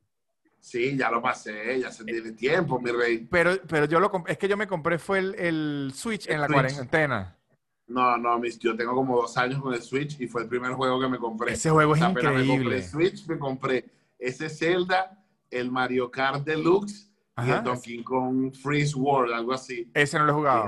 Sí, 0.61 0.97
ya 0.97 1.11
lo 1.11 1.21
pasé, 1.21 1.81
ya 1.81 1.91
se 1.91 2.05
tiene 2.05 2.33
tiempo, 2.33 2.81
mi 2.81 2.91
rey. 2.91 3.27
Pero, 3.31 3.57
pero 3.67 3.87
yo 3.87 3.99
lo 3.99 4.11
es 4.27 4.39
que 4.39 4.49
yo 4.49 4.57
me 4.57 4.69
compré 4.69 4.99
fue 4.99 5.19
el, 5.19 5.91
Switch 5.95 6.29
en 6.29 6.41
la 6.41 6.47
cuarentena. 6.47 7.37
No, 7.87 8.17
no, 8.17 8.39
mis, 8.39 8.59
yo 8.59 8.75
tengo 8.77 8.95
como 8.95 9.17
dos 9.17 9.37
años 9.37 9.61
con 9.61 9.75
el 9.75 9.83
Switch 9.83 10.19
y 10.21 10.27
fue 10.27 10.43
el 10.43 10.49
primer 10.49 10.73
juego 10.73 11.01
que 11.01 11.09
me 11.09 11.19
compré. 11.19 11.53
Ese 11.53 11.71
juego 11.71 11.97
es 11.97 12.03
increíble. 12.03 12.45
Me 12.45 12.57
compré 12.57 12.77
el 12.77 12.85
Switch, 12.85 13.27
me 13.27 13.39
compré 13.39 13.85
ese 14.19 14.49
Zelda, 14.49 15.23
el 15.51 15.71
Mario 15.71 16.11
Kart 16.11 16.45
Deluxe 16.45 17.14
y 17.37 17.51
el 17.51 17.63
Donkey 17.65 18.03
Kong 18.05 18.55
Freeze 18.55 18.97
World, 18.97 19.33
algo 19.33 19.53
así. 19.53 19.91
Ese 19.95 20.19
no 20.19 20.25
lo 20.25 20.33
he 20.33 20.35
jugado. 20.35 20.67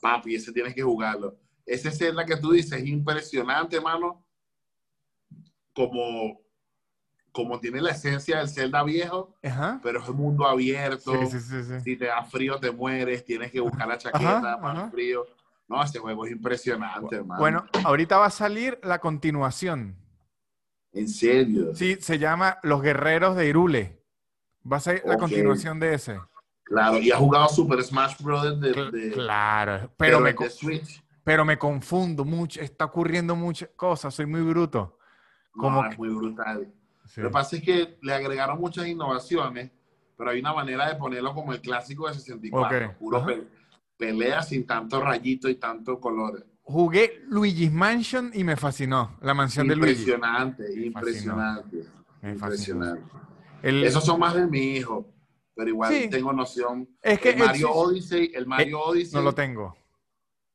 papi, 0.00 0.34
ese 0.34 0.52
tienes 0.52 0.74
que 0.74 0.82
jugarlo. 0.82 1.36
Ese 1.64 1.88
es 1.88 2.14
la 2.14 2.24
que 2.24 2.36
tú 2.36 2.52
dices, 2.52 2.72
es 2.72 2.86
impresionante, 2.86 3.76
hermano. 3.76 4.24
Como, 5.74 6.40
como 7.30 7.60
tiene 7.60 7.80
la 7.80 7.92
esencia 7.92 8.38
del 8.38 8.48
Zelda 8.48 8.82
viejo, 8.82 9.36
pero 9.82 10.00
es 10.02 10.08
un 10.08 10.16
mundo 10.16 10.46
abierto. 10.46 11.12
si 11.84 11.96
te 11.96 12.06
da 12.06 12.22
frío, 12.24 12.58
te 12.58 12.70
mueres, 12.70 13.24
tienes 13.24 13.52
que 13.52 13.60
buscar 13.60 13.86
la 13.86 13.98
chaqueta 13.98 14.58
para 14.60 14.84
el 14.84 14.90
frío. 14.90 15.24
No, 15.68 15.82
este 15.82 15.98
juego 15.98 16.24
es 16.24 16.32
impresionante, 16.32 17.16
hermano. 17.16 17.40
Bueno, 17.40 17.66
ahorita 17.84 18.16
va 18.16 18.26
a 18.26 18.30
salir 18.30 18.78
la 18.82 18.98
continuación. 18.98 19.96
¿En 20.92 21.08
serio? 21.08 21.74
Sí, 21.74 21.98
se 22.00 22.18
llama 22.18 22.58
Los 22.62 22.82
Guerreros 22.82 23.36
de 23.36 23.48
Irule. 23.48 23.97
Va 24.70 24.76
a 24.76 24.80
ser 24.80 25.02
la 25.04 25.14
Ok. 25.14 25.20
continuación 25.20 25.78
de 25.80 25.94
ese. 25.94 26.20
Claro, 26.64 26.98
y 26.98 27.10
ha 27.10 27.16
jugado 27.16 27.48
Super 27.48 27.82
Smash 27.82 28.20
Bros. 28.22 28.60
de, 28.60 28.74
Cl- 28.74 28.90
de- 28.90 29.12
claro, 29.12 29.90
pero, 29.96 30.18
pero 30.18 30.20
me, 30.20 30.32
de 30.34 30.50
Switch. 30.50 31.02
pero 31.24 31.44
me 31.44 31.56
confundo 31.58 32.24
mucho. 32.24 32.60
Está 32.60 32.84
ocurriendo 32.86 33.34
muchas 33.34 33.70
cosas. 33.74 34.14
Soy 34.14 34.26
muy 34.26 34.42
bruto. 34.42 34.98
Como 35.52 35.70
No, 35.82 35.82
que- 35.88 35.94
es 35.94 35.98
muy 35.98 36.08
brutal. 36.10 36.72
Sí. 37.06 37.22
Lo 37.22 37.28
que 37.28 37.32
pasa 37.32 37.56
es 37.56 37.62
que 37.62 37.98
le 38.02 38.12
agregaron 38.12 38.60
muchas 38.60 38.86
innovaciones, 38.86 39.70
pero 40.16 40.30
hay 40.30 40.40
una 40.40 40.52
manera 40.52 40.88
de 40.88 40.96
ponerlo 40.96 41.32
como 41.34 41.52
el 41.54 41.60
clásico 41.62 42.06
de 42.06 42.14
64. 42.14 42.88
Ok, 42.88 42.94
Puro 42.98 43.24
pe- 43.24 43.48
pelea 43.96 44.42
sin 44.42 44.66
tanto 44.66 45.00
rayito 45.00 45.48
y 45.48 45.54
tanto 45.54 45.98
colores. 45.98 46.44
Jugué 46.62 47.22
Luigi's 47.28 47.72
Mansion 47.72 48.30
y 48.34 48.44
me 48.44 48.56
fascinó. 48.56 49.16
La 49.22 49.32
mansión 49.32 49.66
de 49.68 49.74
Luigi. 49.74 49.92
Impresionante, 50.02 50.64
impresionante. 50.84 51.84
Impresionante. 52.22 53.02
El- 53.62 53.84
Esos 53.84 54.04
son 54.04 54.20
más 54.20 54.34
de 54.34 54.46
mi 54.46 54.76
hijo, 54.76 55.12
pero 55.54 55.68
igual 55.70 55.92
Sí. 55.92 56.08
tengo 56.10 56.32
noción. 56.32 56.88
es 57.02 57.18
que 57.20 57.30
el 57.30 57.38
Mario 57.38 57.68
el- 57.68 57.72
Odyssey, 57.74 58.30
el 58.34 58.46
Mario 58.46 58.80
Odyssey, 58.80 59.14
no 59.14 59.22
lo 59.22 59.34
tengo. 59.34 59.76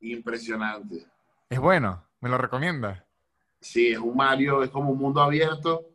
impresionante. 0.01 1.05
Es 1.49 1.59
bueno. 1.59 2.03
¿Me 2.19 2.29
lo 2.29 2.37
recomienda? 2.37 3.05
Sí, 3.59 3.87
es 3.87 3.97
un 3.99 4.15
Mario, 4.15 4.63
es 4.63 4.69
como 4.69 4.91
un 4.91 4.97
mundo 4.97 5.21
abierto 5.21 5.89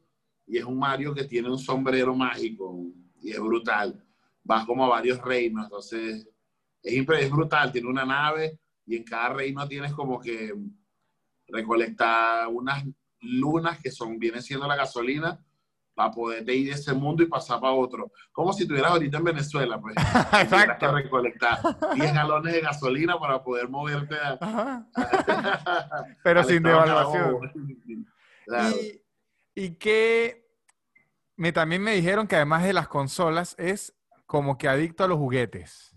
y 0.47 0.59
es 0.59 0.65
un 0.65 0.79
Mario 0.79 1.15
que 1.15 1.25
tiene 1.25 1.51
un 1.51 1.59
sombrero 1.59 2.15
mágico 2.15 2.75
y 3.21 3.31
es 3.33 3.41
brutal. 3.41 4.03
Vas 4.45 4.65
como 4.67 4.85
a 4.85 4.89
varios 4.89 5.21
reinos, 5.23 5.65
entonces 5.65 6.27
es, 6.83 7.07
es 7.09 7.31
brutal. 7.31 7.73
Tiene 7.73 7.89
una 7.89 8.05
nave 8.05 8.59
y 8.87 8.97
en 8.97 9.05
cada 9.05 9.31
reino 9.31 9.67
tienes 9.69 9.93
como 9.93 10.21
que 10.21 10.55
recolectar 11.47 12.49
unas 12.49 12.85
lunas 13.21 13.79
que 13.81 13.91
son 13.91 14.19
vienen 14.19 14.43
siendo 14.43 14.67
la 14.67 14.77
gasolina 14.77 15.39
para 15.99 16.13
poder 16.13 16.49
ir 16.49 16.69
de 16.69 16.75
ese 16.75 16.93
mundo 16.95 17.25
y 17.25 17.27
pasar 17.27 17.59
para 17.61 17.73
otro. 17.73 18.13
Como 18.31 18.53
si 18.53 18.63
estuvieras 18.63 18.93
ahorita 18.93 19.19
en 19.19 19.25
Venezuela, 19.25 19.81
pues. 19.81 19.97
Tuvieras 19.97 20.29
que 20.31 20.41
Exacto. 20.43 20.93
recolectar 20.93 21.59
10 21.97 22.15
galones 22.15 22.53
de 22.53 22.61
gasolina 22.61 23.19
para 23.19 23.43
poder 23.43 23.69
moverte 23.69 24.15
a. 24.15 24.87
Pero 26.23 26.45
sin 26.45 26.63
devaluación. 26.63 27.23
Carabobo. 27.25 27.41
Claro. 28.47 28.77
Y, 28.77 29.03
y 29.65 29.71
que 29.75 30.47
me, 31.35 31.51
también 31.53 31.83
me 31.83 31.95
dijeron 31.97 32.29
que 32.29 32.37
además 32.37 32.63
de 32.63 32.73
las 32.73 32.87
consolas 32.87 33.57
es 33.59 33.93
como 34.27 34.57
que 34.57 34.69
adicto 34.69 35.03
a 35.03 35.09
los 35.09 35.19
juguetes. 35.19 35.97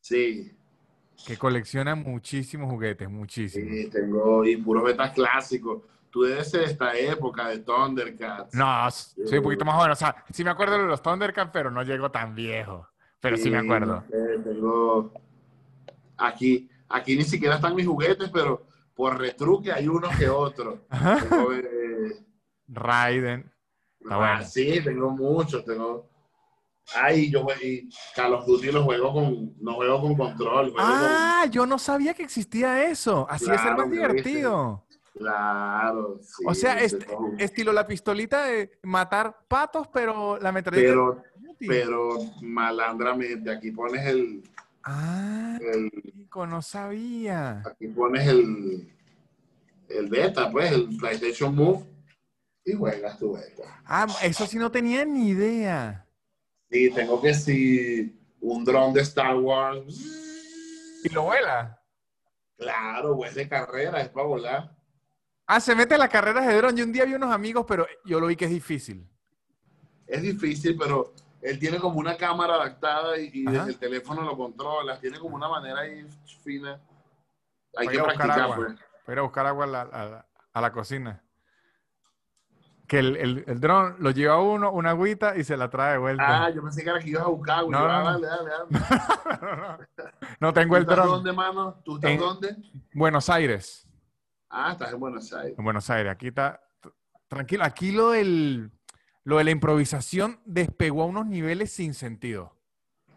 Sí, 0.00 0.52
Que 1.26 1.38
colecciona 1.38 1.94
muchísimos 1.94 2.70
juguetes, 2.70 3.08
muchísimos. 3.08 3.72
sí, 3.72 3.88
tengo 3.88 4.44
y 4.44 4.58
puros 4.58 4.84
betas 4.84 5.12
clásicos. 5.12 5.82
Tú 6.14 6.22
debes 6.22 6.48
ser 6.48 6.60
de 6.60 6.66
esta 6.66 6.96
época 6.96 7.48
de 7.48 7.58
Thundercats. 7.58 8.54
No, 8.54 8.88
soy 8.88 9.38
un 9.38 9.42
poquito 9.42 9.64
más 9.64 9.74
joven. 9.74 9.90
O 9.90 9.96
sea, 9.96 10.14
sí 10.30 10.44
me 10.44 10.50
acuerdo 10.50 10.78
de 10.78 10.84
los 10.84 11.02
Thundercats, 11.02 11.50
pero 11.52 11.72
no 11.72 11.82
llego 11.82 12.08
tan 12.12 12.36
viejo. 12.36 12.86
Pero 13.18 13.36
sí 13.36 13.50
me 13.50 13.58
acuerdo. 13.58 14.04
eh, 14.12 14.38
tengo 14.44 15.12
aquí, 16.16 16.70
aquí 16.88 17.16
ni 17.16 17.24
siquiera 17.24 17.56
están 17.56 17.74
mis 17.74 17.88
juguetes, 17.88 18.30
pero 18.30 18.64
por 18.94 19.18
retruque 19.18 19.72
hay 19.72 19.88
uno 19.88 20.08
que 20.16 20.28
otro. 20.28 20.86
Tengo, 21.28 21.52
eh, 21.52 22.24
Raiden. 22.68 23.52
Está 23.98 24.14
ah, 24.14 24.18
bueno. 24.18 24.44
sí, 24.44 24.80
tengo 24.84 25.10
muchos, 25.10 25.64
tengo. 25.64 26.08
Ay, 26.94 27.28
yo 27.28 27.44
y 27.60 27.88
Call 28.14 28.34
of 28.34 28.46
Duty 28.46 28.70
lo 28.70 28.84
juego 28.84 29.12
con, 29.12 29.54
no 29.60 29.74
juego 29.74 30.00
con 30.00 30.14
control, 30.14 30.70
juego 30.70 30.78
Ah, 30.78 31.46
yo 31.50 31.66
no 31.66 31.76
sabía 31.76 32.14
que 32.14 32.22
existía 32.22 32.84
eso. 32.84 33.26
Así 33.28 33.46
es 33.50 33.60
Claro, 33.60 33.78
más 33.78 33.90
divertido. 33.90 34.83
Claro, 35.14 36.18
sí. 36.22 36.42
O 36.46 36.54
sea, 36.54 36.78
este- 36.80 37.06
todo. 37.06 37.32
estilo 37.38 37.72
la 37.72 37.86
pistolita 37.86 38.46
de 38.46 38.78
matar 38.82 39.46
patos, 39.46 39.86
pero 39.92 40.38
la 40.38 40.50
metralleta. 40.50 40.88
pero, 40.88 41.22
pero 41.66 42.08
malandramente, 42.42 43.50
aquí 43.50 43.70
pones 43.70 44.04
el, 44.06 44.42
Ah, 44.82 45.56
el 45.62 45.90
chico, 46.02 46.46
no 46.46 46.60
sabía. 46.60 47.62
aquí 47.64 47.86
pones 47.88 48.26
el, 48.28 48.92
el 49.88 50.08
beta, 50.08 50.50
pues, 50.50 50.72
el 50.72 50.96
PlayStation 50.98 51.54
Move 51.54 51.84
y 52.64 52.72
juegas 52.74 53.18
tu 53.18 53.34
beta. 53.34 53.82
Ah, 53.86 54.06
eso 54.22 54.46
sí 54.46 54.58
no 54.58 54.70
tenía 54.70 55.04
ni 55.04 55.28
idea. 55.28 56.06
Sí, 56.70 56.90
tengo 56.90 57.22
que 57.22 57.32
si 57.34 58.18
un 58.40 58.64
dron 58.64 58.92
de 58.92 59.02
Star 59.02 59.36
Wars. 59.36 59.84
¿Y 61.04 61.08
lo 61.10 61.22
vuela? 61.22 61.80
Claro, 62.58 63.16
pues 63.16 63.34
de 63.34 63.48
carrera, 63.48 64.00
es 64.00 64.08
para 64.08 64.26
volar. 64.26 64.73
Ah, 65.46 65.60
se 65.60 65.74
mete 65.74 65.94
en 65.94 66.00
las 66.00 66.08
carreras 66.08 66.46
de 66.46 66.56
dron. 66.56 66.76
Yo 66.76 66.84
un 66.84 66.92
día 66.92 67.04
vi 67.04 67.14
unos 67.14 67.32
amigos, 67.32 67.64
pero 67.68 67.86
yo 68.04 68.18
lo 68.20 68.26
vi 68.28 68.36
que 68.36 68.46
es 68.46 68.50
difícil. 68.50 69.06
Es 70.06 70.22
difícil, 70.22 70.76
pero 70.78 71.12
él 71.42 71.58
tiene 71.58 71.78
como 71.78 71.98
una 71.98 72.16
cámara 72.16 72.54
adaptada 72.54 73.18
y, 73.18 73.44
desde 73.44 73.70
el 73.70 73.78
teléfono 73.78 74.22
lo 74.22 74.36
controla. 74.36 74.98
Tiene 75.00 75.18
como 75.18 75.36
una 75.36 75.48
manera 75.48 75.80
ahí 75.80 76.06
fina. 76.42 76.80
Hay 77.76 77.86
Voy 77.86 77.96
que 77.96 78.02
practicar, 78.02 78.40
agua. 78.40 78.56
pues. 78.56 78.74
Voy 79.06 79.16
a 79.18 79.22
buscar 79.22 79.46
agua 79.46 79.64
a 79.64 79.68
la, 79.68 79.80
a 79.82 80.04
la- 80.06 80.26
a 80.54 80.60
la 80.60 80.72
cocina. 80.72 81.20
Que 82.86 82.98
el, 83.00 83.16
el, 83.16 83.44
el 83.46 83.60
dron 83.60 83.96
lo 83.98 84.10
lleva 84.12 84.40
uno, 84.40 84.70
una 84.70 84.90
agüita 84.90 85.36
y 85.36 85.42
se 85.44 85.56
la 85.56 85.68
trae 85.70 85.92
de 85.92 85.96
Ah, 85.96 85.98
vuelta. 85.98 86.50
yo 86.50 86.62
pensé 86.62 86.84
que 86.84 86.90
era 86.90 87.00
que 87.00 87.08
ibas 87.10 87.24
a 87.24 87.28
buscar, 87.28 87.64
güey. 87.64 87.72
No, 87.72 87.78
ah, 87.78 87.98
no, 87.98 88.20
dale, 88.20 88.26
dale, 88.26 88.50
dale. 88.50 89.88
no 90.40 90.52
tengo 90.52 90.74
¿Tú 90.74 90.76
el 90.76 90.82
estás 90.82 90.96
dron. 90.96 91.08
dónde, 91.08 91.32
mano? 91.32 91.80
¿Tú 91.84 91.96
estás 91.96 92.10
En- 92.12 92.18
dónde? 92.20 92.56
Buenos 92.92 93.28
Aires. 93.30 93.86
Ah, 94.56 94.70
estás 94.70 94.92
en 94.92 95.00
Buenos 95.00 95.32
Aires. 95.32 95.58
En 95.58 95.64
Buenos 95.64 95.90
Aires. 95.90 96.12
Aquí 96.12 96.28
está. 96.28 96.60
Tranquilo. 97.26 97.64
Aquí 97.64 97.90
lo 97.90 98.10
del. 98.10 98.70
Lo 99.24 99.38
de 99.38 99.44
la 99.44 99.50
improvisación 99.50 100.38
despegó 100.44 101.02
a 101.02 101.06
unos 101.06 101.26
niveles 101.26 101.72
sin 101.72 101.94
sentido. 101.94 102.54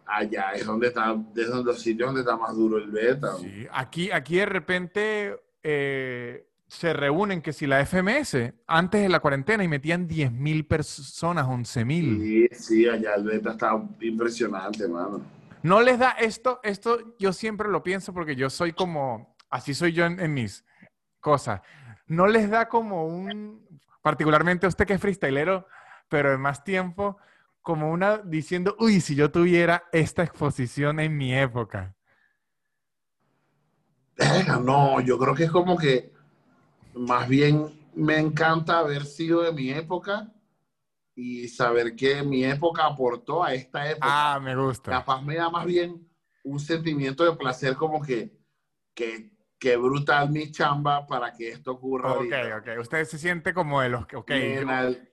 Allá 0.06 0.52
es 0.52 0.64
donde 0.64 0.88
está, 0.88 1.14
es 1.36 1.48
donde 1.48 1.64
los 1.64 1.82
sitios 1.82 2.08
donde 2.08 2.22
está 2.22 2.34
más 2.34 2.56
duro 2.56 2.78
el 2.78 2.90
beta. 2.90 3.36
Sí, 3.36 3.66
aquí, 3.70 4.10
aquí 4.10 4.36
de 4.36 4.46
repente 4.46 5.38
eh, 5.62 6.48
se 6.66 6.94
reúnen 6.94 7.42
que 7.42 7.52
si 7.52 7.66
la 7.66 7.84
FMS 7.84 8.54
antes 8.66 9.02
de 9.02 9.10
la 9.10 9.20
cuarentena 9.20 9.62
y 9.62 9.68
metían 9.68 10.08
10.000 10.08 10.66
personas, 10.66 11.46
11.000. 11.46 12.22
Sí, 12.22 12.48
sí, 12.52 12.88
allá 12.88 13.14
el 13.16 13.24
beta 13.24 13.50
está 13.50 13.78
impresionante, 14.00 14.88
mano. 14.88 15.20
No 15.62 15.82
les 15.82 15.98
da 15.98 16.12
esto, 16.12 16.58
esto 16.62 17.16
yo 17.18 17.34
siempre 17.34 17.68
lo 17.68 17.82
pienso 17.82 18.14
porque 18.14 18.34
yo 18.34 18.48
soy 18.48 18.72
como, 18.72 19.36
así 19.50 19.74
soy 19.74 19.92
yo 19.92 20.06
en, 20.06 20.18
en 20.20 20.32
mis 20.32 20.64
cosas. 21.28 21.60
No 22.06 22.26
les 22.26 22.48
da 22.48 22.70
como 22.70 23.04
un, 23.04 23.68
particularmente 24.00 24.64
a 24.64 24.70
usted 24.70 24.86
que 24.86 24.94
es 24.94 25.00
freestylero, 25.00 25.66
pero 26.08 26.30
de 26.30 26.38
más 26.38 26.64
tiempo, 26.64 27.18
como 27.60 27.90
una 27.90 28.16
diciendo, 28.16 28.74
uy, 28.78 29.02
si 29.02 29.14
yo 29.14 29.30
tuviera 29.30 29.84
esta 29.92 30.22
exposición 30.22 31.00
en 31.00 31.18
mi 31.18 31.34
época. 31.34 31.94
No, 34.64 35.00
yo 35.00 35.18
creo 35.18 35.34
que 35.34 35.44
es 35.44 35.50
como 35.50 35.76
que 35.76 36.14
más 36.94 37.28
bien 37.28 37.78
me 37.94 38.18
encanta 38.18 38.78
haber 38.78 39.04
sido 39.04 39.42
de 39.42 39.52
mi 39.52 39.68
época 39.70 40.32
y 41.14 41.46
saber 41.48 41.94
que 41.94 42.22
mi 42.22 42.42
época 42.42 42.86
aportó 42.86 43.44
a 43.44 43.52
esta 43.52 43.90
época. 43.90 44.06
Ah, 44.10 44.40
me 44.40 44.56
gusta. 44.56 44.90
Capaz 44.90 45.20
me 45.20 45.36
da 45.36 45.50
más 45.50 45.66
bien 45.66 46.08
un 46.42 46.58
sentimiento 46.58 47.22
de 47.22 47.36
placer 47.36 47.76
como 47.76 48.00
que, 48.00 48.34
que, 48.94 49.37
que 49.58 49.76
brutal 49.76 50.30
mi 50.30 50.50
chamba 50.52 51.06
para 51.06 51.32
que 51.32 51.50
esto 51.50 51.72
ocurra. 51.72 52.12
Ok, 52.12 52.16
ahorita. 52.32 52.56
ok. 52.58 52.80
Usted 52.80 53.04
se 53.04 53.18
siente 53.18 53.52
como 53.52 53.80
de 53.80 53.88
los 53.88 54.06
que, 54.06 54.16
ok, 54.16 54.30
yo, 54.30 54.68
al- 54.68 55.08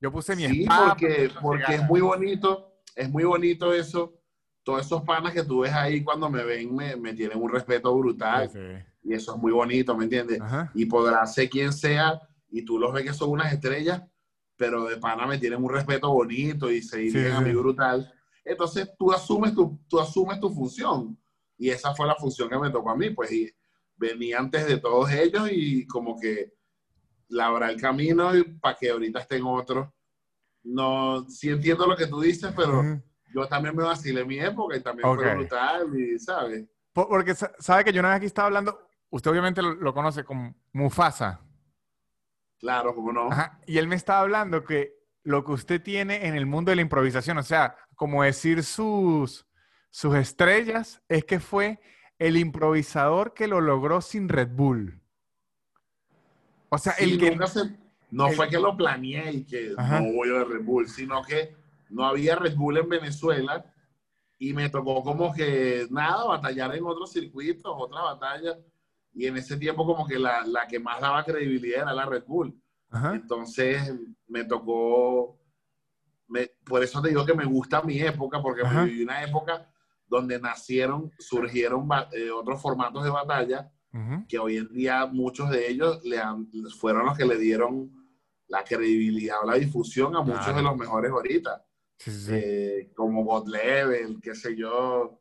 yo 0.00 0.10
puse 0.12 0.34
mi 0.36 0.46
Sí, 0.46 0.62
espada 0.62 0.90
porque, 0.90 1.30
porque 1.40 1.74
es 1.74 1.82
muy 1.84 2.00
bonito, 2.00 2.80
es 2.96 3.10
muy 3.10 3.24
bonito 3.24 3.72
eso. 3.72 4.14
Todos 4.62 4.86
esos 4.86 5.02
panas 5.02 5.32
que 5.32 5.42
tú 5.42 5.60
ves 5.60 5.72
ahí 5.72 6.02
cuando 6.02 6.28
me 6.30 6.44
ven 6.44 6.74
me, 6.74 6.96
me 6.96 7.12
tienen 7.14 7.40
un 7.42 7.50
respeto 7.50 7.94
brutal. 7.96 8.48
Sí, 8.50 8.58
sí. 8.58 8.84
Y 9.02 9.14
eso 9.14 9.34
es 9.34 9.38
muy 9.40 9.52
bonito, 9.52 9.96
¿me 9.96 10.04
entiendes? 10.04 10.40
Ajá. 10.40 10.70
Y 10.74 10.84
podrá 10.86 11.26
ser 11.26 11.48
quien 11.48 11.72
sea 11.72 12.20
y 12.50 12.64
tú 12.64 12.78
los 12.78 12.92
ves 12.92 13.04
que 13.04 13.12
son 13.14 13.30
unas 13.30 13.52
estrellas, 13.52 14.02
pero 14.56 14.84
de 14.84 14.96
pana 14.98 15.26
me 15.26 15.38
tienen 15.38 15.62
un 15.62 15.70
respeto 15.70 16.10
bonito 16.12 16.70
y 16.70 16.82
se 16.82 16.98
dirigen 16.98 17.32
a 17.32 17.40
mí 17.40 17.52
brutal. 17.52 18.12
Entonces 18.44 18.90
tú 18.98 19.12
asumes 19.12 19.54
tu, 19.54 19.78
tú 19.88 19.98
asumes 20.00 20.38
tu 20.40 20.50
función. 20.50 21.18
Y 21.56 21.70
esa 21.70 21.94
fue 21.94 22.06
la 22.06 22.14
función 22.14 22.48
que 22.48 22.58
me 22.58 22.70
tocó 22.70 22.90
a 22.90 22.96
mí, 22.96 23.10
pues 23.10 23.30
y 23.32 23.50
venía 24.00 24.38
antes 24.38 24.66
de 24.66 24.78
todos 24.78 25.10
ellos 25.12 25.48
y 25.52 25.86
como 25.86 26.18
que 26.18 26.54
labrar 27.28 27.70
el 27.70 27.80
camino 27.80 28.30
para 28.60 28.76
que 28.76 28.90
ahorita 28.90 29.20
estén 29.20 29.42
otros. 29.44 29.88
No, 30.62 31.28
sí 31.28 31.50
entiendo 31.50 31.86
lo 31.86 31.96
que 31.96 32.06
tú 32.06 32.20
dices, 32.20 32.52
pero 32.56 32.82
yo 33.32 33.46
también 33.46 33.76
me 33.76 33.84
vacilé 33.84 34.24
mi 34.24 34.38
época 34.40 34.76
y 34.76 34.82
también 34.82 35.08
Ok. 35.08 35.20
fue 35.20 35.34
brutal 35.34 35.98
y, 35.98 36.18
¿sabes? 36.18 36.66
Po- 36.92 37.08
Porque 37.08 37.34
sa- 37.34 37.52
sabe 37.58 37.84
que 37.84 37.92
yo 37.92 38.00
una 38.00 38.08
vez 38.08 38.16
aquí 38.16 38.26
estaba 38.26 38.46
hablando, 38.46 38.88
usted 39.10 39.30
obviamente 39.30 39.62
lo, 39.62 39.74
lo 39.74 39.94
conoce 39.94 40.24
como 40.24 40.54
Mufasa. 40.72 41.40
Claro, 42.58 42.94
como 42.94 43.12
no. 43.12 43.30
Ajá, 43.30 43.58
Y 43.66 43.78
él 43.78 43.86
me 43.88 43.96
estaba 43.96 44.20
hablando 44.20 44.64
que 44.64 44.94
lo 45.22 45.44
que 45.44 45.52
usted 45.52 45.82
tiene 45.82 46.26
en 46.26 46.34
el 46.34 46.46
mundo 46.46 46.70
de 46.70 46.76
la 46.76 46.82
improvisación, 46.82 47.38
o 47.38 47.42
sea, 47.42 47.76
como 47.94 48.22
decir 48.22 48.62
sus, 48.64 49.46
sus 49.90 50.14
estrellas, 50.16 51.00
es 51.08 51.24
que 51.24 51.40
fue 51.40 51.78
el 52.20 52.36
improvisador 52.36 53.34
que 53.34 53.48
lo 53.48 53.60
logró 53.60 54.00
sin 54.02 54.28
Red 54.28 54.50
Bull. 54.52 55.00
O 56.68 56.78
sea, 56.78 56.92
Sí, 56.92 57.04
el 57.14 57.18
que... 57.18 57.30
nunca 57.30 57.46
se- 57.48 57.76
no 58.10 58.28
el- 58.28 58.34
fue 58.34 58.48
que 58.48 58.58
lo 58.60 58.76
planeé 58.76 59.32
y 59.32 59.44
que 59.44 59.74
Ajá. 59.76 60.00
no 60.00 60.12
voy 60.12 60.28
a 60.36 60.44
Red 60.44 60.62
Bull, 60.62 60.86
sino 60.88 61.22
que 61.22 61.56
no 61.88 62.04
había 62.06 62.36
Red 62.36 62.54
Bull 62.56 62.76
en 62.76 62.88
Venezuela 62.88 63.64
y 64.38 64.52
me 64.52 64.68
tocó 64.68 65.02
como 65.02 65.32
que 65.32 65.86
nada, 65.90 66.24
batallar 66.26 66.74
en 66.76 66.84
otros 66.84 67.10
circuitos, 67.10 67.72
otras 67.76 68.02
batallas. 68.02 68.58
Y 69.14 69.26
en 69.26 69.36
ese 69.38 69.56
tiempo 69.56 69.86
como 69.86 70.06
que 70.06 70.18
la, 70.18 70.46
la 70.46 70.68
que 70.68 70.78
más 70.78 71.00
daba 71.00 71.24
credibilidad 71.24 71.82
era 71.82 71.94
la 71.94 72.04
Red 72.06 72.24
Bull. 72.26 72.54
Entonces 73.14 73.92
me 74.28 74.44
tocó, 74.44 75.38
me, 76.28 76.48
por 76.64 76.82
eso 76.82 77.00
te 77.00 77.08
digo 77.08 77.24
que 77.24 77.34
me 77.34 77.44
gusta 77.46 77.80
mi 77.82 77.98
época, 78.00 78.42
porque 78.42 78.62
viví 78.84 79.02
una 79.04 79.22
época 79.24 79.66
donde 80.10 80.38
nacieron, 80.38 81.10
surgieron 81.18 81.88
eh, 82.12 82.30
otros 82.30 82.60
formatos 82.60 83.04
de 83.04 83.10
batalla, 83.10 83.72
que 84.28 84.38
hoy 84.38 84.58
en 84.58 84.72
día 84.72 85.06
muchos 85.06 85.50
de 85.50 85.68
ellos 85.68 86.00
le 86.04 86.20
fueron 86.78 87.06
los 87.06 87.16
que 87.16 87.24
le 87.24 87.36
dieron 87.36 87.90
la 88.46 88.62
credibilidad 88.62 89.38
o 89.42 89.46
la 89.46 89.54
difusión 89.54 90.14
a 90.14 90.22
muchos 90.22 90.54
de 90.54 90.62
los 90.62 90.76
mejores 90.76 91.10
ahorita. 91.10 91.64
Eh, 92.30 92.92
como 92.94 93.24
God 93.24 93.48
Level, 93.48 94.20
qué 94.20 94.34
sé 94.34 94.56
yo, 94.56 95.20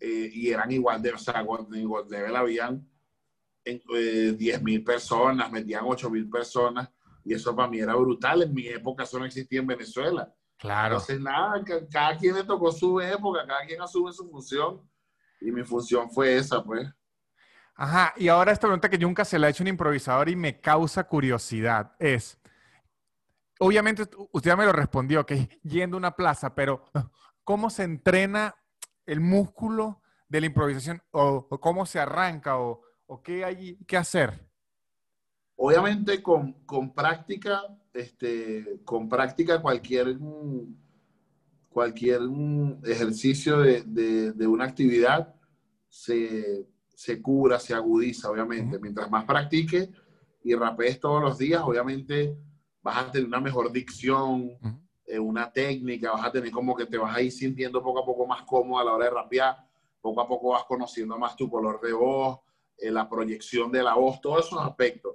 eh, 0.00 0.30
y 0.32 0.50
eran 0.50 0.70
igual 0.72 1.00
de, 1.00 1.12
o 1.12 1.18
sea, 1.18 1.40
en 1.40 1.88
God 1.88 2.10
Level 2.10 2.36
habían 2.36 2.88
eh, 3.64 4.34
10 4.36 4.62
mil 4.62 4.84
personas, 4.84 5.50
metían 5.50 5.84
8 5.86 6.10
mil 6.10 6.28
personas, 6.28 6.90
y 7.24 7.32
eso 7.32 7.54
para 7.56 7.68
mí 7.68 7.78
era 7.78 7.94
brutal. 7.94 8.42
En 8.42 8.52
mi 8.52 8.66
época 8.68 9.04
eso 9.04 9.18
no 9.18 9.24
existía 9.24 9.60
en 9.60 9.66
Venezuela. 9.66 10.34
Claro. 10.58 10.96
Entonces, 10.96 11.20
nada, 11.20 11.62
cada 11.90 12.16
quien 12.16 12.34
le 12.34 12.44
tocó 12.44 12.72
su 12.72 13.00
época, 13.00 13.46
cada 13.46 13.66
quien 13.66 13.80
asume 13.82 14.12
su 14.12 14.28
función, 14.28 14.80
y 15.40 15.50
mi 15.52 15.62
función 15.62 16.10
fue 16.10 16.36
esa, 16.36 16.62
pues. 16.62 16.88
Ajá, 17.76 18.14
y 18.16 18.28
ahora 18.28 18.52
esta 18.52 18.66
pregunta 18.66 18.88
que 18.88 18.98
nunca 18.98 19.24
se 19.24 19.38
la 19.38 19.46
ha 19.46 19.50
hecho 19.50 19.64
un 19.64 19.68
improvisador 19.68 20.28
y 20.28 20.36
me 20.36 20.60
causa 20.60 21.04
curiosidad 21.04 21.92
es, 21.98 22.38
obviamente 23.58 24.02
usted 24.32 24.50
ya 24.50 24.56
me 24.56 24.64
lo 24.64 24.72
respondió, 24.72 25.26
que 25.26 25.60
yendo 25.62 25.96
a 25.96 25.98
una 25.98 26.14
plaza, 26.14 26.54
pero 26.54 26.84
¿cómo 27.42 27.70
se 27.70 27.82
entrena 27.82 28.54
el 29.06 29.20
músculo 29.20 30.02
de 30.28 30.40
la 30.40 30.46
improvisación? 30.46 31.02
¿O, 31.10 31.48
cómo 31.60 31.84
se 31.84 31.98
arranca? 31.98 32.58
O, 32.58 32.82
qué 33.22 33.44
hay 33.44 33.76
que 33.86 33.96
hacer? 33.96 34.43
Obviamente 35.56 36.22
con, 36.22 36.54
práctica, 36.94 37.62
este, 37.92 38.80
con 38.84 39.08
práctica 39.08 39.62
cualquier, 39.62 40.18
cualquier 41.68 42.20
ejercicio 42.84 43.60
de, 43.60 44.46
una 44.46 44.64
actividad 44.64 45.34
se, 45.88 46.66
cura, 47.22 47.60
se 47.60 47.74
agudiza, 47.74 48.30
obviamente. 48.30 48.78
Mientras 48.80 49.10
más 49.10 49.24
practique 49.24 49.90
y 50.42 50.54
rapees 50.54 50.98
todos 50.98 51.22
los 51.22 51.38
días, 51.38 51.62
obviamente 51.64 52.36
vas 52.82 52.98
a 52.98 53.10
tener 53.12 53.28
una 53.28 53.40
mejor 53.40 53.70
dicción, 53.70 54.50
eh, 55.06 55.18
una 55.18 55.52
técnica, 55.52 56.12
vas 56.12 56.26
a 56.26 56.32
tener 56.32 56.50
como 56.50 56.74
que 56.74 56.86
te 56.86 56.98
vas 56.98 57.16
a 57.16 57.22
ir 57.22 57.30
sintiendo 57.30 57.82
poco 57.82 58.00
a 58.00 58.04
poco 58.04 58.26
más 58.26 58.42
cómodo 58.42 58.80
a 58.80 58.84
la 58.84 58.92
hora 58.92 59.04
de 59.04 59.10
rapear, 59.12 59.56
poco 60.00 60.20
a 60.20 60.28
poco 60.28 60.50
vas 60.50 60.64
conociendo 60.64 61.16
más 61.16 61.36
tu 61.36 61.48
color 61.48 61.80
de 61.80 61.92
voz, 61.92 62.40
eh, 62.76 62.90
la 62.90 63.08
proyección 63.08 63.70
de 63.70 63.82
la 63.82 63.94
voz, 63.94 64.20
todos 64.20 64.46
esos 64.46 64.60
aspectos. 64.60 65.14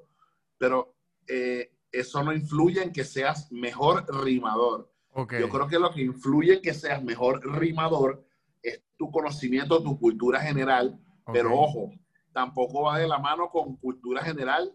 Pero 0.60 0.96
eh, 1.28 1.72
eso 1.92 2.24
no 2.24 2.34
influye 2.34 2.84
en 2.84 2.92
que 2.94 3.04
seas 3.04 3.52
mejor 3.52 4.06
rimador. 4.24 4.92
Yo 5.16 5.50
creo 5.50 5.68
que 5.68 5.80
lo 5.80 5.92
que 5.92 6.02
influye 6.02 6.56
en 6.56 6.62
que 6.62 6.74
seas 6.74 7.04
mejor 7.04 7.42
rimador 7.60 8.24
es 8.62 8.84
tu 8.96 9.10
conocimiento, 9.12 9.82
tu 9.82 10.00
cultura 10.00 10.40
general, 10.40 11.00
pero 11.34 11.60
ojo, 11.60 11.92
tampoco 12.32 12.84
va 12.84 13.00
de 13.00 13.08
la 13.08 13.18
mano 13.18 13.50
con 13.50 13.76
cultura 13.78 14.24
general 14.24 14.74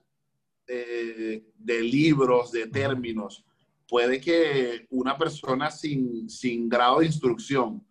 eh, 0.66 1.46
de 1.56 1.82
libros, 1.82 2.52
de 2.52 2.66
términos. 2.66 3.44
Puede 3.88 4.20
que 4.20 4.86
una 4.90 5.16
persona 5.16 5.70
sin, 5.70 6.28
sin 6.28 6.68
grado 6.68 7.00
de 7.00 7.06
instrucción, 7.06 7.86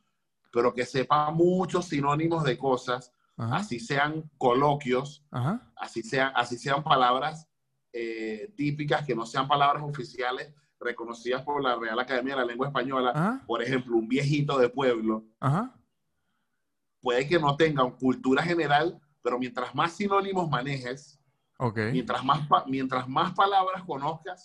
pero 0.51 0.73
que 0.73 0.85
sepa 0.85 1.31
muchos 1.31 1.85
sinónimos 1.85 2.43
de 2.43 2.57
cosas, 2.57 3.11
así 3.35 3.79
sean 3.79 4.29
coloquios, 4.37 5.25
así 5.75 6.03
sean, 6.03 6.31
así 6.35 6.57
sean 6.57 6.83
palabras 6.83 7.47
eh, 7.93 8.51
típicas, 8.57 9.05
que 9.05 9.15
no 9.15 9.25
sean 9.25 9.47
palabras 9.47 9.83
oficiales 9.83 10.53
reconocidas 10.79 11.43
por 11.43 11.63
la 11.63 11.77
Real 11.77 11.97
Academia 11.99 12.35
de 12.35 12.41
la 12.41 12.47
Lengua 12.47 12.67
Española, 12.67 13.41
por 13.47 13.61
ejemplo, 13.61 13.95
un 13.95 14.09
viejito 14.09 14.57
de 14.57 14.67
pueblo, 14.67 15.23
puede 16.99 17.27
que 17.27 17.39
no 17.39 17.55
tenga 17.55 17.89
cultura 17.91 18.43
general, 18.43 18.99
pero 19.21 19.39
mientras 19.39 19.73
más 19.73 19.93
sinónimos 19.93 20.49
manejes, 20.49 21.23
Mientras, 21.93 22.25
más 22.25 22.41
mientras 22.67 23.07
más 23.07 23.33
palabras 23.33 23.83
conozcas, 23.83 24.43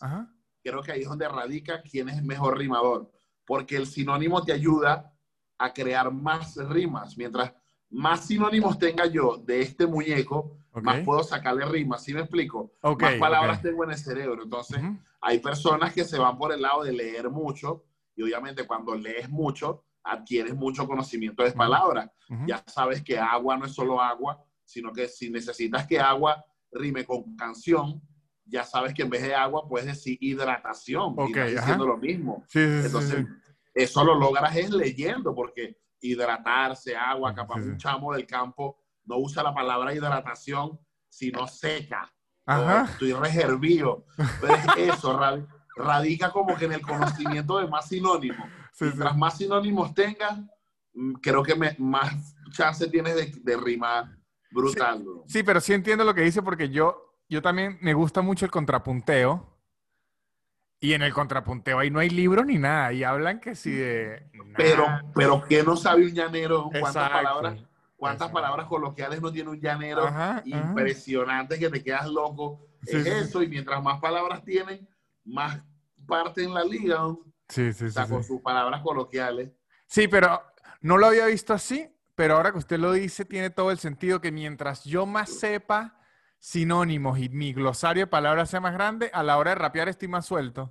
creo 0.62 0.82
que 0.82 0.92
ahí 0.92 1.00
es 1.00 1.08
donde 1.08 1.28
radica 1.28 1.82
quién 1.82 2.08
es 2.08 2.22
mejor 2.22 2.58
rimador. 2.58 3.10
Porque 3.44 3.76
el 3.76 3.86
sinónimo 3.86 4.44
te 4.44 4.52
ayuda 4.52 5.12
a 5.56 5.72
crear 5.72 6.12
más 6.12 6.56
rimas. 6.56 7.16
Mientras 7.16 7.52
más 7.90 8.26
sinónimos 8.26 8.78
tenga 8.78 9.06
yo 9.06 9.38
de 9.38 9.62
este 9.62 9.86
muñeco, 9.86 10.56
más 10.82 11.00
puedo 11.04 11.22
sacarle 11.22 11.64
rimas. 11.66 12.02
¿Sí 12.02 12.14
me 12.14 12.20
explico? 12.20 12.72
más 12.82 13.14
palabras 13.14 13.62
tengo 13.62 13.84
en 13.84 13.90
el 13.90 13.98
cerebro. 13.98 14.42
Entonces, 14.42 14.80
hay 15.20 15.38
personas 15.38 15.92
que 15.92 16.04
se 16.04 16.18
van 16.18 16.38
por 16.38 16.52
el 16.52 16.62
lado 16.62 16.84
de 16.84 16.92
leer 16.92 17.30
mucho 17.30 17.84
y 18.14 18.22
obviamente 18.22 18.66
cuando 18.66 18.94
lees 18.94 19.28
mucho, 19.28 19.84
adquieres 20.02 20.54
mucho 20.54 20.86
conocimiento 20.86 21.42
de 21.42 21.52
palabras. 21.52 22.10
Ya 22.46 22.62
sabes 22.66 23.02
que 23.02 23.18
agua 23.18 23.56
no 23.56 23.66
es 23.66 23.72
solo 23.72 24.00
agua, 24.00 24.42
sino 24.64 24.92
que 24.92 25.08
si 25.08 25.30
necesitas 25.30 25.86
que 25.86 25.98
agua 25.98 26.44
rime 26.72 27.04
con 27.04 27.36
canción, 27.36 28.02
ya 28.44 28.64
sabes 28.64 28.94
que 28.94 29.02
en 29.02 29.10
vez 29.10 29.22
de 29.22 29.34
agua 29.34 29.68
puedes 29.68 29.86
decir 29.86 30.18
hidratación. 30.20 31.14
y 31.18 31.32
estás 31.32 31.50
diciendo 31.52 31.86
lo 31.86 31.96
mismo. 31.96 32.44
Entonces, 32.52 33.26
eso 33.74 34.04
lo 34.04 34.14
logras 34.14 34.56
es 34.56 34.70
leyendo, 34.70 35.34
porque 35.34 35.78
hidratarse, 36.00 36.96
agua, 36.96 37.34
capaz 37.34 37.62
un 37.62 37.76
chamo 37.76 38.12
del 38.12 38.26
campo 38.26 38.78
no 39.08 39.16
usa 39.18 39.42
la 39.42 39.54
palabra 39.54 39.94
hidratación, 39.94 40.78
sino 41.08 41.46
seca. 41.46 42.12
estoy 42.90 43.12
reservío. 43.12 44.04
Pero 44.40 44.54
es 44.54 44.94
eso, 44.94 45.18
radica 45.76 46.30
como 46.30 46.56
que 46.56 46.66
en 46.66 46.72
el 46.74 46.82
conocimiento 46.82 47.58
de 47.58 47.66
más 47.66 47.88
sinónimos. 47.88 48.48
Mientras 48.80 49.16
más 49.16 49.38
sinónimos 49.38 49.94
tengas, 49.94 50.38
mm, 50.92 51.14
creo 51.14 51.42
que 51.42 51.54
más 51.78 52.34
chance 52.52 52.86
tienes 52.88 53.16
de, 53.16 53.32
de 53.42 53.56
rimar 53.56 54.18
Brutal, 54.50 55.04
sí, 55.26 55.42
pero 55.42 55.60
sí 55.60 55.74
entiendo 55.74 56.04
lo 56.04 56.14
que 56.14 56.22
dice 56.22 56.42
porque 56.42 56.70
yo, 56.70 57.20
yo 57.28 57.42
también 57.42 57.78
me 57.82 57.92
gusta 57.94 58.22
mucho 58.22 58.44
el 58.44 58.50
contrapunteo. 58.50 59.54
Y 60.80 60.92
en 60.92 61.02
el 61.02 61.12
contrapunteo 61.12 61.80
ahí 61.80 61.90
no 61.90 61.98
hay 61.98 62.08
libros 62.08 62.46
ni 62.46 62.56
nada. 62.56 62.92
Y 62.92 63.02
hablan 63.02 63.40
que 63.40 63.56
sí 63.56 63.72
de. 63.72 64.30
Pero, 64.56 64.86
pero 65.12 65.42
¿qué 65.48 65.64
no 65.64 65.76
sabe 65.76 66.04
un 66.04 66.14
llanero? 66.14 66.70
¿Cuántas 66.70 67.10
palabras? 67.10 67.58
¿Cuántas 67.98 68.30
palabras 68.30 68.66
coloquiales 68.66 69.20
no 69.20 69.32
tiene 69.32 69.50
un 69.50 69.60
llanero? 69.60 70.08
Impresionante 70.44 71.58
que 71.58 71.68
te 71.68 71.82
quedas 71.82 72.06
loco. 72.06 72.64
es 72.86 73.04
eso, 73.04 73.42
y 73.42 73.48
mientras 73.48 73.82
más 73.82 74.00
palabras 74.00 74.44
tienen, 74.44 74.88
más 75.24 75.60
parte 76.06 76.44
en 76.44 76.54
la 76.54 76.64
liga. 76.64 77.00
Sí, 77.48 77.72
sí, 77.72 77.90
sí. 77.90 78.00
con 78.08 78.22
sus 78.22 78.40
palabras 78.40 78.82
coloquiales. 78.82 79.50
Sí, 79.86 80.06
pero 80.06 80.40
no 80.80 80.96
lo 80.96 81.06
había 81.06 81.26
visto 81.26 81.52
así, 81.52 81.92
pero 82.14 82.36
ahora 82.36 82.52
que 82.52 82.58
usted 82.58 82.78
lo 82.78 82.92
dice, 82.92 83.24
tiene 83.24 83.50
todo 83.50 83.72
el 83.72 83.80
sentido 83.80 84.20
que 84.20 84.30
mientras 84.30 84.84
yo 84.84 85.04
más 85.04 85.30
sepa 85.30 86.00
sinónimos 86.38 87.18
y 87.18 87.28
mi 87.30 87.52
glosario 87.52 88.04
de 88.04 88.06
palabras 88.06 88.48
sea 88.48 88.60
más 88.60 88.74
grande, 88.74 89.10
a 89.12 89.24
la 89.24 89.38
hora 89.38 89.50
de 89.50 89.56
rapear 89.56 89.88
estoy 89.88 90.06
más 90.06 90.24
suelto. 90.24 90.70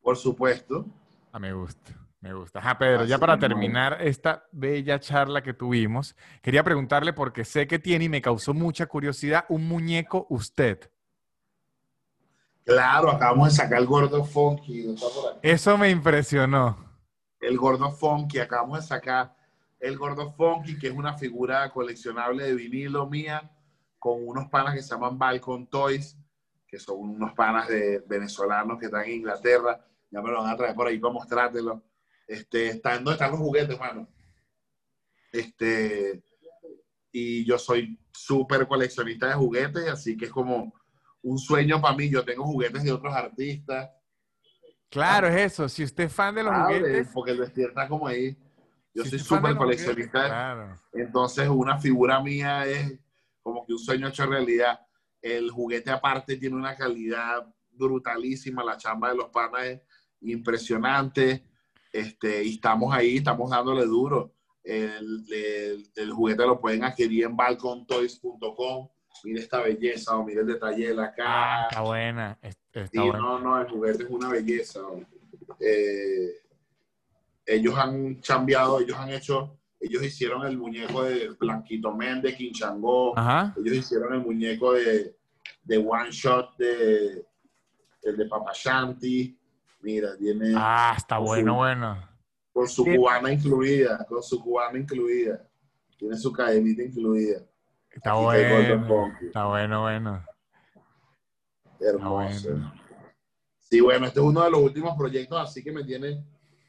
Por 0.00 0.16
supuesto. 0.16 0.86
Ah, 1.32 1.38
me 1.38 1.52
gusta, 1.52 1.92
me 2.20 2.32
gusta. 2.34 2.58
Ajá, 2.58 2.78
Pedro, 2.78 3.04
ya 3.04 3.18
para 3.18 3.38
terminar 3.38 3.98
esta 4.00 4.44
bella 4.52 5.00
charla 5.00 5.42
que 5.42 5.54
tuvimos, 5.54 6.16
quería 6.42 6.62
preguntarle, 6.62 7.12
porque 7.12 7.44
sé 7.44 7.66
que 7.66 7.78
tiene 7.78 8.06
y 8.06 8.08
me 8.08 8.22
causó 8.22 8.54
mucha 8.54 8.86
curiosidad, 8.86 9.44
un 9.48 9.66
muñeco 9.66 10.26
usted. 10.28 10.90
Claro, 12.64 13.10
acabamos 13.10 13.48
de 13.48 13.54
sacar 13.54 13.78
el 13.78 13.86
gordo 13.86 14.24
funky. 14.24 14.94
Eso 15.42 15.78
me 15.78 15.90
impresionó. 15.90 16.76
El 17.40 17.56
gordo 17.56 17.90
funky, 17.90 18.38
acabamos 18.38 18.80
de 18.80 18.86
sacar 18.86 19.34
el 19.80 19.96
Gordo 19.96 20.30
Funky, 20.32 20.78
que 20.78 20.88
es 20.88 20.94
una 20.94 21.16
figura 21.16 21.70
coleccionable 21.72 22.44
de 22.44 22.54
vinilo 22.54 23.06
mía, 23.08 23.50
con 23.98 24.26
unos 24.26 24.48
panas 24.48 24.74
que 24.74 24.82
se 24.82 24.90
llaman 24.90 25.18
Balcon 25.18 25.66
Toys, 25.66 26.16
que 26.68 26.78
son 26.78 26.98
unos 26.98 27.32
panas 27.32 27.66
de 27.68 28.04
venezolanos 28.06 28.78
que 28.78 28.86
están 28.86 29.04
en 29.04 29.12
Inglaterra. 29.12 29.84
Ya 30.10 30.20
me 30.20 30.30
lo 30.30 30.42
van 30.42 30.52
a 30.52 30.56
traer 30.56 30.74
por 30.74 30.86
ahí 30.86 30.98
para 30.98 31.14
mostrártelo. 31.14 31.82
Este, 32.30 32.68
están, 32.68 32.98
¿Dónde 33.02 33.14
están 33.14 33.32
los 33.32 33.40
juguetes, 33.40 33.76
mano? 33.76 34.06
Este, 35.32 36.22
y 37.10 37.44
yo 37.44 37.58
soy 37.58 37.98
súper 38.12 38.68
coleccionista 38.68 39.26
de 39.26 39.34
juguetes, 39.34 39.88
así 39.88 40.16
que 40.16 40.26
es 40.26 40.30
como 40.30 40.72
un 41.22 41.38
sueño 41.38 41.80
para 41.80 41.96
mí. 41.96 42.08
Yo 42.08 42.24
tengo 42.24 42.44
juguetes 42.44 42.84
de 42.84 42.92
otros 42.92 43.12
artistas. 43.12 43.90
Claro, 44.88 45.26
es 45.26 45.52
eso. 45.52 45.68
Si 45.68 45.82
usted 45.82 46.04
es 46.04 46.12
fan 46.12 46.36
de 46.36 46.44
los 46.44 46.54
juguetes. 46.54 47.08
Porque 47.12 47.32
el 47.32 47.42
está 47.42 47.88
como 47.88 48.06
ahí. 48.06 48.38
Yo 48.94 49.04
soy 49.04 49.18
súper 49.18 49.56
coleccionista. 49.56 50.78
Entonces, 50.92 51.48
una 51.48 51.80
figura 51.80 52.22
mía 52.22 52.64
es 52.64 52.96
como 53.42 53.66
que 53.66 53.72
un 53.72 53.78
sueño 53.80 54.06
hecho 54.06 54.24
realidad. 54.26 54.78
El 55.20 55.50
juguete 55.50 55.90
aparte 55.90 56.36
tiene 56.36 56.54
una 56.54 56.76
calidad 56.76 57.44
brutalísima. 57.72 58.62
La 58.62 58.76
chamba 58.76 59.08
de 59.10 59.16
los 59.16 59.30
panas 59.30 59.62
es 59.64 59.80
impresionante. 60.20 61.49
Este, 61.92 62.44
y 62.44 62.54
estamos 62.54 62.94
ahí, 62.94 63.16
estamos 63.16 63.50
dándole 63.50 63.84
duro. 63.84 64.32
El, 64.62 65.24
el, 65.96 66.10
juguete 66.12 66.46
lo 66.46 66.60
pueden 66.60 66.84
adquirir 66.84 67.24
en 67.24 67.36
balcontoys.com. 67.36 68.88
Mire 69.24 69.40
esta 69.40 69.60
belleza, 69.60 70.16
o 70.16 70.24
mire 70.24 70.42
el 70.42 70.46
detalle 70.46 70.88
de 70.88 70.94
la 70.94 71.12
cara. 71.12 71.62
Ah, 71.62 71.68
está 71.70 71.80
buena. 71.82 72.38
Está 72.42 72.88
No, 72.94 73.38
no, 73.38 73.60
el 73.60 73.68
juguete 73.68 74.04
es 74.04 74.10
una 74.10 74.28
belleza. 74.28 74.80
Eh, 75.58 76.30
ellos 77.44 77.74
han 77.76 78.14
cambiado, 78.16 78.80
ellos 78.80 78.96
han 78.96 79.10
hecho, 79.10 79.58
ellos 79.80 80.02
hicieron 80.04 80.46
el 80.46 80.56
muñeco 80.56 81.02
de 81.02 81.30
Blanquito 81.30 81.92
Méndez, 81.92 82.36
Quinchango. 82.36 83.14
Ellos 83.56 83.76
hicieron 83.76 84.14
el 84.14 84.20
muñeco 84.20 84.74
de, 84.74 85.16
de 85.64 85.78
One 85.78 86.10
Shot 86.10 86.56
de 86.56 87.26
el 88.02 88.16
de 88.16 88.26
Papashanti. 88.26 89.39
Mira, 89.82 90.16
tiene. 90.16 90.52
Ah, 90.56 90.94
está 90.96 91.18
bueno, 91.18 91.56
bueno. 91.56 92.08
Con 92.52 92.68
su 92.68 92.84
cubana 92.84 93.32
incluida, 93.32 94.04
con 94.08 94.22
su 94.22 94.40
cubana 94.42 94.78
incluida. 94.78 95.46
Tiene 95.96 96.16
su 96.16 96.32
cadenita 96.32 96.82
incluida. 96.82 97.42
Está 97.90 98.14
bueno. 98.14 99.12
Está 99.20 99.46
bueno, 99.46 99.82
bueno. 99.82 100.24
Hermoso. 101.80 102.48
Sí, 103.58 103.80
bueno, 103.80 104.06
este 104.06 104.20
es 104.20 104.26
uno 104.26 104.42
de 104.42 104.50
los 104.50 104.60
últimos 104.60 104.96
proyectos, 104.96 105.38
así 105.40 105.62
que 105.62 105.72
me 105.72 105.84
tiene 105.84 106.24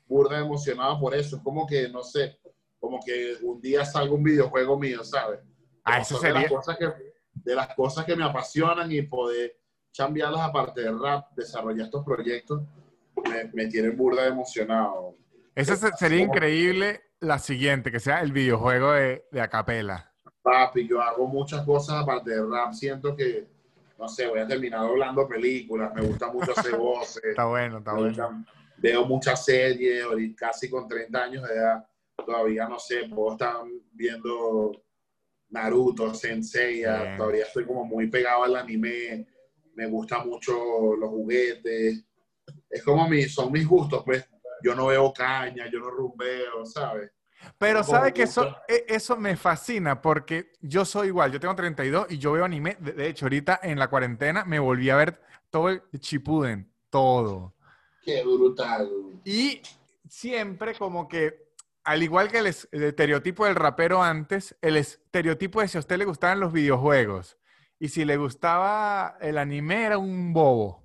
burda 0.08 0.40
emocionado 0.40 1.00
por 1.00 1.16
eso. 1.16 1.38
Es 1.38 1.42
como 1.42 1.66
que, 1.66 1.90
no 1.90 2.04
sé, 2.04 2.40
como 2.80 3.00
que 3.04 3.38
un 3.42 3.60
día 3.60 3.84
salga 3.86 4.14
un 4.14 4.24
videojuego 4.24 4.78
mío, 4.78 5.04
¿sabes? 5.04 5.40
Ah, 5.84 6.00
eso 6.00 6.18
sería. 6.20 6.42
De 6.42 6.44
las, 6.44 6.52
cosas 6.52 6.78
que, 6.78 6.94
de 7.34 7.56
las 7.56 7.76
cosas 7.76 8.06
que 8.06 8.16
me 8.16 8.24
apasionan 8.24 8.92
y 8.92 9.02
poder 9.02 9.58
cambiarlas 9.96 10.42
aparte 10.42 10.82
de 10.82 10.92
rap, 10.92 11.32
desarrollar 11.36 11.86
estos 11.86 12.06
proyectos, 12.06 12.62
me, 13.30 13.46
me 13.54 13.68
tienen 13.68 13.96
burda 13.96 14.28
emocionado. 14.28 15.16
Eso 15.56 15.76
sería 15.98 16.22
increíble 16.22 17.02
la 17.20 17.38
siguiente, 17.40 17.92
que 17.92 18.00
sea 18.00 18.22
el 18.22 18.32
videojuego 18.32 18.94
de, 18.94 19.26
de 19.32 19.42
Acapela. 19.42 20.12
Papi, 20.42 20.88
yo 20.88 21.02
hago 21.02 21.28
muchas 21.28 21.64
cosas 21.66 22.02
aparte 22.02 22.32
de 22.32 22.44
rap. 22.44 22.74
Siento 22.74 23.16
que, 23.16 23.48
no 24.00 24.08
sé, 24.08 24.28
voy 24.28 24.40
a 24.40 24.48
terminar 24.48 24.82
doblando 24.82 25.28
películas. 25.28 25.94
Me 25.94 26.02
gusta 26.02 26.32
mucho 26.32 26.52
hacer 26.56 26.76
voces. 26.78 27.24
está 27.24 27.46
bueno, 27.46 27.78
está 27.78 27.94
bueno. 27.94 28.46
veo 28.78 29.06
muchas 29.06 29.46
series, 29.46 30.06
casi 30.36 30.70
con 30.70 30.88
30 30.88 31.24
años 31.24 31.48
de 31.48 31.54
edad. 31.54 31.86
Todavía, 32.26 32.68
no 32.68 32.80
sé, 32.80 33.04
puedo 33.10 33.34
estar 33.34 33.58
viendo 33.92 34.72
Naruto, 35.50 36.14
Sensei. 36.14 36.84
Todavía 37.18 37.44
estoy 37.44 37.66
como 37.66 37.86
muy 37.86 38.08
pegado 38.08 38.44
al 38.44 38.56
anime. 38.56 39.28
Me 39.76 39.88
gustan 39.88 40.28
mucho 40.28 40.96
los 40.96 41.10
juguetes. 41.10 42.04
Es 42.72 42.84
como 42.84 43.08
mi, 43.08 43.24
son 43.24 43.52
mis 43.52 43.68
gustos, 43.68 44.04
pues 44.06 44.28
yo 44.64 44.76
no 44.76 44.88
veo 44.88 45.12
caña, 45.14 45.68
yo 45.70 45.80
no 45.80 45.90
rumbeo, 45.90 46.66
¿sabes? 46.66 47.12
Pero 47.58 47.84
sabe 47.84 48.14
que 48.14 48.24
eso, 48.24 48.56
e, 48.68 48.86
eso 48.88 49.18
me 49.18 49.36
fascina 49.36 50.02
porque 50.02 50.54
yo 50.62 50.86
soy 50.86 51.08
igual, 51.08 51.32
yo 51.32 51.40
tengo 51.40 51.56
32 51.56 52.08
y 52.12 52.18
yo 52.18 52.34
veo 52.34 52.46
anime, 52.46 52.78
de 52.80 53.08
hecho 53.08 53.26
ahorita 53.26 53.60
en 53.64 53.80
la 53.80 53.90
cuarentena 53.90 54.46
me 54.46 54.60
volví 54.60 54.90
a 54.90 54.96
ver 54.96 55.20
todo 55.50 55.70
el 55.70 55.82
Chipuden, 56.00 56.72
todo. 56.90 57.56
Qué 58.04 58.24
brutal. 58.24 58.90
Y 59.26 59.62
siempre 60.08 60.76
como 60.76 61.08
que, 61.08 61.52
al 61.84 62.04
igual 62.04 62.32
que 62.32 62.40
el, 62.40 62.48
estereotipo 62.48 63.46
del 63.46 63.56
rapero 63.56 64.02
antes, 64.02 64.56
el 64.62 64.78
estereotipo 64.78 65.62
de 65.62 65.68
si 65.68 65.78
a 65.78 65.82
usted 65.82 65.98
le 65.98 66.06
gustaban 66.06 66.40
los 66.40 66.54
videojuegos 66.54 67.38
y 67.80 67.90
si 67.90 68.06
le 68.06 68.18
gustaba 68.18 69.18
el 69.20 69.38
anime 69.38 69.86
era 69.86 69.98
un 69.98 70.34
bobo 70.34 70.81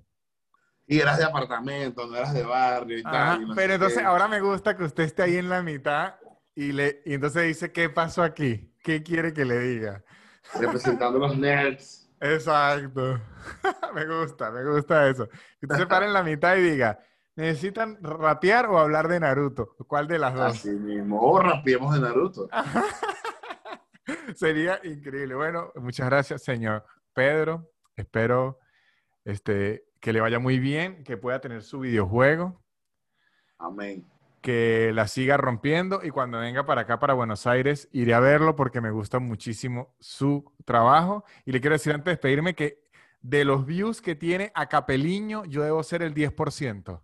y 0.87 0.99
eras 0.99 1.17
de 1.17 1.25
apartamento, 1.25 2.07
no 2.07 2.15
eras 2.15 2.33
de 2.33 2.43
barrio 2.43 2.97
y 2.97 3.03
tal. 3.03 3.51
pero 3.55 3.73
entonces 3.73 4.03
ahora 4.03 4.27
me 4.27 4.39
gusta 4.39 4.77
que 4.77 4.85
usted 4.85 5.03
esté 5.03 5.23
ahí 5.23 5.35
en 5.35 5.49
la 5.49 5.61
mitad 5.61 6.15
y, 6.55 6.71
le, 6.71 7.01
y 7.05 7.13
entonces 7.13 7.43
dice, 7.43 7.71
¿qué 7.71 7.89
pasó 7.89 8.23
aquí? 8.23 8.73
¿Qué 8.81 9.03
quiere 9.03 9.33
que 9.33 9.43
le 9.43 9.59
diga? 9.59 10.03
Representando 10.59 11.19
los 11.19 11.37
nerds. 11.37 12.09
Exacto. 12.21 13.19
me 13.93 14.05
gusta, 14.05 14.49
me 14.49 14.63
gusta 14.63 15.09
eso. 15.09 15.27
Que 15.27 15.65
usted 15.65 15.77
se 15.77 15.87
para 15.87 16.05
en 16.05 16.13
la 16.13 16.23
mitad 16.23 16.55
y 16.55 16.61
diga, 16.61 16.99
¿necesitan 17.35 17.99
rapear 18.01 18.67
o 18.67 18.79
hablar 18.79 19.09
de 19.09 19.19
Naruto? 19.19 19.75
¿Cuál 19.87 20.07
de 20.07 20.19
las 20.19 20.33
dos? 20.33 20.55
Así 20.55 20.71
mismo. 20.71 21.19
O 21.21 21.37
rapeemos 21.39 21.93
de 21.93 21.99
Naruto. 21.99 22.49
Sería 24.35 24.79
increíble. 24.83 25.35
Bueno, 25.35 25.73
muchas 25.75 26.07
gracias, 26.07 26.43
señor 26.43 26.85
Pedro. 27.13 27.69
Espero 27.95 28.59
este, 29.25 29.86
que 29.99 30.13
le 30.13 30.21
vaya 30.21 30.39
muy 30.39 30.59
bien, 30.59 31.03
que 31.03 31.17
pueda 31.17 31.39
tener 31.41 31.63
su 31.63 31.79
videojuego. 31.79 32.61
Amén. 33.57 34.05
Que 34.41 34.91
la 34.93 35.07
siga 35.07 35.37
rompiendo 35.37 36.01
y 36.03 36.09
cuando 36.09 36.39
venga 36.39 36.65
para 36.65 36.81
acá, 36.81 36.99
para 36.99 37.13
Buenos 37.13 37.47
Aires, 37.47 37.89
iré 37.91 38.13
a 38.13 38.19
verlo 38.19 38.55
porque 38.55 38.81
me 38.81 38.91
gusta 38.91 39.19
muchísimo 39.19 39.95
su 39.99 40.53
trabajo. 40.65 41.23
Y 41.45 41.51
le 41.51 41.61
quiero 41.61 41.75
decir 41.75 41.93
antes 41.93 42.05
de 42.05 42.11
despedirme 42.11 42.55
que 42.55 42.83
de 43.21 43.45
los 43.45 43.65
views 43.65 44.01
que 44.01 44.15
tiene 44.15 44.51
a 44.53 44.69
Capeliño, 44.69 45.45
yo 45.45 45.63
debo 45.63 45.83
ser 45.83 46.01
el 46.01 46.13
10%. 46.13 47.01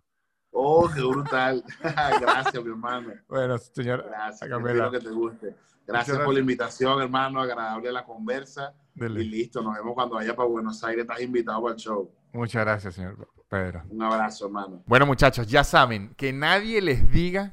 Oh, 0.56 0.88
qué 0.88 1.00
brutal. 1.00 1.64
Gracias, 1.82 2.64
mi 2.64 2.70
hermano. 2.70 3.12
Bueno, 3.28 3.58
señor. 3.58 4.04
Gracias, 4.08 4.48
espero 4.48 4.90
que 4.92 5.00
te 5.00 5.10
guste. 5.10 5.56
Gracias 5.84 6.18
por 6.18 6.32
la 6.32 6.40
invitación, 6.40 7.02
hermano. 7.02 7.40
Agradable 7.40 7.90
la 7.90 8.04
conversa. 8.04 8.72
Y 8.94 9.08
listo, 9.08 9.60
nos 9.60 9.74
vemos 9.74 9.94
cuando 9.94 10.14
vaya 10.14 10.34
para 10.34 10.48
Buenos 10.48 10.82
Aires. 10.84 11.02
Estás 11.02 11.20
invitado 11.20 11.66
al 11.66 11.74
show. 11.74 12.08
Muchas 12.32 12.64
gracias, 12.64 12.94
señor 12.94 13.28
Pedro. 13.48 13.82
Un 13.90 14.02
abrazo, 14.02 14.46
hermano. 14.46 14.82
Bueno, 14.86 15.06
muchachos, 15.06 15.48
ya 15.48 15.64
saben, 15.64 16.14
que 16.14 16.32
nadie 16.32 16.80
les 16.80 17.10
diga 17.10 17.52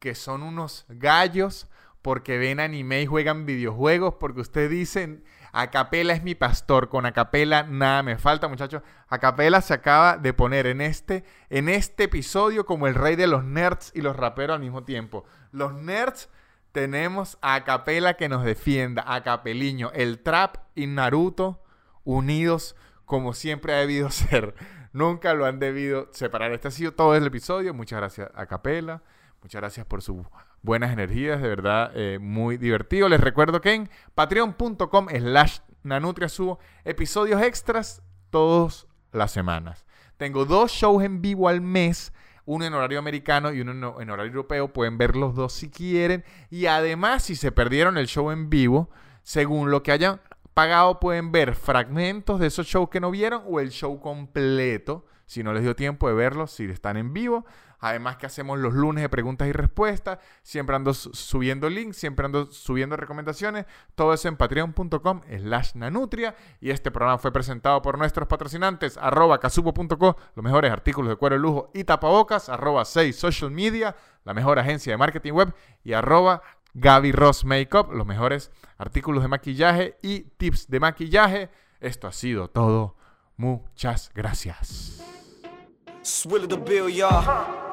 que 0.00 0.16
son 0.16 0.42
unos 0.42 0.86
gallos 0.88 1.68
porque 2.02 2.36
ven 2.36 2.58
anime 2.58 3.02
y 3.02 3.06
juegan 3.06 3.46
videojuegos, 3.46 4.14
porque 4.14 4.40
ustedes 4.40 4.70
dicen, 4.70 5.22
Acapela 5.52 6.12
es 6.12 6.22
mi 6.22 6.34
pastor, 6.34 6.88
con 6.88 7.06
Acapela 7.06 7.64
nada 7.64 8.02
me 8.02 8.18
falta, 8.18 8.48
muchachos. 8.48 8.82
Acapela 9.08 9.60
se 9.60 9.74
acaba 9.74 10.16
de 10.16 10.32
poner 10.32 10.66
en 10.66 10.80
este, 10.80 11.24
en 11.48 11.68
este 11.68 12.04
episodio 12.04 12.66
como 12.66 12.86
el 12.86 12.94
rey 12.94 13.16
de 13.16 13.26
los 13.26 13.44
nerds 13.44 13.92
y 13.94 14.00
los 14.00 14.16
raperos 14.16 14.54
al 14.54 14.60
mismo 14.60 14.84
tiempo. 14.84 15.24
Los 15.52 15.74
nerds 15.74 16.28
tenemos 16.72 17.38
a 17.42 17.54
Acapela 17.54 18.14
que 18.14 18.28
nos 18.28 18.44
defienda, 18.44 19.04
a 19.06 19.22
Capeliño, 19.22 19.90
el 19.94 20.20
trap 20.20 20.56
y 20.74 20.86
Naruto 20.86 21.62
unidos 22.04 22.76
como 23.04 23.32
siempre 23.32 23.74
ha 23.74 23.78
debido 23.78 24.10
ser. 24.10 24.54
Nunca 24.92 25.34
lo 25.34 25.46
han 25.46 25.58
debido 25.58 26.08
separar. 26.12 26.52
Este 26.52 26.68
ha 26.68 26.70
sido 26.70 26.92
todo 26.92 27.14
el 27.14 27.26
episodio. 27.26 27.74
Muchas 27.74 27.98
gracias 27.98 28.30
a 28.34 28.46
Capela. 28.46 29.02
Muchas 29.42 29.60
gracias 29.60 29.86
por 29.86 30.02
sus 30.02 30.26
buenas 30.62 30.92
energías. 30.92 31.40
De 31.40 31.48
verdad, 31.48 31.92
eh, 31.94 32.18
muy 32.20 32.56
divertido. 32.56 33.08
Les 33.08 33.20
recuerdo 33.20 33.60
que 33.60 33.72
en 33.72 33.90
patreon.com 34.14 35.08
slash 35.08 35.58
nanutria 35.82 36.28
subo 36.28 36.58
episodios 36.84 37.40
extras 37.42 38.02
todas 38.30 38.86
las 39.12 39.30
semanas. 39.30 39.86
Tengo 40.16 40.44
dos 40.44 40.70
shows 40.70 41.02
en 41.02 41.22
vivo 41.22 41.48
al 41.48 41.60
mes. 41.60 42.12
Uno 42.44 42.64
en 42.64 42.74
horario 42.74 42.98
americano 42.98 43.52
y 43.52 43.60
uno 43.60 44.00
en 44.00 44.10
horario 44.10 44.30
europeo. 44.30 44.72
Pueden 44.72 44.98
ver 44.98 45.16
los 45.16 45.34
dos 45.34 45.52
si 45.52 45.70
quieren. 45.70 46.24
Y 46.50 46.66
además, 46.66 47.22
si 47.22 47.36
se 47.36 47.52
perdieron 47.52 47.96
el 47.96 48.06
show 48.06 48.30
en 48.30 48.50
vivo, 48.50 48.90
según 49.22 49.70
lo 49.70 49.82
que 49.82 49.92
hayan 49.92 50.20
pagado 50.52 51.00
pueden 51.00 51.32
ver 51.32 51.54
fragmentos 51.54 52.40
de 52.40 52.48
esos 52.48 52.66
shows 52.66 52.90
que 52.90 53.00
no 53.00 53.10
vieron 53.10 53.42
o 53.46 53.60
el 53.60 53.70
show 53.70 53.98
completo, 54.00 55.06
si 55.30 55.44
no 55.44 55.52
les 55.52 55.62
dio 55.62 55.76
tiempo 55.76 56.08
de 56.08 56.14
verlo, 56.14 56.48
si 56.48 56.64
están 56.64 56.96
en 56.96 57.12
vivo. 57.12 57.46
Además 57.78 58.16
que 58.16 58.26
hacemos 58.26 58.58
los 58.58 58.74
lunes 58.74 59.02
de 59.02 59.08
preguntas 59.08 59.46
y 59.46 59.52
respuestas, 59.52 60.18
siempre 60.42 60.74
ando 60.74 60.92
subiendo 60.92 61.70
links, 61.70 61.98
siempre 61.98 62.26
ando 62.26 62.46
subiendo 62.46 62.96
recomendaciones, 62.96 63.64
todo 63.94 64.12
eso 64.12 64.26
en 64.26 64.36
patreon.com 64.36 65.20
slash 65.38 65.74
nanutria. 65.76 66.34
Y 66.60 66.70
este 66.70 66.90
programa 66.90 67.18
fue 67.18 67.30
presentado 67.30 67.80
por 67.80 67.96
nuestros 67.96 68.26
patrocinantes, 68.26 68.98
arroba 68.98 69.38
casupo.co, 69.38 70.16
los 70.34 70.44
mejores 70.44 70.72
artículos 70.72 71.10
de 71.10 71.16
cuero 71.16 71.36
de 71.36 71.42
lujo 71.42 71.70
y 71.74 71.84
tapabocas, 71.84 72.48
arroba 72.48 72.84
6 72.84 73.14
social 73.14 73.52
media, 73.52 73.94
la 74.24 74.34
mejor 74.34 74.58
agencia 74.58 74.92
de 74.92 74.96
marketing 74.96 75.32
web, 75.32 75.54
y 75.84 75.92
arroba 75.92 76.42
Gaby 76.74 77.12
Ross 77.12 77.44
Makeup, 77.44 77.92
los 77.92 78.04
mejores 78.04 78.50
artículos 78.78 79.22
de 79.22 79.28
maquillaje 79.28 79.96
y 80.02 80.22
tips 80.22 80.68
de 80.68 80.80
maquillaje. 80.80 81.50
Esto 81.78 82.08
ha 82.08 82.12
sido 82.12 82.48
todo. 82.48 82.96
Muchas 83.36 84.10
gracias. 84.12 85.19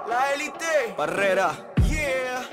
La 0.09 0.33
élite. 0.35 0.95
Barrera. 0.97 1.51
Yeah. 1.89 2.43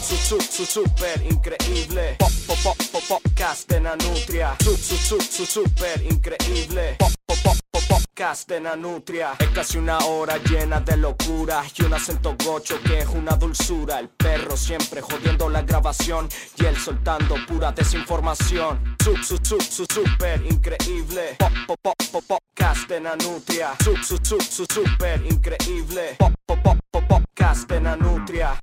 Super 0.00 1.22
increíble. 1.22 2.16
Pop, 2.18 2.30
pop, 2.46 2.58
pop, 2.62 2.76
pop, 2.92 3.02
podcast 3.08 3.68
de 3.70 3.80
Nanutria. 3.80 4.56
super 4.60 6.02
increíble. 6.02 6.96
Pop, 6.98 7.10
pop, 7.26 7.38
pop, 7.42 7.82
podcast 7.88 8.48
de. 8.60 9.36
Es 9.38 9.48
casi 9.48 9.78
una 9.78 9.98
hora 9.98 10.38
llena 10.38 10.80
de 10.80 10.96
locura 10.96 11.62
y 11.76 11.82
un 11.82 11.94
acento 11.94 12.36
gocho 12.44 12.80
que 12.82 13.00
es 13.00 13.06
una 13.08 13.36
dulzura. 13.36 13.98
El 13.98 14.08
perro 14.08 14.56
siempre 14.56 15.00
jodiendo 15.00 15.48
la 15.48 15.62
grabación 15.62 16.28
y 16.56 16.64
él 16.64 16.76
soltando 16.76 17.36
pura 17.46 17.72
desinformación. 17.72 18.96
Super 18.98 20.42
increíble. 20.50 21.36
Pop, 21.38 21.52
pop, 21.66 21.78
pop, 21.82 21.94
pop, 22.10 22.24
podcast 22.26 22.88
de 22.88 23.00
Nanutria. 23.00 23.74
Super 23.80 25.20
increíble. 25.30 26.16
Pop, 26.18 26.32
pop, 26.46 26.58
pop, 26.62 26.78
pop, 26.90 27.04
podcast 27.08 27.68
de. 27.80 28.60